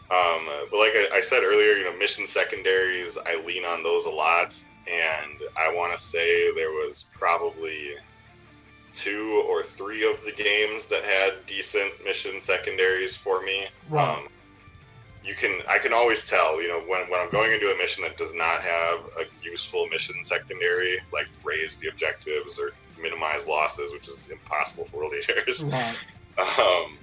Um, 0.09 0.45
but 0.71 0.77
like 0.79 0.93
I, 0.95 1.09
I 1.15 1.21
said 1.21 1.43
earlier, 1.43 1.73
you 1.73 1.83
know, 1.83 1.91
mission 1.97 2.25
secondaries, 2.25 3.17
I 3.17 3.35
lean 3.45 3.65
on 3.65 3.83
those 3.83 4.05
a 4.05 4.09
lot, 4.09 4.55
and 4.87 5.37
I 5.57 5.69
want 5.73 5.91
to 5.97 6.01
say 6.01 6.53
there 6.53 6.71
was 6.71 7.09
probably 7.13 7.97
two 8.93 9.43
or 9.49 9.61
three 9.63 10.09
of 10.09 10.23
the 10.23 10.31
games 10.31 10.87
that 10.87 11.03
had 11.03 11.45
decent 11.45 11.91
mission 12.05 12.39
secondaries 12.39 13.17
for 13.17 13.41
me. 13.43 13.67
Right. 13.89 14.17
Um, 14.17 14.29
you 15.23 15.35
can, 15.35 15.61
I 15.67 15.77
can 15.77 15.93
always 15.93 16.25
tell, 16.29 16.61
you 16.61 16.69
know, 16.69 16.79
when, 16.81 17.09
when 17.09 17.19
I'm 17.19 17.29
going 17.31 17.51
into 17.51 17.67
a 17.73 17.77
mission 17.77 18.03
that 18.03 18.15
does 18.17 18.33
not 18.33 18.61
have 18.61 18.99
a 19.19 19.25
useful 19.43 19.87
mission 19.87 20.23
secondary, 20.23 20.99
like 21.11 21.27
raise 21.43 21.77
the 21.77 21.89
objectives 21.89 22.59
or 22.59 22.71
minimize 23.01 23.45
losses, 23.47 23.91
which 23.91 24.07
is 24.07 24.29
impossible 24.29 24.85
for 24.85 24.97
world 24.97 25.13
eaters. 25.29 25.63
right. 25.65 25.95
um, 26.59 26.97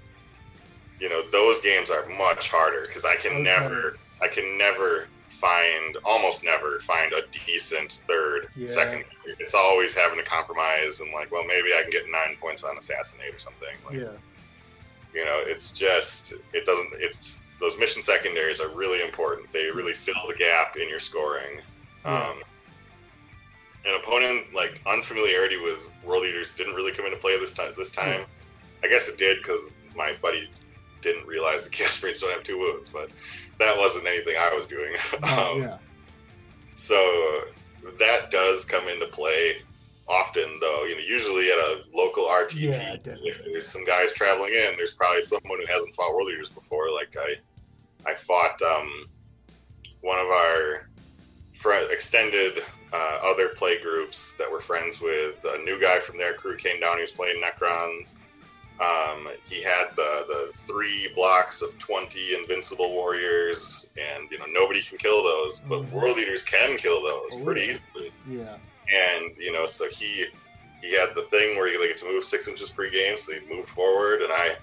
you 1.00 1.08
know 1.08 1.22
those 1.32 1.60
games 1.60 1.90
are 1.90 2.06
much 2.08 2.48
harder 2.50 2.82
because 2.82 3.04
I 3.04 3.16
can 3.16 3.32
Okay. 3.32 3.42
never, 3.42 3.96
I 4.22 4.28
can 4.28 4.56
never 4.56 5.08
find, 5.28 5.96
almost 6.04 6.44
never 6.44 6.78
find 6.80 7.12
a 7.12 7.22
decent 7.46 7.92
third, 8.08 8.46
Yeah. 8.56 8.68
second. 8.68 9.04
It's 9.40 9.54
always 9.54 9.92
having 9.94 10.18
to 10.18 10.24
compromise 10.24 11.00
and 11.00 11.12
like, 11.12 11.30
well, 11.32 11.44
maybe 11.44 11.74
I 11.76 11.82
can 11.82 11.90
get 11.90 12.04
nine 12.10 12.36
points 12.40 12.62
on 12.62 12.78
assassinate 12.78 13.34
or 13.34 13.38
something. 13.38 13.74
Like, 13.84 13.94
Yeah, 13.98 14.12
you 15.12 15.24
know, 15.24 15.42
it's 15.44 15.72
just 15.72 16.34
it 16.52 16.64
doesn't. 16.64 16.92
It's 16.94 17.40
those 17.64 17.78
mission 17.78 18.02
secondaries 18.02 18.60
are 18.60 18.68
really 18.68 19.02
important. 19.02 19.50
They 19.50 19.70
really 19.70 19.94
fill 19.94 20.14
the 20.28 20.34
gap 20.34 20.76
in 20.76 20.86
your 20.86 20.98
scoring. 20.98 21.60
Um, 22.04 22.42
an 23.86 23.98
opponent 24.02 24.54
like 24.54 24.82
unfamiliarity 24.86 25.56
with 25.56 25.88
world 26.04 26.24
eaters 26.24 26.54
didn't 26.54 26.74
really 26.74 26.92
come 26.92 27.06
into 27.06 27.16
play 27.16 27.38
this 27.38 27.54
time. 27.54 27.72
This 27.74 27.90
time, 27.90 28.26
I 28.82 28.88
guess 28.88 29.08
it 29.08 29.16
did 29.16 29.38
because 29.38 29.74
my 29.96 30.12
buddy 30.20 30.50
didn't 31.00 31.26
realize 31.26 31.64
the 31.64 31.70
chaos 31.70 32.02
marines 32.02 32.20
don't 32.20 32.32
have 32.32 32.42
two 32.42 32.58
wounds, 32.58 32.90
but 32.90 33.08
that 33.58 33.78
wasn't 33.78 34.06
anything 34.06 34.36
I 34.38 34.54
was 34.54 34.66
doing. 34.66 34.94
um, 35.22 35.62
yeah, 35.62 35.78
so 36.74 37.44
that 37.98 38.30
does 38.30 38.66
come 38.66 38.88
into 38.88 39.06
play 39.06 39.62
often, 40.06 40.58
though. 40.60 40.84
You 40.84 40.96
know, 40.96 41.02
usually 41.02 41.50
at 41.50 41.58
a 41.58 41.82
local 41.94 42.24
RTT, 42.24 42.60
Yeah, 42.60 42.96
if 43.22 43.42
there's 43.42 43.68
some 43.68 43.86
guys 43.86 44.12
traveling 44.12 44.52
in, 44.52 44.76
there's 44.76 44.94
probably 44.94 45.22
someone 45.22 45.60
who 45.60 45.66
hasn't 45.72 45.94
fought 45.94 46.14
world 46.14 46.28
eaters 46.30 46.50
before. 46.50 46.92
Like 46.92 47.16
I, 47.18 47.36
I 48.06 48.14
fought 48.14 48.60
um, 48.62 49.06
one 50.00 50.18
of 50.18 50.26
our 50.26 50.88
fri 51.54 51.86
extended 51.90 52.62
uh, 52.92 53.18
other 53.22 53.48
play 53.50 53.80
groups 53.80 54.34
that 54.34 54.50
we're 54.50 54.60
friends 54.60 55.00
with. 55.00 55.44
A 55.44 55.58
new 55.64 55.80
guy 55.80 55.98
from 55.98 56.18
their 56.18 56.34
crew 56.34 56.56
came 56.56 56.80
down. 56.80 56.96
He 56.96 57.00
was 57.02 57.12
playing 57.12 57.42
Necrons. 57.42 58.18
Um, 58.80 59.28
he 59.48 59.62
had 59.62 59.90
the 59.94 60.24
the 60.28 60.52
three 60.52 61.08
blocks 61.14 61.62
of 61.62 61.78
twenty 61.78 62.34
invincible 62.34 62.92
warriors, 62.92 63.88
and 63.96 64.28
you 64.30 64.38
know 64.38 64.46
nobody 64.50 64.82
can 64.82 64.98
kill 64.98 65.22
those, 65.22 65.60
but 65.60 65.82
Mhm. 65.82 65.90
world 65.90 66.18
eaters 66.18 66.42
can 66.42 66.76
kill 66.76 67.00
those 67.02 67.34
Oh, 67.34 67.44
pretty 67.44 67.62
yeah. 67.66 67.76
easily. 67.96 68.12
yeah, 68.28 68.56
And 68.92 69.36
you 69.36 69.52
know, 69.52 69.66
so 69.66 69.88
he 69.88 70.26
he 70.82 70.92
had 70.94 71.14
the 71.14 71.22
thing 71.22 71.56
where 71.56 71.68
you 71.68 71.80
get 71.86 71.96
to 71.98 72.04
move 72.04 72.24
six 72.24 72.48
inches 72.48 72.68
pre-game, 72.68 73.16
so 73.16 73.32
he 73.32 73.40
moved 73.48 73.68
forward, 73.68 74.22
and 74.22 74.32
I 74.32 74.56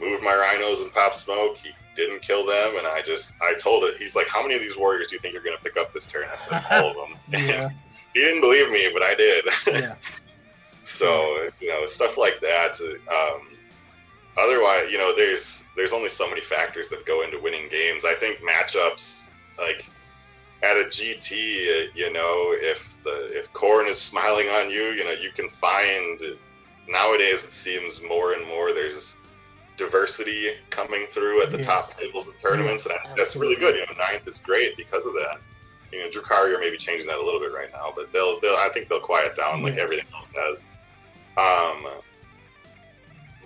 moved 0.00 0.22
my 0.24 0.34
rhinos 0.34 0.80
and 0.80 0.90
popped 0.92 1.16
smoke. 1.16 1.58
He 1.58 1.70
didn't 1.96 2.22
kill 2.22 2.46
them, 2.46 2.76
and 2.76 2.86
I 2.86 3.02
just 3.02 3.34
I 3.42 3.54
told 3.54 3.84
it. 3.84 3.96
He's 3.98 4.16
like, 4.16 4.28
"How 4.28 4.42
many 4.42 4.54
of 4.54 4.60
these 4.60 4.76
warriors 4.76 5.08
do 5.08 5.16
you 5.16 5.20
think 5.20 5.34
you're 5.34 5.42
going 5.42 5.56
to 5.56 5.62
pick 5.62 5.76
up 5.76 5.92
this 5.92 6.06
turn?" 6.06 6.26
I 6.32 6.36
said, 6.36 6.64
"All 6.70 6.90
of 6.90 6.96
them." 6.96 7.18
yeah, 7.46 7.68
he 8.14 8.20
didn't 8.20 8.40
believe 8.40 8.70
me, 8.70 8.90
but 8.92 9.02
I 9.02 9.14
did. 9.14 9.44
yeah, 9.66 9.94
So 10.84 11.48
you 11.60 11.68
know 11.68 11.86
stuff 11.86 12.16
like 12.16 12.40
that. 12.40 12.80
Um, 12.80 13.48
otherwise, 14.38 14.90
you 14.90 14.98
know, 14.98 15.14
there's 15.14 15.64
there's 15.76 15.92
only 15.92 16.08
so 16.08 16.28
many 16.28 16.40
factors 16.40 16.88
that 16.90 17.06
go 17.06 17.22
into 17.22 17.40
winning 17.40 17.68
games. 17.68 18.04
I 18.04 18.14
think 18.14 18.38
matchups 18.40 19.28
like 19.58 19.88
at 20.62 20.76
a 20.76 20.84
GT, 20.84 21.88
you 21.94 22.12
know, 22.12 22.54
if 22.58 23.02
the 23.04 23.30
if 23.38 23.52
Khorne 23.52 23.88
is 23.88 24.00
smiling 24.00 24.48
on 24.48 24.70
you, 24.70 24.82
you 24.92 25.04
know, 25.04 25.12
you 25.12 25.30
can 25.30 25.48
find 25.48 26.20
nowadays 26.88 27.44
it 27.44 27.52
seems 27.52 28.02
more 28.02 28.32
and 28.32 28.46
more 28.46 28.72
there's 28.72 29.16
diversity 29.80 30.52
coming 30.70 31.06
through 31.08 31.42
at 31.42 31.50
the 31.50 31.62
top 31.64 31.86
Yes. 31.88 31.98
tables 31.98 32.28
of 32.28 32.40
tournaments, 32.40 32.86
Yes, 32.86 32.92
and 32.94 33.00
I 33.00 33.02
think 33.06 33.18
that's 33.18 33.34
really 33.36 33.56
good. 33.56 33.74
You 33.74 33.80
know, 33.86 33.92
ninth 33.98 34.28
is 34.28 34.38
great 34.40 34.76
because 34.76 35.06
of 35.06 35.14
that. 35.14 35.40
You 35.92 35.98
know, 36.00 36.08
Drukhari 36.08 36.54
are 36.54 36.60
maybe 36.60 36.76
changing 36.76 37.06
that 37.08 37.18
a 37.18 37.22
little 37.24 37.40
bit 37.40 37.52
right 37.52 37.72
now, 37.72 37.92
but 37.96 38.12
they'll, 38.12 38.38
they'll 38.40 38.54
I 38.56 38.68
think 38.68 38.88
they'll 38.88 39.00
quiet 39.00 39.34
down 39.34 39.62
like 39.62 39.76
everything 39.76 40.06
else 40.14 40.28
does. 40.32 40.64
Um, 41.36 41.86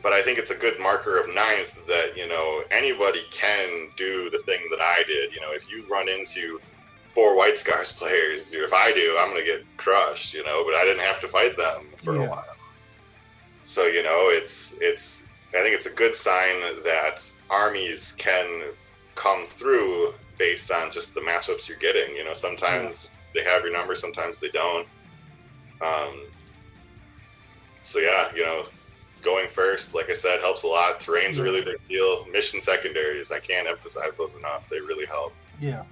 but 0.03 0.13
I 0.13 0.21
think 0.21 0.39
it's 0.39 0.51
a 0.51 0.55
good 0.57 0.79
marker 0.79 1.19
of 1.19 1.35
ninth 1.35 1.79
that 1.87 2.17
you 2.17 2.29
know 2.29 2.63
anybody 2.71 3.23
can 3.31 3.89
do 3.97 4.29
the 4.29 4.39
thing 4.41 4.61
that 4.71 4.81
I 4.81 5.03
did. 5.07 5.33
You 5.33 5.41
know, 5.41 5.53
if 5.53 5.71
you 5.71 5.87
run 5.91 6.09
into 6.09 6.61
four 7.07 7.35
White 7.37 7.57
Scars 7.57 7.93
players, 7.93 8.53
if 8.53 8.73
I 8.75 8.93
do, 8.93 9.17
I'm 9.19 9.31
gonna 9.31 9.45
get 9.45 9.65
crushed. 9.79 10.35
You 10.35 10.45
know, 10.45 10.65
but 10.67 10.75
I 10.75 10.85
didn't 10.85 11.05
have 11.05 11.21
to 11.21 11.29
fight 11.29 11.57
them 11.57 11.87
for 12.03 12.15
Yeah. 12.17 12.25
a 12.25 12.29
while. 12.29 12.57
So 13.65 13.87
you 13.87 14.03
know, 14.03 14.29
it's 14.29 14.75
it's. 14.83 15.24
I 15.57 15.63
think 15.63 15.75
it's 15.75 15.87
a 15.87 15.91
good 15.91 16.15
sign 16.17 16.61
that 16.85 17.23
armies 17.49 18.13
can 18.19 18.65
come 19.15 19.47
through 19.47 20.15
based 20.37 20.71
on 20.73 20.91
just 20.91 21.15
the 21.15 21.21
matchups 21.21 21.69
you're 21.69 21.79
getting. 21.79 22.15
You 22.17 22.25
know, 22.25 22.35
sometimes 22.35 23.11
they 23.35 23.45
have 23.45 23.63
your 23.63 23.73
number, 23.73 23.95
sometimes 23.95 24.39
they 24.39 24.49
don't. 24.49 24.87
Um, 25.81 26.27
so 27.83 27.99
yeah, 27.99 28.33
you 28.35 28.43
know, 28.43 28.67
going 29.23 29.49
first, 29.49 29.95
like 29.95 30.11
I 30.11 30.15
said, 30.15 30.41
helps 30.41 30.65
a 30.65 30.67
lot. 30.67 30.99
Terrain's 31.01 31.39
a 31.39 31.43
really 31.43 31.63
big 31.63 31.77
deal. 31.89 32.27
Mission 32.27 32.61
secondaries, 32.61 33.31
I 33.31 33.39
can't 33.39 33.69
emphasize 33.69 34.17
those 34.17 34.35
enough. 34.35 34.69
They 34.69 34.81
really 34.81 35.07
help. 35.07 35.33
yeah. 35.61 35.85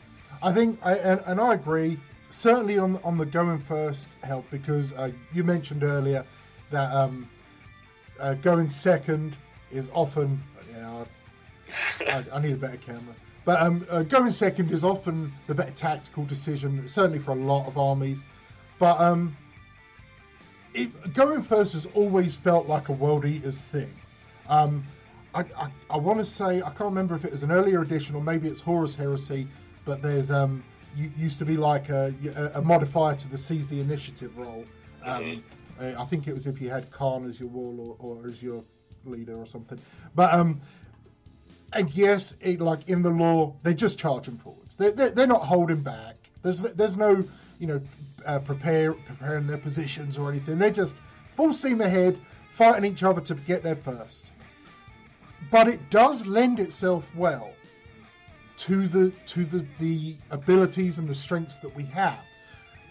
I 0.42 0.52
think, 0.52 0.80
I, 0.82 0.94
and, 0.96 1.22
and 1.26 1.40
I 1.40 1.54
agree. 1.54 2.00
Certainly 2.30 2.78
on 2.78 2.98
on 3.04 3.16
the 3.16 3.26
going 3.26 3.60
first 3.60 4.08
help 4.24 4.50
because 4.50 4.92
uh, 4.94 5.12
you 5.32 5.44
mentioned 5.44 5.84
earlier 5.84 6.24
that 6.70 6.92
um, 6.92 7.28
uh, 8.18 8.34
going 8.34 8.68
second 8.68 9.36
is 9.72 9.90
often. 9.94 10.42
Yeah, 10.70 11.04
I, 12.00 12.24
I 12.34 12.40
need 12.40 12.52
a 12.52 12.56
better 12.56 12.76
camera. 12.76 13.14
But 13.44 13.60
um, 13.60 13.86
uh, 13.90 14.02
going 14.02 14.30
second 14.30 14.70
is 14.70 14.84
often 14.84 15.32
the 15.46 15.54
better 15.54 15.72
tactical 15.72 16.24
decision, 16.24 16.86
certainly 16.86 17.18
for 17.18 17.32
a 17.32 17.36
lot 17.36 17.66
of 17.66 17.76
armies. 17.76 18.24
But 18.78 19.00
um, 19.00 19.36
it, 20.74 21.14
going 21.14 21.42
first 21.42 21.72
has 21.72 21.86
always 21.94 22.36
felt 22.36 22.68
like 22.68 22.88
a 22.88 22.92
World 22.92 23.24
Eaters 23.24 23.64
thing. 23.64 23.92
Um, 24.48 24.84
I, 25.34 25.40
I, 25.56 25.70
I 25.90 25.96
want 25.96 26.18
to 26.18 26.24
say, 26.24 26.58
I 26.58 26.68
can't 26.70 26.80
remember 26.80 27.14
if 27.14 27.24
it 27.24 27.32
was 27.32 27.42
an 27.42 27.50
earlier 27.50 27.82
edition 27.82 28.14
or 28.14 28.22
maybe 28.22 28.48
it's 28.48 28.60
Horus 28.60 28.94
Heresy, 28.94 29.46
but 29.84 30.02
there's 30.02 30.30
um, 30.30 30.62
you, 30.96 31.10
used 31.16 31.38
to 31.38 31.44
be 31.44 31.56
like 31.56 31.88
a, 31.88 32.14
a, 32.54 32.62
modifier 32.62 33.16
to 33.16 33.28
the 33.28 33.38
seize 33.38 33.68
the 33.68 33.80
initiative 33.80 34.36
roll. 34.36 34.64
Um, 35.04 35.42
uh, 35.80 35.92
I 35.98 36.04
think 36.04 36.28
it 36.28 36.34
was 36.34 36.46
if 36.46 36.60
you 36.60 36.70
had 36.70 36.90
Kharn 36.90 37.28
as 37.28 37.40
your 37.40 37.48
warlord 37.48 37.96
or 37.98 38.26
as 38.26 38.42
your 38.42 38.62
leader 39.04 39.36
or 39.36 39.46
something. 39.46 39.78
But 40.14 40.32
um, 40.34 40.60
and 41.72 41.90
yes, 41.94 42.34
it, 42.40 42.60
like 42.60 42.88
in 42.88 43.02
the 43.02 43.10
law, 43.10 43.54
they're 43.62 43.72
just 43.72 43.98
charging 43.98 44.36
forwards. 44.36 44.76
They're, 44.76 44.92
they're, 44.92 45.10
they're 45.10 45.26
not 45.26 45.42
holding 45.42 45.80
back. 45.80 46.16
There's 46.42 46.60
there's 46.60 46.96
no 46.96 47.22
you 47.58 47.66
know 47.66 47.80
uh, 48.26 48.38
prepare 48.40 48.92
preparing 48.92 49.46
their 49.46 49.58
positions 49.58 50.18
or 50.18 50.30
anything. 50.30 50.58
They're 50.58 50.70
just 50.70 50.96
full 51.36 51.52
steam 51.52 51.80
ahead, 51.80 52.18
fighting 52.52 52.90
each 52.90 53.02
other 53.02 53.20
to 53.22 53.34
get 53.34 53.62
there 53.62 53.76
first. 53.76 54.32
But 55.50 55.68
it 55.68 55.90
does 55.90 56.26
lend 56.26 56.60
itself 56.60 57.04
well 57.14 57.52
to 58.58 58.86
the 58.88 59.10
to 59.26 59.44
the 59.44 59.64
the 59.78 60.16
abilities 60.30 60.98
and 60.98 61.08
the 61.08 61.14
strengths 61.14 61.56
that 61.58 61.74
we 61.74 61.84
have. 61.84 62.18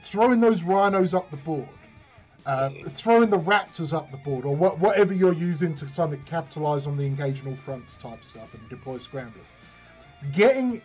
Throwing 0.03 0.39
those 0.39 0.63
rhinos 0.63 1.13
up 1.13 1.29
the 1.29 1.37
board 1.37 1.67
uh, 2.45 2.69
throwing 2.89 3.29
the 3.29 3.39
raptors 3.39 3.93
up 3.93 4.09
the 4.11 4.17
board 4.17 4.45
or 4.45 4.55
what, 4.55 4.79
whatever 4.79 5.13
you're 5.13 5.33
using 5.33 5.75
to 5.75 5.85
kind 5.85 6.13
of 6.13 6.23
capitalize 6.25 6.87
on 6.87 6.97
the 6.97 7.05
engage 7.05 7.45
all 7.45 7.55
fronts 7.55 7.95
type 7.97 8.23
stuff 8.23 8.53
and 8.53 8.69
deploy 8.69 8.97
scramblers. 8.97 9.51
Getting 10.33 10.81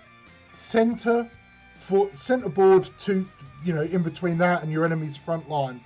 center 0.52 1.30
for 1.78 2.10
center 2.14 2.48
board 2.48 2.88
to 2.98 3.26
you 3.64 3.72
know 3.72 3.82
in 3.82 4.02
between 4.02 4.38
that 4.38 4.62
and 4.62 4.72
your 4.72 4.84
enemy's 4.84 5.16
front 5.16 5.48
line 5.48 5.80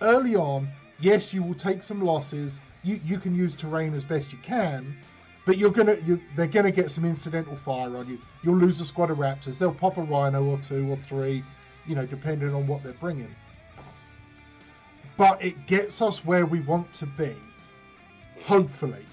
early 0.00 0.36
on. 0.36 0.68
Yes, 0.98 1.32
you 1.32 1.42
will 1.42 1.54
take 1.54 1.82
some 1.82 2.02
losses. 2.02 2.60
You 2.82 3.00
you 3.04 3.18
can 3.18 3.34
use 3.34 3.54
terrain 3.54 3.94
as 3.94 4.04
best 4.04 4.32
you 4.32 4.38
can, 4.42 4.96
but 5.44 5.58
you're 5.58 5.70
gonna 5.70 5.96
you, 6.06 6.20
they're 6.36 6.46
gonna 6.46 6.70
get 6.70 6.90
some 6.90 7.04
incidental 7.04 7.56
fire 7.56 7.96
on 7.96 8.08
you. 8.08 8.18
You'll 8.42 8.56
lose 8.56 8.80
a 8.80 8.84
squad 8.84 9.10
of 9.10 9.18
raptors. 9.18 9.58
They'll 9.58 9.74
pop 9.74 9.96
a 9.96 10.02
rhino 10.02 10.44
or 10.44 10.58
two 10.58 10.90
or 10.90 10.96
three, 10.96 11.42
you 11.86 11.94
know, 11.94 12.06
depending 12.06 12.54
on 12.54 12.66
what 12.66 12.82
they're 12.82 12.92
bringing. 12.94 13.34
But 15.16 15.42
it 15.42 15.66
gets 15.66 16.02
us 16.02 16.24
where 16.24 16.44
we 16.44 16.60
want 16.60 16.92
to 16.94 17.06
be, 17.06 17.34
hopefully, 18.42 19.04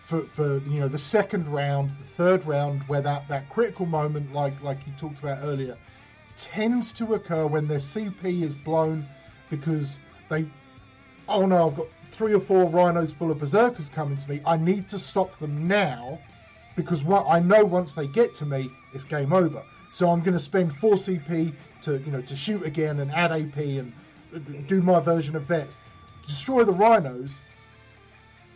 for, 0.00 0.22
for 0.22 0.58
you 0.58 0.80
know 0.80 0.88
the 0.88 0.98
second 0.98 1.46
round, 1.52 1.90
the 2.00 2.06
third 2.06 2.46
round, 2.46 2.82
where 2.84 3.02
that, 3.02 3.28
that 3.28 3.48
critical 3.50 3.86
moment, 3.86 4.32
like 4.32 4.60
like 4.62 4.78
you 4.86 4.92
talked 4.96 5.18
about 5.18 5.38
earlier, 5.42 5.76
tends 6.36 6.92
to 6.92 7.14
occur 7.14 7.46
when 7.46 7.66
their 7.66 7.78
CP 7.78 8.42
is 8.42 8.54
blown 8.54 9.06
because 9.50 9.98
they, 10.28 10.46
oh 11.28 11.44
no, 11.44 11.68
I've 11.68 11.76
got 11.76 11.86
three 12.10 12.32
or 12.32 12.40
four 12.40 12.64
rhinos 12.68 13.12
full 13.12 13.30
of 13.30 13.38
berserkers 13.38 13.88
coming 13.88 14.16
to 14.16 14.28
me. 14.30 14.40
I 14.46 14.56
need 14.56 14.88
to 14.88 14.98
stop 14.98 15.38
them 15.38 15.66
now 15.66 16.18
because 16.76 17.04
what 17.04 17.26
I 17.28 17.40
know 17.40 17.64
once 17.64 17.94
they 17.94 18.06
get 18.06 18.34
to 18.36 18.46
me, 18.46 18.70
it's 18.94 19.04
game 19.04 19.32
over. 19.32 19.62
So 19.92 20.10
I'm 20.10 20.20
going 20.20 20.34
to 20.34 20.40
spend 20.40 20.74
four 20.76 20.94
CP 20.94 21.52
to 21.82 21.98
you 21.98 22.12
know 22.12 22.22
to 22.22 22.36
shoot 22.36 22.62
again 22.64 23.00
and 23.00 23.10
add 23.10 23.32
AP 23.32 23.56
and 23.56 23.92
do 24.66 24.82
my 24.82 25.00
version 25.00 25.36
of 25.36 25.42
vets, 25.44 25.80
destroy 26.26 26.64
the 26.64 26.72
rhinos. 26.72 27.40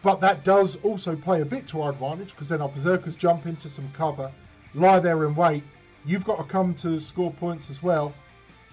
But 0.03 0.21
that 0.21 0.45
does 0.45 0.77
also 0.77 1.15
play 1.15 1.43
a 1.43 1.45
bit 1.45 1.67
to 1.69 1.83
our 1.83 1.91
advantage 1.91 2.31
because 2.31 2.49
then 2.49 2.63
our 2.63 2.69
berserkers 2.71 3.17
jump 3.17 3.45
into 3.47 3.69
some 3.69 3.91
cover, 3.93 4.33
lie 4.75 4.99
there 4.99 5.27
and 5.27 5.37
wait. 5.37 5.63
You've 6.07 6.25
got 6.25 6.37
to 6.39 6.45
come 6.45 6.75
to 6.77 7.01
score 7.01 7.31
points 7.31 7.69
as 7.69 7.83
well, 7.83 8.15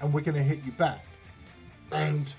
and 0.01 0.13
we're 0.13 0.21
going 0.21 0.35
to 0.35 0.43
hit 0.43 0.63
you 0.63 0.71
back. 0.71 1.03
And 1.91 2.33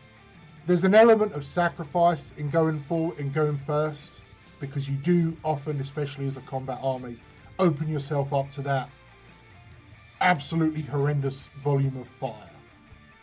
there's 0.66 0.84
an 0.84 0.94
element 0.94 1.32
of 1.32 1.44
sacrifice 1.44 2.32
in 2.38 2.48
going 2.48 2.80
forward 2.80 3.18
in 3.18 3.30
going 3.30 3.58
first 3.66 4.22
because 4.60 4.88
you 4.88 4.96
do 4.96 5.36
often, 5.44 5.80
especially 5.80 6.26
as 6.26 6.36
a 6.36 6.42
combat 6.42 6.78
army, 6.82 7.18
open 7.58 7.88
yourself 7.88 8.32
up 8.32 8.50
to 8.52 8.62
that 8.62 8.88
absolutely 10.20 10.82
horrendous 10.82 11.48
volume 11.62 11.96
of 11.98 12.08
fire. 12.20 12.47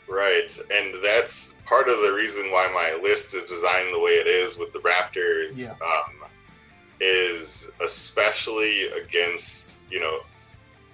Right, 0.08 0.50
and 0.72 0.96
that's 1.04 1.58
part 1.66 1.90
of 1.90 2.00
the 2.02 2.14
reason 2.14 2.52
why 2.52 2.70
my 2.74 3.00
list 3.02 3.34
is 3.34 3.44
designed 3.46 3.94
the 3.94 4.00
way 4.00 4.12
it 4.12 4.28
is 4.28 4.58
with 4.58 4.72
the 4.72 4.80
Raptors. 4.80 5.60
Yeah. 5.60 5.72
Um, 5.86 6.30
is 7.02 7.72
especially 7.84 8.88
against 8.90 9.80
you 9.90 10.00
know, 10.00 10.20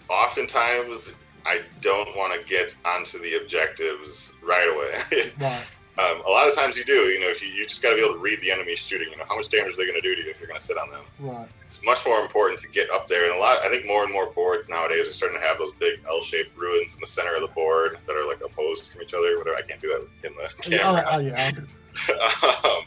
oftentimes 0.10 1.14
I 1.46 1.62
don't 1.82 2.16
want 2.16 2.34
to 2.34 2.48
get 2.48 2.76
onto 2.86 3.20
the 3.20 3.36
objectives 3.42 4.36
right 4.44 4.70
away. 4.74 5.32
Right. 5.40 5.64
Um, 6.00 6.22
a 6.26 6.30
lot 6.30 6.48
of 6.48 6.56
times 6.56 6.78
you 6.78 6.86
do. 6.86 7.10
You 7.10 7.20
know, 7.20 7.28
if 7.28 7.42
you, 7.42 7.50
you 7.50 7.68
just 7.68 7.82
got 7.82 7.90
to 7.90 7.96
be 7.96 8.02
able 8.04 8.16
to 8.16 8.20
read 8.20 8.40
the 8.42 8.52
enemy 8.52 8.76
shooting. 8.76 9.10
You 9.12 9.18
know, 9.18 9.26
how 9.28 9.36
much 9.36 9.50
damage 9.50 9.74
are 9.74 9.78
they 9.78 9.86
going 9.86 10.02
to 10.02 10.02
do 10.02 10.16
to 10.16 10.24
you 10.24 10.32
if 10.32 10.40
you're 10.40 10.48
going 10.48 10.60
to 10.60 10.66
sit 10.66 10.78
on 10.78 10.90
them? 10.90 11.04
Right. 11.20 11.48
It's 11.68 11.84
much 11.84 12.06
more 12.06 12.20
important 12.20 12.60
to 12.62 12.70
get 12.70 12.90
up 12.92 13.08
there. 13.08 13.26
And 13.26 13.34
a 13.34 13.40
lot, 13.40 13.60
I 13.64 13.70
think, 13.70 13.86
more 13.86 14.04
and 14.04 14.12
more 14.12 14.28
boards 14.28 14.70
nowadays 14.70 15.10
are 15.10 15.14
starting 15.14 15.40
to 15.40 15.46
have 15.46 15.58
those 15.58 15.74
big 15.74 16.00
L-shaped 16.08 16.58
ruins 16.58 16.96
in 16.96 17.02
the 17.02 17.08
center 17.08 17.36
of 17.36 17.42
the 17.42 17.54
board 17.54 17.98
that 18.08 18.16
are 18.16 18.26
like 18.26 18.42
opposed 18.44 18.92
from 18.92 19.02
each 19.02 19.14
other. 19.14 19.38
Whatever. 19.38 19.58
I 19.58 19.62
can't 19.62 19.82
do 19.82 19.90
that 19.90 20.28
in 20.28 20.34
the 20.36 20.78
camera. 20.78 21.06
Oh, 21.08 21.16
oh, 21.16 21.20
yeah. 21.20 21.52
Um, 22.64 22.86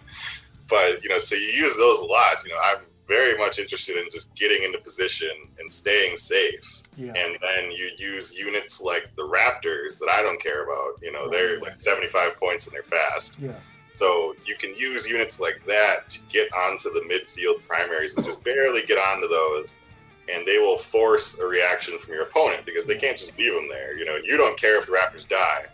but 0.68 1.02
you 1.02 1.10
know, 1.10 1.18
so 1.18 1.34
you 1.34 1.42
use 1.42 1.76
those 1.76 2.00
a 2.00 2.04
lot. 2.04 2.42
You 2.42 2.50
know, 2.50 2.58
I'm 2.64 2.78
very 3.06 3.36
much 3.38 3.58
interested 3.58 3.96
in 3.96 4.08
just 4.10 4.34
getting 4.34 4.62
into 4.62 4.78
position 4.78 5.30
and 5.58 5.70
staying 5.70 6.16
safe. 6.16 6.82
Yeah. 6.96 7.12
And 7.16 7.36
then 7.40 7.70
you 7.70 7.90
use 7.98 8.34
units 8.36 8.80
like 8.80 9.10
the 9.16 9.22
Raptors 9.22 9.98
that 9.98 10.08
I 10.10 10.22
don't 10.22 10.40
care 10.40 10.64
about. 10.64 11.00
You 11.02 11.12
know, 11.12 11.28
they're 11.28 11.60
like 11.60 11.78
75 11.80 12.38
points 12.38 12.66
and 12.66 12.74
they're 12.74 12.82
fast. 12.82 13.36
Yeah. 13.40 13.54
So 13.92 14.34
you 14.44 14.56
can 14.56 14.74
use 14.76 15.06
units 15.08 15.38
like 15.38 15.64
that 15.66 16.08
to 16.10 16.20
get 16.28 16.52
onto 16.52 16.90
the 16.90 17.00
midfield 17.08 17.66
primaries 17.66 18.16
and 18.16 18.24
just 18.24 18.42
barely 18.44 18.82
get 18.82 18.98
onto 18.98 19.28
those. 19.28 19.76
And 20.32 20.46
they 20.46 20.58
will 20.58 20.78
force 20.78 21.38
a 21.38 21.46
reaction 21.46 21.98
from 21.98 22.14
your 22.14 22.22
opponent 22.22 22.64
because 22.64 22.86
they 22.86 22.96
can't 22.96 23.16
just 23.16 23.38
leave 23.38 23.54
them 23.54 23.68
there. 23.68 23.96
You 23.96 24.04
know, 24.04 24.16
you 24.16 24.36
don't 24.36 24.58
care 24.58 24.78
if 24.78 24.86
the 24.86 24.92
Raptors 24.92 25.28
die, 25.28 25.66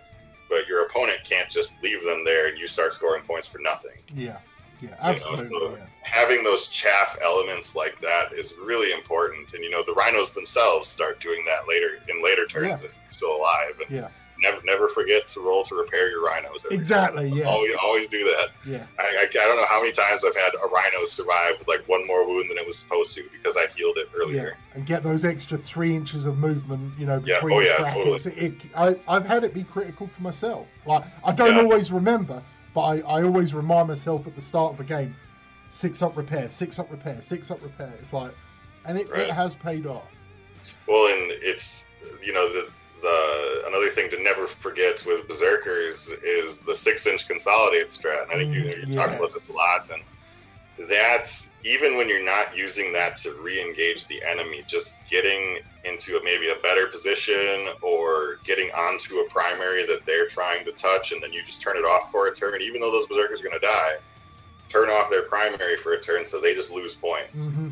but 0.49 0.67
your 0.67 0.85
opponent 0.87 1.21
can't 1.25 1.49
just 1.49 1.83
leave 1.83 2.05
them 2.05 2.25
there 2.25 2.49
and 2.49 2.59
you 2.59 2.67
start 2.67 2.93
scoring 2.93 3.23
points 3.23 3.47
for 3.47 3.59
nothing. 3.59 3.99
Yeah. 4.15 4.39
Yeah. 4.81 4.89
You 4.89 4.95
know, 4.95 4.97
Absolutely. 5.03 5.49
so 5.49 5.77
yeah. 5.77 5.85
having 6.03 6.43
those 6.45 6.69
chaff 6.69 7.17
elements 7.23 7.75
like 7.77 7.99
that 8.01 8.33
is 8.33 8.55
really 8.63 8.93
important. 8.93 9.53
And 9.55 9.63
you 9.65 9.71
know, 9.71 9.83
the 9.85 9.93
rhinos 9.95 10.33
themselves 10.33 10.89
start 10.89 11.21
doing 11.21 11.45
that 11.47 11.69
later 11.69 11.99
in 12.09 12.23
later 12.23 12.47
turns 12.47 12.81
Yeah. 12.83 12.87
if 12.89 12.99
you're 13.05 13.13
still 13.13 13.37
alive. 13.37 13.75
And 13.87 13.91
Yeah. 13.97 14.09
never 14.43 14.63
never 14.65 14.89
forget 14.89 15.29
to 15.29 15.41
roll 15.41 15.63
to 15.65 15.75
repair 15.75 16.09
your 16.09 16.25
rhinos. 16.25 16.65
Exactly, 16.71 17.29
Yeah. 17.29 17.45
Always 17.45 17.77
always 17.83 18.09
do 18.09 18.25
that. 18.25 18.49
Yeah. 18.67 18.87
I, 18.99 19.03
I, 19.03 19.23
I 19.25 19.27
don't 19.47 19.57
know 19.57 19.67
how 19.67 19.81
many 19.81 19.93
times 19.93 20.25
I've 20.25 20.35
had 20.35 20.53
a 20.55 20.67
rhino 20.69 21.05
survive 21.05 21.59
with 21.59 21.69
like 21.69 21.87
one 21.87 22.07
more 22.07 22.27
wound 22.27 22.49
than 22.51 22.57
it 22.57 22.67
was 22.67 22.79
supposed 22.79 23.15
to 23.17 23.25
because 23.33 23.59
I 23.59 23.67
healed 23.77 23.99
it 23.99 24.09
earlier. 24.19 24.57
Yeah, 24.57 24.75
and 24.77 24.87
get 24.87 25.03
those 25.03 25.27
extra 25.27 25.59
three 25.59 25.95
inches 25.95 26.25
of 26.25 26.39
movement, 26.39 26.99
you 26.99 27.05
know, 27.05 27.23
Yeah, 27.27 27.41
oh, 27.43 27.61
yeah, 27.61 27.77
brackets. 27.81 28.25
It, 28.27 28.55
I, 28.75 28.97
I've 29.07 29.27
had 29.27 29.45
it 29.45 29.53
be 29.53 29.65
critical 29.65 30.07
for 30.07 30.23
myself. 30.23 30.67
Like, 30.87 31.05
I 31.23 31.33
don't 31.33 31.57
Yeah. 31.57 31.63
always 31.63 31.93
remember, 31.93 32.43
but 32.75 32.81
I, 32.83 32.99
I 33.01 33.23
always 33.23 33.55
remind 33.55 33.89
myself 33.89 34.27
at 34.27 34.35
the 34.35 34.41
start 34.41 34.75
of 34.75 34.81
a 34.81 34.85
game, 34.85 35.15
six 35.71 36.03
up 36.03 36.17
repair, 36.17 36.51
six 36.51 36.79
up 36.79 36.91
repair, 36.91 37.21
six 37.23 37.51
up 37.51 37.63
repair. 37.63 37.93
It's 38.01 38.13
like, 38.13 38.33
and 38.87 38.99
it, 38.99 39.09
Right. 39.11 39.21
it 39.23 39.31
has 39.33 39.55
paid 39.55 39.87
off. 39.87 40.09
Well, 40.87 41.07
and 41.13 41.33
it's 41.43 41.91
you 42.23 42.33
know 42.33 42.53
the 42.53 42.69
the 43.03 43.63
another 43.67 43.89
thing 43.91 44.11
to 44.11 44.23
never 44.23 44.47
forget 44.47 45.03
with 45.07 45.27
berserkers 45.29 46.09
is 46.25 46.61
the 46.61 46.75
six 46.75 47.07
inch 47.07 47.27
consolidate 47.29 47.89
strat. 47.89 48.25
And 48.25 48.33
I 48.33 48.35
think 48.35 48.55
you, 48.55 48.63
Mm, 48.63 48.89
you're 48.89 48.97
talking 49.03 49.17
about 49.19 49.33
this 49.33 49.49
a 49.51 49.53
lot. 49.55 49.89
And 49.93 50.03
that's 50.89 51.51
even 51.65 51.97
when 51.97 52.09
you're 52.09 52.25
not 52.25 52.57
using 52.57 52.93
that 52.95 53.15
to 53.17 53.35
re-engage 53.35 54.07
the 54.07 54.23
enemy, 54.23 54.63
just 54.67 54.97
getting 55.09 55.59
into 55.85 56.17
a, 56.17 56.25
maybe 56.25 56.49
a 56.51 56.57
better 56.63 56.87
position 56.87 57.69
or 57.83 58.39
getting 58.45 58.71
onto 58.71 59.19
a 59.19 59.29
primary 59.29 59.85
that 59.87 60.07
they're 60.07 60.27
trying 60.27 60.65
to 60.65 60.73
touch, 60.73 61.13
and 61.13 61.23
then 61.23 61.33
you 61.33 61.43
just 61.43 61.61
turn 61.61 61.77
it 61.77 61.85
off 61.85 62.11
for 62.11 62.29
a 62.29 62.35
turn, 62.35 62.63
even 62.63 62.81
though 62.81 62.91
those 62.91 63.07
berserkers 63.07 63.41
are 63.41 63.45
going 63.45 63.59
to 63.61 63.67
die. 63.67 63.97
Turn 64.69 64.89
off 64.89 65.11
their 65.11 65.23
primary 65.23 65.77
for 65.77 65.93
a 65.93 66.01
turn, 66.01 66.25
so 66.25 66.41
they 66.41 66.55
just 66.55 66.73
lose 66.73 66.95
points. 66.95 67.47
hmm 67.49 67.69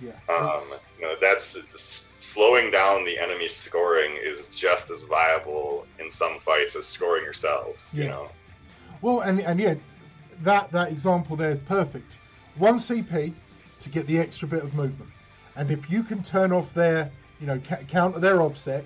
Yeah. 0.00 0.12
Um, 0.28 0.60
you 0.98 1.04
know, 1.06 1.14
that's 1.20 1.56
s- 1.72 2.12
slowing 2.18 2.70
down 2.70 3.04
the 3.04 3.18
enemy 3.18 3.48
scoring 3.48 4.18
is 4.22 4.48
just 4.48 4.90
as 4.90 5.02
viable 5.04 5.86
in 5.98 6.10
some 6.10 6.40
fights 6.40 6.76
as 6.76 6.84
scoring 6.86 7.24
yourself. 7.24 7.76
You 7.92 8.04
Yeah. 8.04 8.10
know, 8.10 8.30
Well, 9.00 9.20
and 9.20 9.40
and 9.40 9.58
yeah, 9.60 9.74
that 10.42 10.72
that 10.72 10.90
example 10.90 11.36
there 11.36 11.52
is 11.52 11.58
perfect. 11.60 12.18
One 12.56 12.76
CP 12.76 13.32
to 13.80 13.88
get 13.88 14.06
the 14.06 14.18
extra 14.18 14.46
bit 14.46 14.62
of 14.62 14.74
movement, 14.74 15.10
and 15.56 15.70
if 15.70 15.90
you 15.90 16.02
can 16.02 16.22
turn 16.22 16.52
off 16.52 16.72
their, 16.74 17.10
you 17.40 17.46
know, 17.46 17.60
ca- 17.60 17.82
counter 17.88 18.18
their 18.20 18.36
obsec, 18.36 18.84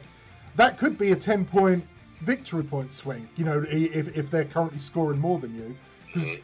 that 0.56 0.78
could 0.78 0.98
be 0.98 1.12
a 1.12 1.16
ten 1.16 1.44
point 1.44 1.84
victory 2.20 2.62
point 2.62 2.92
swing. 2.92 3.28
You 3.36 3.44
know, 3.44 3.64
if 3.68 4.16
if 4.16 4.30
they're 4.30 4.46
currently 4.46 4.78
scoring 4.78 5.18
more 5.18 5.38
than 5.38 5.54
you, 5.54 5.76
because 6.06 6.36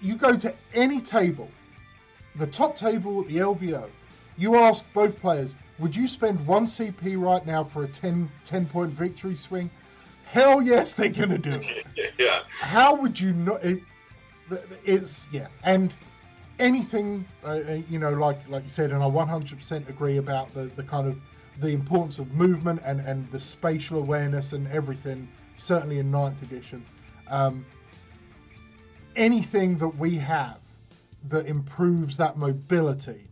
you 0.00 0.14
go 0.14 0.36
to 0.36 0.54
any 0.74 1.00
table, 1.00 1.50
the 2.36 2.46
top 2.46 2.76
table 2.76 3.20
at 3.20 3.28
the 3.28 3.38
LVO, 3.38 3.88
you 4.36 4.56
ask 4.56 4.84
both 4.92 5.18
players, 5.20 5.54
would 5.78 5.94
you 5.94 6.08
spend 6.08 6.44
one 6.46 6.66
CP 6.66 7.20
right 7.20 7.44
now 7.46 7.62
for 7.64 7.84
a 7.84 7.88
10, 7.88 8.30
10 8.44 8.66
point 8.66 8.90
victory 8.90 9.36
swing? 9.36 9.70
Hell 10.24 10.62
yes, 10.62 10.94
they're 10.94 11.10
gonna 11.10 11.38
do 11.38 11.60
it 11.62 12.14
yeah, 12.18 12.40
how 12.48 12.94
would 12.94 13.20
you 13.20 13.34
not 13.34 13.62
it's 14.84 15.28
yeah 15.32 15.46
and 15.64 15.92
anything 16.58 17.24
uh, 17.44 17.48
uh, 17.48 17.78
you 17.88 17.98
know 17.98 18.10
like 18.10 18.38
like 18.48 18.62
you 18.62 18.68
said 18.68 18.90
and 18.90 19.02
i 19.02 19.06
100% 19.06 19.88
agree 19.88 20.18
about 20.18 20.52
the 20.54 20.64
the 20.76 20.82
kind 20.82 21.06
of 21.06 21.16
the 21.60 21.68
importance 21.68 22.18
of 22.18 22.30
movement 22.32 22.80
and 22.84 23.00
and 23.00 23.28
the 23.30 23.40
spatial 23.40 23.98
awareness 23.98 24.52
and 24.52 24.66
everything 24.68 25.28
certainly 25.56 25.98
in 25.98 26.10
ninth 26.10 26.40
edition 26.42 26.84
um, 27.28 27.64
anything 29.16 29.78
that 29.78 29.88
we 29.88 30.16
have 30.16 30.58
that 31.28 31.46
improves 31.46 32.16
that 32.16 32.36
mobility 32.36 33.28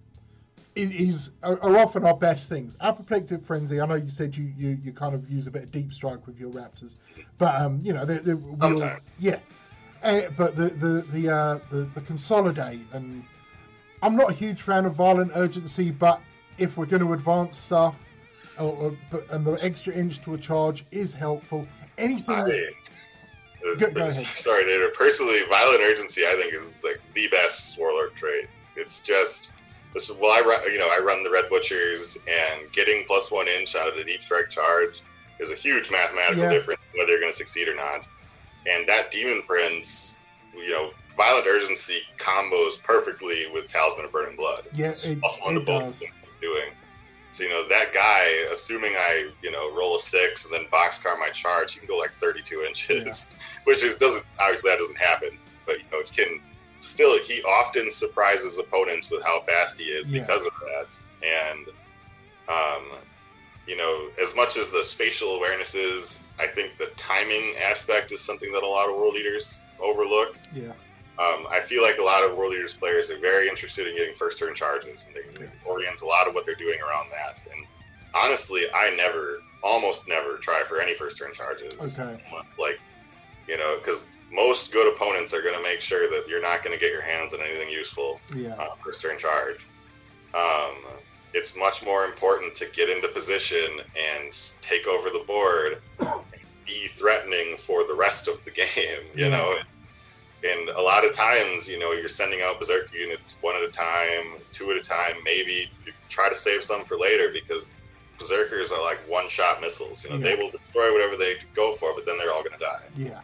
is, 0.76 0.90
is 0.92 1.30
are, 1.42 1.76
often 1.76 2.06
our 2.06 2.14
best 2.14 2.48
things. 2.48 2.76
Apoplectic 2.80 3.44
frenzy. 3.44 3.80
I 3.80 3.86
know 3.86 3.94
you 3.96 4.08
said 4.08 4.36
you, 4.36 4.52
you 4.56 4.78
you 4.82 4.92
kind 4.92 5.14
of 5.14 5.28
use 5.28 5.46
a 5.46 5.50
bit 5.50 5.64
of 5.64 5.72
deep 5.72 5.92
strike 5.92 6.26
with 6.26 6.38
your 6.38 6.50
raptors, 6.50 6.94
but 7.38 7.60
um, 7.60 7.80
you 7.82 7.92
know 7.92 8.04
they 8.04 8.18
they 8.18 8.34
we 8.34 8.50
all- 8.60 8.78
Sometimes. 8.78 9.00
yeah. 9.18 9.38
Uh, 10.02 10.22
but 10.36 10.56
the 10.56 10.70
the 10.70 11.04
the, 11.12 11.28
uh, 11.28 11.58
the 11.70 11.88
the 11.94 12.00
consolidate 12.02 12.80
and 12.92 13.22
I'm 14.02 14.16
not 14.16 14.30
a 14.30 14.32
huge 14.32 14.62
fan 14.62 14.86
of 14.86 14.94
violent 14.94 15.32
urgency, 15.34 15.90
but 15.90 16.20
if 16.58 16.76
we're 16.76 16.86
going 16.86 17.02
to 17.02 17.12
advance 17.12 17.58
stuff, 17.58 17.96
or, 18.58 18.72
or, 18.76 18.96
but, 19.10 19.28
and 19.30 19.44
the 19.44 19.62
extra 19.64 19.92
inch 19.94 20.22
to 20.22 20.34
a 20.34 20.38
charge 20.38 20.84
is 20.90 21.12
helpful. 21.12 21.66
Anything 21.98 22.36
that 22.36 22.54
I, 22.54 22.70
Go, 23.78 23.90
go. 23.90 24.08
Sorry, 24.08 24.64
David. 24.64 24.94
Personally, 24.94 25.40
violent 25.50 25.80
urgency 25.82 26.22
I 26.26 26.34
think 26.40 26.54
is 26.54 26.72
like 26.82 26.98
the 27.12 27.28
best 27.28 27.78
warlord 27.78 28.14
trait. 28.14 28.46
It's 28.74 29.00
just 29.00 29.52
this. 29.92 30.10
Well, 30.10 30.30
I 30.30 30.40
run, 30.40 30.62
you 30.72 30.78
know, 30.78 30.88
I 30.88 30.98
run 30.98 31.22
the 31.22 31.30
Red 31.30 31.50
Butchers, 31.50 32.16
and 32.26 32.72
getting 32.72 33.04
plus 33.06 33.30
one 33.30 33.48
inch 33.48 33.76
out 33.76 33.86
of 33.86 33.96
the 33.96 34.04
deep 34.04 34.22
strike 34.22 34.48
charge 34.48 35.02
is 35.40 35.52
a 35.52 35.54
huge 35.54 35.90
mathematical 35.90 36.44
Yeah. 36.44 36.50
difference 36.50 36.80
whether 36.96 37.10
you're 37.10 37.20
going 37.20 37.32
to 37.32 37.36
succeed 37.36 37.68
or 37.68 37.74
not. 37.74 38.08
And 38.66 38.86
that 38.88 39.10
Demon 39.10 39.42
Prince, 39.46 40.20
you 40.54 40.70
know, 40.70 40.90
violent 41.16 41.46
urgency 41.46 42.00
combos 42.18 42.82
perfectly 42.82 43.46
with 43.52 43.66
Talisman 43.66 44.04
of 44.04 44.12
Burning 44.12 44.36
Blood. 44.36 44.64
Yeah, 44.74 44.88
It's 44.90 45.06
it- 45.06 45.18
also 45.22 45.48
it 45.48 45.64
does. 45.64 46.02
doing. 46.40 46.70
So 47.32 47.44
you 47.44 47.50
know 47.50 47.68
that 47.68 47.92
guy, 47.92 48.24
assuming 48.50 48.92
I 48.96 49.30
you 49.40 49.52
know 49.52 49.72
roll 49.72 49.94
a 49.96 50.00
six 50.00 50.44
and 50.46 50.52
then 50.54 50.64
boxcar 50.72 51.16
my 51.18 51.30
charge, 51.30 51.74
he 51.74 51.78
can 51.78 51.86
go 51.86 51.96
like 51.96 52.12
32 52.12 52.62
inches, 52.68 53.36
which 53.64 53.84
is 53.84 53.96
doesn't 53.96 54.24
obviously 54.40 54.70
that 54.70 54.78
doesn't 54.78 54.98
happen, 54.98 55.38
but 55.64 55.78
you 55.78 55.84
know 55.92 56.02
he 56.02 56.10
can 56.10 56.40
still 56.80 57.22
he 57.22 57.40
often 57.42 57.88
surprises 57.90 58.58
opponents 58.58 59.10
with 59.10 59.22
how 59.22 59.40
fast 59.42 59.78
he 59.80 59.84
is 59.86 60.10
Yeah. 60.10 60.22
because 60.22 60.44
of 60.44 60.52
that, 60.66 60.98
and 61.22 61.66
um, 62.48 62.98
you 63.70 63.76
know 63.76 63.94
as 64.20 64.34
much 64.34 64.56
as 64.56 64.66
the 64.70 64.82
spatial 64.82 65.30
awareness 65.38 65.74
is, 65.74 66.22
I 66.44 66.46
think 66.46 66.68
the 66.76 66.90
timing 66.96 67.46
aspect 67.70 68.10
is 68.12 68.20
something 68.20 68.50
that 68.52 68.62
a 68.62 68.68
lot 68.78 68.88
of 68.90 68.96
world 68.98 69.16
eaters 69.20 69.62
overlook. 69.80 70.36
Yeah, 70.54 70.72
Um, 71.18 71.46
I 71.50 71.60
feel 71.60 71.82
like 71.82 71.98
a 71.98 72.02
lot 72.02 72.24
of 72.24 72.36
World 72.36 72.54
Eaters 72.54 72.72
players 72.72 73.10
are 73.10 73.18
very 73.18 73.48
interested 73.48 73.86
in 73.86 73.96
getting 73.96 74.14
first 74.14 74.38
turn 74.38 74.54
charges, 74.54 75.06
and 75.06 75.14
they, 75.14 75.38
they 75.38 75.50
orient 75.66 76.00
a 76.00 76.06
lot 76.06 76.28
of 76.28 76.34
what 76.34 76.46
they're 76.46 76.54
doing 76.54 76.80
around 76.80 77.08
that. 77.10 77.42
And 77.52 77.66
honestly, 78.14 78.62
I 78.74 78.94
never, 78.96 79.40
almost 79.62 80.08
never, 80.08 80.36
try 80.36 80.62
for 80.66 80.80
any 80.80 80.94
first 80.94 81.18
turn 81.18 81.32
charges. 81.32 81.74
Okay. 81.98 82.22
Like, 82.58 82.80
you 83.48 83.58
know, 83.58 83.76
because 83.78 84.08
most 84.32 84.72
good 84.72 84.92
opponents 84.94 85.34
are 85.34 85.42
going 85.42 85.56
to 85.56 85.62
make 85.62 85.80
sure 85.80 86.08
that 86.08 86.28
you're 86.28 86.42
not 86.42 86.62
going 86.62 86.74
to 86.74 86.80
get 86.80 86.92
your 86.92 87.02
hands 87.02 87.34
on 87.34 87.40
anything 87.42 87.68
useful 87.68 88.20
yeah, 88.34 88.54
uh, 88.54 88.74
first 88.82 89.02
turn 89.02 89.18
charge. 89.18 89.66
Um, 90.34 90.76
it's 91.34 91.56
much 91.56 91.84
more 91.84 92.04
important 92.04 92.54
to 92.56 92.66
get 92.72 92.88
into 92.88 93.08
position 93.08 93.80
and 93.96 94.32
take 94.60 94.86
over 94.86 95.10
the 95.10 95.22
board, 95.26 95.78
and 96.00 96.10
be 96.66 96.86
threatening 96.88 97.56
for 97.56 97.84
the 97.86 97.94
rest 97.94 98.28
of 98.28 98.44
the 98.44 98.50
game. 98.62 99.04
You 99.14 99.26
Yeah. 99.26 99.28
know, 99.30 99.54
and 100.42 100.68
a 100.70 100.80
lot 100.80 101.04
of 101.04 101.12
times, 101.12 101.68
you 101.68 101.78
know, 101.78 101.92
you're 101.92 102.08
sending 102.08 102.40
out 102.42 102.58
berserker 102.58 102.96
units 102.96 103.36
one 103.42 103.56
at 103.56 103.62
a 103.62 103.68
time, 103.68 104.36
two 104.52 104.70
at 104.70 104.76
a 104.76 104.80
time. 104.80 105.16
Maybe 105.24 105.70
you 105.84 105.92
try 106.08 106.28
to 106.30 106.34
save 106.36 106.64
some 106.64 106.84
for 106.84 106.96
later 106.98 107.30
because 107.30 107.80
berserkers 108.18 108.72
are 108.72 108.82
like 108.82 108.98
one-shot 109.08 109.60
missiles. 109.60 110.02
You 110.04 110.10
know, 110.10 110.18
they 110.18 110.34
will 110.36 110.50
destroy 110.50 110.92
whatever 110.92 111.16
they 111.16 111.34
go 111.54 111.74
for, 111.74 111.94
but 111.94 112.06
then 112.06 112.16
they're 112.18 112.32
all 112.32 112.42
going 112.42 112.58
to 112.58 112.64
die. 112.64 112.82
yeah, 112.96 113.20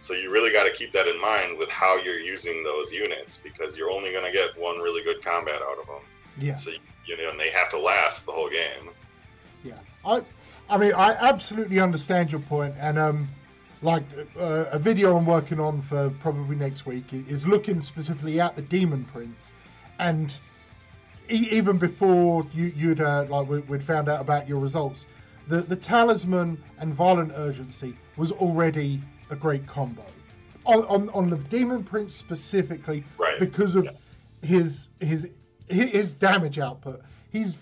So 0.00 0.12
you 0.14 0.30
really 0.30 0.52
got 0.52 0.64
to 0.64 0.70
keep 0.70 0.92
that 0.92 1.06
in 1.08 1.18
mind 1.20 1.56
with 1.58 1.70
how 1.70 1.96
you're 1.96 2.20
using 2.20 2.62
those 2.62 2.92
units 2.92 3.38
because 3.42 3.76
you're 3.78 3.90
only 3.90 4.12
going 4.12 4.24
to 4.24 4.32
get 4.32 4.50
one 4.58 4.78
really 4.80 5.02
good 5.02 5.22
combat 5.24 5.62
out 5.62 5.78
of 5.80 5.86
them. 5.86 6.02
Yeah. 6.38 6.54
So 6.56 6.70
you 7.06 7.16
know, 7.16 7.30
and 7.30 7.40
they 7.40 7.50
have 7.50 7.70
to 7.70 7.78
last 7.78 8.26
the 8.26 8.32
whole 8.32 8.50
game. 8.50 8.90
Yeah, 9.64 9.78
I, 10.04 10.22
I 10.68 10.78
mean, 10.78 10.92
I 10.94 11.12
absolutely 11.14 11.80
understand 11.80 12.30
your 12.30 12.40
point, 12.40 12.74
and 12.78 12.98
um, 12.98 13.28
like 13.82 14.04
uh, 14.38 14.66
a 14.70 14.78
video 14.78 15.16
I'm 15.16 15.26
working 15.26 15.58
on 15.60 15.82
for 15.82 16.10
probably 16.20 16.56
next 16.56 16.86
week 16.86 17.12
is 17.12 17.46
looking 17.46 17.80
specifically 17.82 18.40
at 18.40 18.54
the 18.56 18.62
Demon 18.62 19.04
Prince, 19.04 19.52
and 19.98 20.38
e- 21.30 21.48
even 21.50 21.78
before 21.78 22.46
you, 22.54 22.72
you'd 22.76 23.00
uh, 23.00 23.24
like 23.28 23.48
we, 23.48 23.58
we'd 23.60 23.84
found 23.84 24.08
out 24.08 24.20
about 24.20 24.48
your 24.48 24.60
results, 24.60 25.06
the 25.48 25.62
the 25.62 25.76
Talisman 25.76 26.62
and 26.78 26.94
Violent 26.94 27.32
Urgency 27.36 27.96
was 28.16 28.32
already 28.32 29.00
a 29.30 29.36
great 29.36 29.66
combo. 29.66 30.04
On, 30.66 30.84
on, 30.84 31.08
on 31.10 31.30
the 31.30 31.36
Demon 31.38 31.82
Prince 31.82 32.14
specifically, 32.14 33.02
Right. 33.18 33.38
because 33.40 33.76
of 33.76 33.88
his 34.42 34.88
his 35.00 35.28
his 35.70 36.12
damage 36.12 36.58
output. 36.58 37.02
He's 37.30 37.56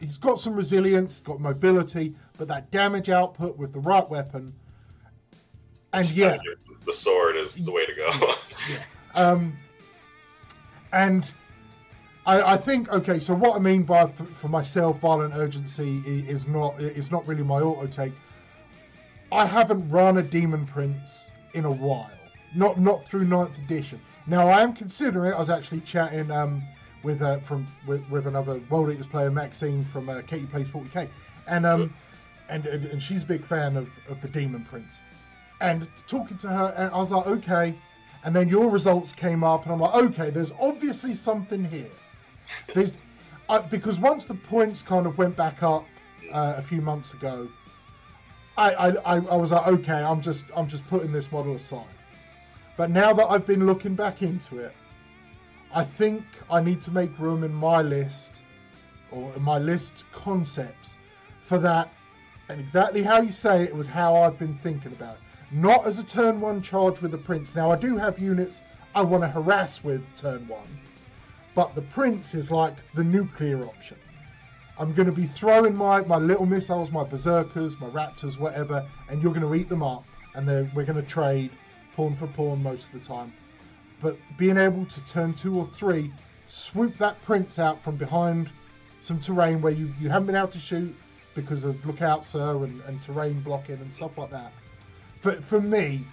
he's 0.00 0.18
got 0.18 0.38
some 0.38 0.54
resilience, 0.54 1.20
got 1.20 1.40
mobility, 1.40 2.14
but 2.38 2.48
that 2.48 2.70
damage 2.70 3.08
output 3.08 3.56
with 3.56 3.72
the 3.72 3.80
right 3.80 4.08
weapon, 4.08 4.52
and 5.92 6.10
yeah, 6.10 6.36
the 6.84 6.92
sword 6.92 7.36
is 7.36 7.64
the 7.64 7.70
way 7.70 7.86
to 7.86 7.94
go. 7.94 8.34
yeah. 8.68 8.82
Um, 9.14 9.56
and 10.92 11.30
I, 12.26 12.54
I 12.54 12.56
think 12.56 12.90
okay. 12.92 13.18
So 13.18 13.34
what 13.34 13.56
I 13.56 13.58
mean 13.58 13.84
by 13.84 14.06
for, 14.06 14.24
for 14.24 14.48
myself, 14.48 14.98
violent 15.00 15.34
urgency 15.34 16.02
is 16.06 16.46
not 16.46 16.80
is 16.80 17.10
not 17.10 17.26
really 17.26 17.42
my 17.42 17.60
auto 17.60 17.86
take. 17.86 18.12
I 19.32 19.46
haven't 19.46 19.88
run 19.90 20.18
a 20.18 20.22
demon 20.22 20.66
prince 20.66 21.30
in 21.54 21.64
a 21.64 21.70
while, 21.70 22.10
not 22.54 22.78
not 22.78 23.06
through 23.06 23.24
ninth 23.24 23.56
edition. 23.58 24.00
Now 24.26 24.48
I 24.48 24.62
am 24.62 24.72
considering. 24.72 25.32
I 25.32 25.38
was 25.38 25.50
actually 25.50 25.80
chatting 25.80 26.30
um, 26.30 26.62
with 27.04 27.22
uh, 27.22 27.38
from 27.40 27.66
with, 27.86 28.08
with 28.10 28.26
another 28.26 28.60
World 28.70 28.90
Eaters 28.90 29.06
player, 29.06 29.30
Maxine 29.30 29.84
from 29.92 30.08
uh, 30.08 30.22
Katie 30.22 30.46
Plays 30.46 30.66
40k, 30.68 31.08
and 31.46 31.64
um, 31.66 31.94
and, 32.48 32.66
and 32.66 32.84
and 32.86 33.02
she's 33.02 33.22
a 33.22 33.26
big 33.26 33.44
fan 33.44 33.76
of, 33.76 33.88
of 34.08 34.20
the 34.20 34.28
demon 34.28 34.64
prince 34.64 35.00
and 35.60 35.88
talking 36.06 36.36
to 36.38 36.48
her, 36.48 36.74
and 36.76 36.90
I 36.90 36.98
was 36.98 37.10
like, 37.10 37.26
okay. 37.26 37.74
And 38.24 38.34
then 38.34 38.48
your 38.48 38.70
results 38.70 39.12
came 39.12 39.44
up, 39.44 39.64
and 39.64 39.72
I'm 39.72 39.80
like, 39.80 39.94
okay, 39.94 40.30
there's 40.30 40.52
obviously 40.58 41.14
something 41.14 41.64
here. 41.64 41.90
There's 42.74 42.96
I, 43.48 43.58
because 43.76 43.98
once 43.98 44.24
the 44.24 44.34
points 44.34 44.82
kind 44.82 45.06
of 45.06 45.18
went 45.18 45.36
back 45.36 45.62
up 45.62 45.86
uh, 46.32 46.54
a 46.56 46.62
few 46.62 46.80
months 46.80 47.12
ago, 47.12 47.48
I 48.56 48.72
I 48.72 49.16
I 49.16 49.36
was 49.36 49.52
like, 49.52 49.66
okay, 49.66 50.02
I'm 50.02 50.20
just 50.20 50.46
I'm 50.56 50.68
just 50.68 50.86
putting 50.88 51.12
this 51.12 51.30
model 51.30 51.54
aside. 51.54 51.84
But 52.76 52.90
now 52.90 53.12
that 53.12 53.26
I've 53.26 53.46
been 53.46 53.66
looking 53.66 53.94
back 53.94 54.22
into 54.22 54.58
it, 54.58 54.74
I 55.74 55.82
think 55.82 56.24
I 56.48 56.60
need 56.60 56.80
to 56.82 56.92
make 56.92 57.18
room 57.18 57.42
in 57.42 57.52
my 57.52 57.82
list 57.82 58.42
or 59.10 59.34
in 59.34 59.42
my 59.42 59.58
list 59.58 60.04
concepts 60.12 60.98
for 61.44 61.58
that 61.58 61.90
and 62.48 62.60
exactly 62.60 63.02
how 63.02 63.20
you 63.20 63.32
say 63.32 63.64
it, 63.64 63.74
was 63.74 63.88
how 63.88 64.14
I've 64.14 64.38
been 64.38 64.54
thinking 64.58 64.92
about 64.92 65.16
it. 65.16 65.20
Not 65.50 65.84
as 65.84 65.98
a 65.98 66.04
turn 66.04 66.40
one 66.40 66.62
charge 66.62 67.00
with 67.00 67.10
the 67.10 67.18
prince. 67.18 67.56
Now 67.56 67.72
I 67.72 67.76
do 67.76 67.96
have 67.96 68.20
units 68.20 68.62
I 68.94 69.02
want 69.02 69.24
to 69.24 69.28
harass 69.28 69.82
with 69.82 70.06
turn 70.16 70.46
one, 70.46 70.68
but 71.56 71.74
the 71.74 71.82
prince 71.82 72.34
is 72.34 72.52
like 72.52 72.76
the 72.94 73.02
nuclear 73.02 73.64
option. 73.64 73.96
I'm 74.78 74.92
going 74.92 75.06
to 75.06 75.12
be 75.12 75.26
throwing 75.26 75.74
my, 75.74 76.02
my 76.02 76.18
little 76.18 76.46
missiles, 76.46 76.92
my 76.92 77.02
berserkers, 77.02 77.80
my 77.80 77.88
raptors, 77.88 78.38
whatever, 78.38 78.86
and 79.08 79.20
you're 79.20 79.34
going 79.34 79.46
to 79.46 79.54
eat 79.54 79.68
them 79.68 79.82
up, 79.82 80.04
and 80.34 80.48
then 80.48 80.70
we're 80.72 80.84
going 80.84 81.02
to 81.02 81.02
trade 81.02 81.50
pawn 81.96 82.14
for 82.14 82.28
pawn 82.28 82.62
most 82.62 82.92
of 82.92 83.00
the 83.00 83.06
time. 83.08 83.32
But 84.04 84.18
being 84.36 84.58
able 84.58 84.84
to 84.84 85.04
turn 85.06 85.32
two 85.32 85.58
or 85.58 85.66
three, 85.66 86.12
swoop 86.46 86.98
that 86.98 87.22
prince 87.22 87.58
out 87.58 87.82
from 87.82 87.96
behind 87.96 88.50
some 89.00 89.18
terrain 89.18 89.62
where 89.62 89.72
you, 89.72 89.94
you 89.98 90.10
haven't 90.10 90.26
been 90.26 90.36
able 90.36 90.48
to 90.48 90.58
shoot 90.58 90.94
because 91.34 91.64
of 91.64 91.84
lookout 91.86 92.22
sir 92.22 92.64
and, 92.64 92.82
and 92.82 93.00
terrain 93.00 93.40
blocking 93.40 93.76
and 93.76 93.90
stuff 93.90 94.18
like 94.18 94.30
that. 94.30 94.52
For, 95.22 95.32
for 95.40 95.58
me, 95.58 96.04